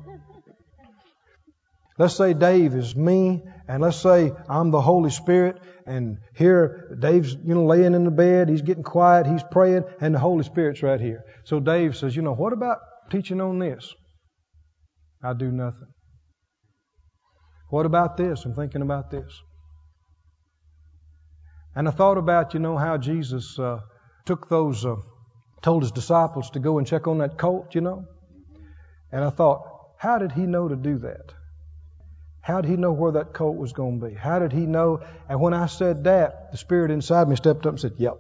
Let's 1.98 2.16
say 2.16 2.34
Dave 2.34 2.74
is 2.74 2.96
me, 2.96 3.44
and 3.68 3.82
let's 3.82 3.98
say 3.98 4.32
I'm 4.50 4.72
the 4.72 4.82
Holy 4.82 5.10
Spirit, 5.10 5.60
and 5.86 6.18
here 6.36 6.98
Dave's, 7.00 7.34
you 7.34 7.56
know, 7.56 7.66
laying 7.66 7.94
in 7.94 8.04
the 8.04 8.12
bed, 8.12 8.50
he's 8.50 8.62
getting 8.62 8.84
quiet, 8.84 9.26
he's 9.26 9.44
praying, 9.52 9.84
and 10.02 10.14
the 10.14 10.20
Holy 10.20 10.44
Spirit's 10.44 10.84
right 10.84 11.00
here. 11.00 11.24
So 11.46 11.60
Dave 11.60 11.96
says, 11.96 12.16
you 12.16 12.22
know, 12.22 12.34
what 12.34 12.54
about 12.54 12.80
teaching 13.10 13.40
on 13.40 13.60
this? 13.60 13.94
I 15.24 15.34
do 15.34 15.52
nothing. 15.52 15.88
What 17.70 17.86
about 17.86 18.18
this? 18.18 18.44
I'm 18.46 18.54
thinking 18.54 18.82
about 18.82 19.10
this. 19.10 19.42
And 21.76 21.88
I 21.88 21.92
thought 21.92 22.18
about, 22.18 22.54
you 22.54 22.60
know, 22.60 22.78
how 22.78 22.98
Jesus 22.98 23.58
uh, 23.58 23.80
took 24.26 24.50
those, 24.50 24.86
uh, 24.86 24.96
told 25.62 25.84
his 25.84 25.92
disciples 25.92 26.52
to 26.52 26.60
go 26.60 26.78
and 26.78 26.86
check 26.86 27.08
on 27.08 27.20
that 27.20 27.38
colt, 27.38 27.74
you 27.74 27.82
know. 27.82 28.06
And 29.12 29.24
I 29.24 29.30
thought, 29.30 29.62
how 29.98 30.20
did 30.20 30.34
he 30.34 30.42
know 30.42 30.68
to 30.68 30.76
do 30.76 31.00
that? 31.00 31.34
How 32.44 32.60
did 32.60 32.70
he 32.70 32.76
know 32.76 32.92
where 32.92 33.14
that 33.14 33.34
colt 33.34 33.56
was 33.56 33.72
going 33.72 34.02
to 34.02 34.08
be? 34.08 34.14
How 34.14 34.40
did 34.40 34.52
he 34.52 34.66
know? 34.66 35.00
And 35.30 35.40
when 35.40 35.54
I 35.54 35.68
said 35.68 36.04
that, 36.04 36.52
the 36.52 36.58
spirit 36.58 36.92
inside 36.92 37.30
me 37.30 37.38
stepped 37.38 37.66
up 37.66 37.72
and 37.72 37.80
said, 37.80 37.94
Yep. 37.98 38.18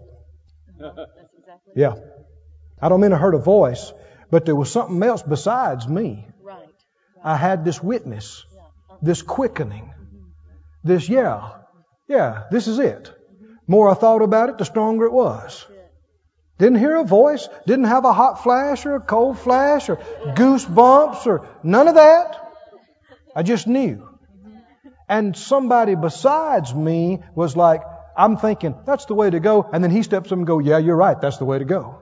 Yeah. 1.75 1.95
I 2.81 2.87
don't 2.87 3.01
mean 3.01 3.11
I 3.11 3.17
heard 3.17 3.35
a 3.35 3.39
voice, 3.39 3.91
but 4.31 4.45
there 4.45 4.55
was 4.55 4.71
something 4.71 5.03
else 5.03 5.21
besides 5.21 5.87
me. 5.89 6.25
Right. 6.41 6.69
I 7.21 7.35
had 7.35 7.65
this 7.65 7.83
witness, 7.83 8.45
this 9.01 9.21
quickening, 9.21 9.93
this, 10.85 11.09
yeah, 11.09 11.51
yeah, 12.07 12.43
this 12.49 12.67
is 12.67 12.79
it. 12.79 13.11
More 13.67 13.89
I 13.89 13.93
thought 13.93 14.21
about 14.21 14.49
it, 14.49 14.57
the 14.57 14.65
stronger 14.65 15.05
it 15.05 15.13
was. 15.13 15.65
Didn't 16.59 16.79
hear 16.79 16.95
a 16.95 17.03
voice, 17.03 17.49
didn't 17.67 17.85
have 17.85 18.05
a 18.05 18.13
hot 18.13 18.41
flash 18.41 18.85
or 18.85 18.95
a 18.95 19.01
cold 19.01 19.37
flash 19.37 19.89
or 19.89 19.97
goosebumps 19.97 21.25
or 21.25 21.45
none 21.61 21.89
of 21.89 21.95
that. 21.95 22.39
I 23.35 23.43
just 23.43 23.67
knew. 23.67 24.12
And 25.09 25.35
somebody 25.35 25.95
besides 25.95 26.73
me 26.73 27.21
was 27.35 27.55
like, 27.57 27.81
I'm 28.15 28.37
thinking, 28.37 28.75
that's 28.85 29.05
the 29.05 29.15
way 29.15 29.29
to 29.29 29.39
go. 29.39 29.69
And 29.71 29.83
then 29.83 29.91
he 29.91 30.03
steps 30.03 30.31
up 30.31 30.37
and 30.37 30.47
go, 30.47 30.59
yeah, 30.59 30.77
you're 30.77 30.95
right, 30.95 31.19
that's 31.19 31.37
the 31.37 31.45
way 31.45 31.59
to 31.59 31.65
go. 31.65 31.99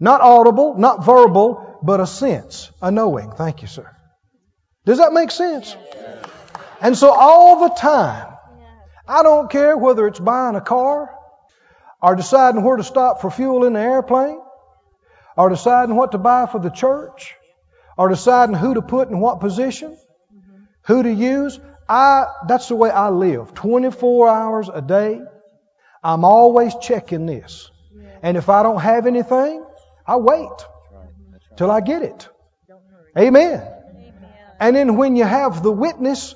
Not 0.00 0.20
audible, 0.20 0.74
not 0.76 1.04
verbal, 1.04 1.78
but 1.82 2.00
a 2.00 2.06
sense, 2.06 2.70
a 2.80 2.90
knowing. 2.90 3.30
Thank 3.32 3.62
you, 3.62 3.68
sir. 3.68 3.88
Does 4.84 4.98
that 4.98 5.12
make 5.12 5.30
sense? 5.30 5.76
And 6.80 6.96
so 6.98 7.10
all 7.10 7.68
the 7.68 7.74
time, 7.74 8.34
I 9.06 9.22
don't 9.22 9.48
care 9.48 9.76
whether 9.76 10.06
it's 10.08 10.18
buying 10.18 10.56
a 10.56 10.60
car, 10.60 11.14
or 12.02 12.16
deciding 12.16 12.64
where 12.64 12.76
to 12.76 12.82
stop 12.82 13.20
for 13.20 13.30
fuel 13.30 13.64
in 13.64 13.74
the 13.74 13.80
airplane, 13.80 14.40
or 15.36 15.48
deciding 15.50 15.94
what 15.94 16.12
to 16.12 16.18
buy 16.18 16.46
for 16.46 16.58
the 16.58 16.70
church, 16.70 17.34
or 17.96 18.08
deciding 18.08 18.56
who 18.56 18.74
to 18.74 18.82
put 18.82 19.08
in 19.08 19.20
what 19.20 19.38
position, 19.38 19.92
mm-hmm. 19.92 20.64
who 20.86 21.02
to 21.04 21.12
use. 21.12 21.60
I, 21.88 22.26
that's 22.48 22.68
the 22.68 22.76
way 22.76 22.90
I 22.90 23.10
live. 23.10 23.54
24 23.54 24.28
hours 24.28 24.68
a 24.72 24.80
day. 24.80 25.20
I'm 26.02 26.24
always 26.24 26.74
checking 26.80 27.26
this. 27.26 27.70
And 28.22 28.36
if 28.36 28.48
I 28.48 28.62
don't 28.62 28.80
have 28.80 29.06
anything, 29.06 29.64
I 30.06 30.16
wait 30.16 30.50
till 31.56 31.70
I 31.70 31.80
get 31.80 32.02
it. 32.02 32.28
Amen. 33.18 33.62
And 34.58 34.76
then 34.76 34.96
when 34.96 35.16
you 35.16 35.24
have 35.24 35.62
the 35.62 35.72
witness, 35.72 36.34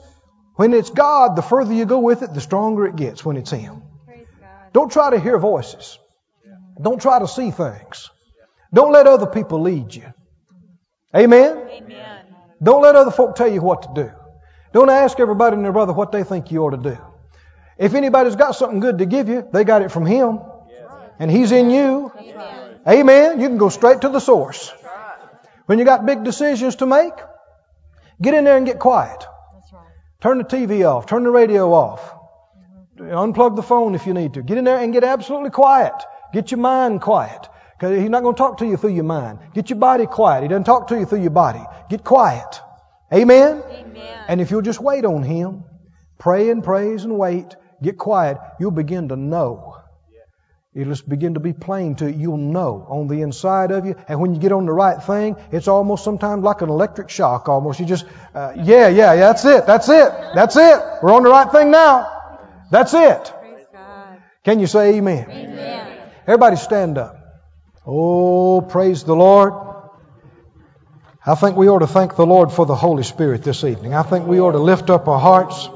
when 0.57 0.75
it's 0.75 0.91
God, 0.91 1.37
the 1.37 1.43
further 1.43 1.73
you 1.73 1.85
go 1.85 2.01
with 2.01 2.23
it, 2.23 2.35
the 2.35 2.41
stronger 2.41 2.87
it 2.87 2.97
gets 2.97 3.25
when 3.25 3.37
it's 3.37 3.51
Him. 3.51 3.83
Don't 4.73 4.91
try 4.91 5.11
to 5.11 5.21
hear 5.21 5.39
voices. 5.39 5.99
Don't 6.81 7.01
try 7.01 7.19
to 7.19 7.29
see 7.29 7.51
things. 7.51 8.11
Don't 8.75 8.93
let 8.93 9.07
other 9.07 9.27
people 9.27 9.61
lead 9.61 9.95
you. 9.95 10.13
Amen? 11.15 11.69
Amen. 11.71 12.25
Don't 12.63 12.83
let 12.83 12.97
other 12.97 13.11
folk 13.11 13.37
tell 13.37 13.49
you 13.49 13.61
what 13.63 13.83
to 13.83 13.89
do. 13.95 14.11
Don't 14.77 14.91
ask 14.91 15.19
everybody 15.21 15.57
and 15.57 15.65
their 15.65 15.73
brother 15.73 15.95
what 15.95 16.13
they 16.13 16.23
think 16.23 16.51
you 16.51 16.63
ought 16.63 16.73
to 16.73 16.77
do. 16.77 16.99
If 17.79 17.95
anybody's 17.95 18.37
got 18.37 18.57
something 18.57 18.81
good 18.81 18.99
to 18.99 19.07
give 19.07 19.27
you, 19.27 19.49
they 19.51 19.65
got 19.65 19.81
it 19.81 19.91
from 19.91 20.05
Him. 20.05 20.41
And 21.19 21.31
He's 21.31 21.51
in 21.51 21.71
you. 21.71 22.13
Amen. 22.87 23.41
You 23.41 23.49
can 23.49 23.57
go 23.57 23.71
straight 23.71 24.03
to 24.03 24.11
the 24.11 24.21
source. 24.21 24.71
When 25.65 25.79
you 25.79 25.87
got 25.87 26.05
big 26.05 26.25
decisions 26.25 26.77
to 26.77 26.87
make, 26.87 27.15
get 28.21 28.35
in 28.35 28.45
there 28.45 28.59
and 28.59 28.67
get 28.67 28.79
quiet. 28.79 29.25
Turn 30.21 30.37
the 30.37 30.45
TV 30.45 30.85
off. 30.85 31.07
Turn 31.07 31.23
the 31.25 31.31
radio 31.31 31.73
off. 31.73 32.13
Unplug 32.99 33.57
the 33.57 33.63
phone 33.63 33.95
if 33.95 34.07
you 34.07 34.13
need 34.13 34.35
to. 34.35 34.43
Get 34.43 34.59
in 34.59 34.65
there 34.65 34.77
and 34.77 34.93
get 34.93 35.05
absolutely 35.05 35.49
quiet. 35.49 35.95
Get 36.35 36.51
your 36.51 36.61
mind 36.61 37.01
quiet. 37.01 37.49
Because 37.79 37.99
he's 37.99 38.11
not 38.11 38.23
going 38.23 38.35
to 38.35 38.39
talk 38.39 38.59
to 38.59 38.67
you 38.67 38.77
through 38.77 38.93
your 38.93 39.05
mind. 39.05 39.39
Get 39.55 39.71
your 39.71 39.79
body 39.79 40.05
quiet. 40.05 40.43
He 40.43 40.49
doesn't 40.49 40.65
talk 40.65 40.89
to 40.89 40.99
you 40.99 41.07
through 41.07 41.23
your 41.23 41.31
body. 41.31 41.65
Get 41.89 42.05
quiet. 42.05 42.61
Amen? 43.13 43.63
Amen. 43.71 44.25
And 44.29 44.41
if 44.41 44.51
you'll 44.51 44.63
just 44.63 44.81
wait 44.81 45.05
on 45.05 45.23
him, 45.23 45.65
pray 46.19 46.51
and 46.51 46.63
praise 46.63 47.05
and 47.05 47.19
wait, 47.19 47.55
get 47.83 47.99
quiet, 47.99 48.39
you'll 48.59 48.71
begin 48.71 49.09
to 49.09 49.17
know. 49.17 49.77
It'll 50.77 50.93
just 50.93 51.09
begin 51.09 51.35
to 51.35 51.41
be 51.41 51.55
plain 51.55 51.95
to 51.97 52.13
you. 52.13 52.19
You'll 52.19 52.37
know 52.37 52.87
on 52.91 53.09
the 53.09 53.23
inside 53.23 53.71
of 53.71 53.87
you. 53.87 53.97
And 54.09 54.21
when 54.21 54.35
you 54.35 54.41
get 54.41 54.53
on 54.53 54.67
the 54.67 54.75
right 54.75 55.03
thing, 55.03 55.37
it's 55.51 55.69
almost 55.69 56.05
sometimes 56.05 56.45
like 56.45 56.61
an 56.61 56.69
electric 56.69 57.09
shock 57.09 57.49
almost. 57.49 57.81
You 57.81 57.87
just, 57.87 58.05
uh, 58.35 58.53
yeah, 58.57 58.89
yeah, 58.89 59.15
yeah, 59.15 59.33
that's 59.33 59.47
it. 59.47 59.67
That's 59.67 59.89
it. 59.89 60.11
That's 60.35 60.55
it. 60.55 60.79
We're 61.03 61.15
on 61.15 61.23
the 61.23 61.31
right 61.31 61.51
thing 61.51 61.71
now. 61.71 62.07
That's 62.71 62.93
it. 62.93 63.33
Can 64.45 64.61
you 64.61 64.67
say 64.67 64.97
amen? 64.97 65.27
Amen. 65.31 65.99
Everybody 66.27 66.57
stand 66.57 66.99
up. 66.99 67.17
Oh, 67.87 68.61
praise 68.61 69.03
the 69.03 69.17
Lord. 69.17 69.66
I 71.29 71.35
think 71.35 71.57
we 71.57 71.69
ought 71.69 71.81
to 71.81 71.89
thank 71.89 72.15
the 72.15 72.25
Lord 72.25 72.53
for 72.53 72.67
the 72.67 72.77
Holy 72.77 73.03
Spirit 73.03 73.43
this 73.43 73.65
evening. 73.65 73.95
I 73.95 74.05
think 74.05 74.29
we 74.29 74.41
ought 74.41 74.53
to 74.53 74.61
lift 74.61 74.91
up 74.91 75.09
our 75.09 75.19
hearts, 75.19 75.69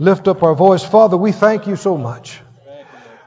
lift 0.00 0.26
up 0.26 0.42
our 0.42 0.56
voice. 0.56 0.82
Father, 0.82 1.16
we 1.16 1.30
thank 1.30 1.68
you 1.68 1.76
so 1.76 1.96
much. 1.96 2.40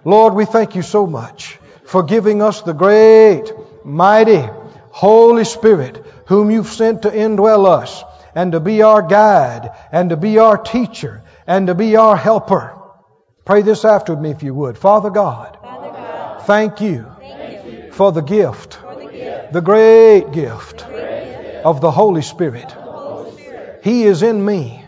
Lord, 0.03 0.33
we 0.33 0.43
thank 0.43 0.75
you 0.75 0.81
so 0.81 1.07
much 1.07 1.57
for 1.85 2.03
giving 2.03 2.41
us 2.41 2.61
the 2.61 2.73
great, 2.73 3.53
mighty, 3.85 4.43
Holy 4.89 5.45
Spirit, 5.45 6.05
whom 6.25 6.51
you've 6.51 6.67
sent 6.67 7.03
to 7.03 7.09
indwell 7.09 7.65
us 7.65 8.03
and 8.35 8.51
to 8.51 8.59
be 8.59 8.81
our 8.81 9.01
guide 9.01 9.71
and 9.93 10.09
to 10.09 10.17
be 10.17 10.39
our 10.39 10.57
teacher 10.57 11.23
and 11.47 11.67
to 11.67 11.73
be 11.73 11.95
our 11.95 12.17
helper. 12.17 12.77
Pray 13.45 13.61
this 13.61 13.85
after 13.85 14.13
me 14.13 14.31
if 14.31 14.43
you 14.43 14.53
would. 14.53 14.77
Father 14.77 15.09
God, 15.09 15.57
thank 16.41 16.81
you 16.81 17.05
for 17.93 18.11
the 18.11 18.21
gift, 18.21 18.77
the 19.53 19.61
great 19.63 20.33
gift 20.33 20.85
of 21.63 21.81
the 21.81 21.91
Holy 21.91 22.21
Spirit. 22.21 22.73
He 23.83 24.03
is 24.03 24.23
in 24.23 24.43
me. 24.43 24.83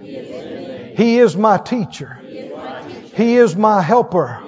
He 0.95 1.19
is 1.19 1.35
my 1.35 1.57
teacher. 1.57 2.19
He 3.15 3.37
is 3.37 3.55
my 3.55 3.81
helper. 3.81 4.41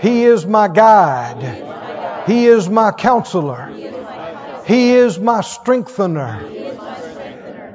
He 0.00 0.24
is 0.24 0.46
my 0.46 0.68
guide. 0.68 2.24
He 2.26 2.46
is 2.46 2.68
my 2.68 2.90
counselor. 2.92 3.72
He 4.66 4.92
is 4.92 5.18
my 5.18 5.40
strengthener. 5.40 6.48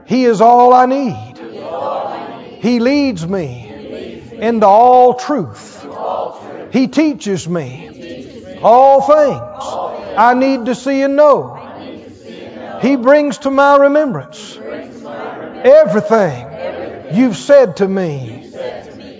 He 0.06 0.26
is 0.26 0.42
all 0.42 0.74
I 0.74 0.86
need. 0.86 1.34
He 2.62 2.80
leads 2.80 3.28
me 3.28 4.32
into 4.34 4.66
all 4.66 5.16
truth. 5.16 5.86
He 6.72 6.88
teaches 6.88 7.48
me 7.48 8.60
all 8.62 9.02
things 9.02 9.64
I 10.18 10.34
need 10.34 10.66
to 10.66 10.76
see 10.76 11.02
and 11.02 11.16
know. 11.16 11.57
He 12.82 12.96
brings 12.96 13.40
to 13.40 13.52
my 13.52 13.78
remembrance 13.78 14.58
everything 15.64 16.48
you've 17.14 17.38
said 17.38 17.78
to 17.78 17.88
me. 17.88 18.52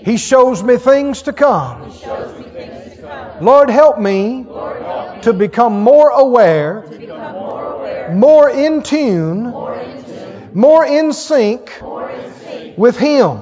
He 0.04 0.16
shows 0.16 0.62
me 0.62 0.76
things 0.76 1.22
to 1.22 1.32
come. 1.32 1.92
Lord, 3.40 3.70
help 3.70 3.98
me 3.98 4.46
to 5.22 5.32
become 5.32 5.80
more 5.80 6.10
aware, 6.10 6.84
more 8.12 8.48
in 8.48 8.82
tune, 8.82 9.42
more 10.54 10.84
in 10.84 11.12
sync 11.12 11.72
with 12.76 12.98
Him, 12.98 13.40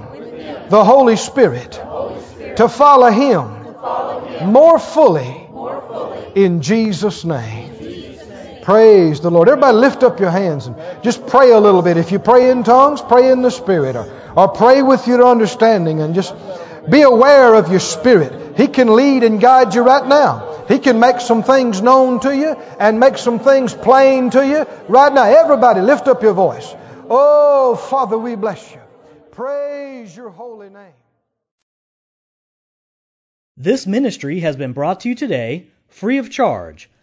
the 0.68 0.84
Holy 0.84 1.16
Spirit, 1.16 1.72
to 2.56 2.68
follow 2.68 3.10
Him 3.10 3.56
more 4.50 4.78
fully 4.78 5.48
in 6.34 6.60
Jesus' 6.62 7.24
name. 7.24 7.65
Praise 8.66 9.20
the 9.20 9.30
Lord. 9.30 9.48
Everybody 9.48 9.76
lift 9.76 10.02
up 10.02 10.18
your 10.18 10.32
hands 10.32 10.66
and 10.66 10.74
just 11.04 11.24
pray 11.28 11.52
a 11.52 11.60
little 11.60 11.82
bit. 11.82 11.98
If 11.98 12.10
you 12.10 12.18
pray 12.18 12.50
in 12.50 12.64
tongues, 12.64 13.00
pray 13.00 13.30
in 13.30 13.40
the 13.40 13.50
Spirit 13.52 13.94
or, 13.94 14.10
or 14.36 14.48
pray 14.48 14.82
with 14.82 15.06
your 15.06 15.24
understanding 15.24 16.00
and 16.00 16.16
just 16.16 16.34
be 16.90 17.02
aware 17.02 17.54
of 17.54 17.70
your 17.70 17.78
spirit. 17.78 18.58
He 18.58 18.66
can 18.66 18.96
lead 18.96 19.22
and 19.22 19.40
guide 19.40 19.72
you 19.76 19.82
right 19.82 20.04
now. 20.04 20.64
He 20.66 20.80
can 20.80 20.98
make 20.98 21.20
some 21.20 21.44
things 21.44 21.80
known 21.80 22.18
to 22.22 22.36
you 22.36 22.56
and 22.80 22.98
make 22.98 23.18
some 23.18 23.38
things 23.38 23.72
plain 23.72 24.30
to 24.30 24.44
you 24.44 24.66
right 24.88 25.12
now. 25.12 25.26
Everybody 25.26 25.80
lift 25.80 26.08
up 26.08 26.24
your 26.24 26.34
voice. 26.34 26.74
Oh, 27.08 27.76
Father, 27.76 28.18
we 28.18 28.34
bless 28.34 28.72
you. 28.72 28.80
Praise 29.30 30.16
your 30.16 30.30
holy 30.30 30.70
name. 30.70 30.98
This 33.56 33.86
ministry 33.86 34.40
has 34.40 34.56
been 34.56 34.72
brought 34.72 35.02
to 35.02 35.08
you 35.08 35.14
today 35.14 35.68
free 35.86 36.18
of 36.18 36.30
charge 36.30 36.90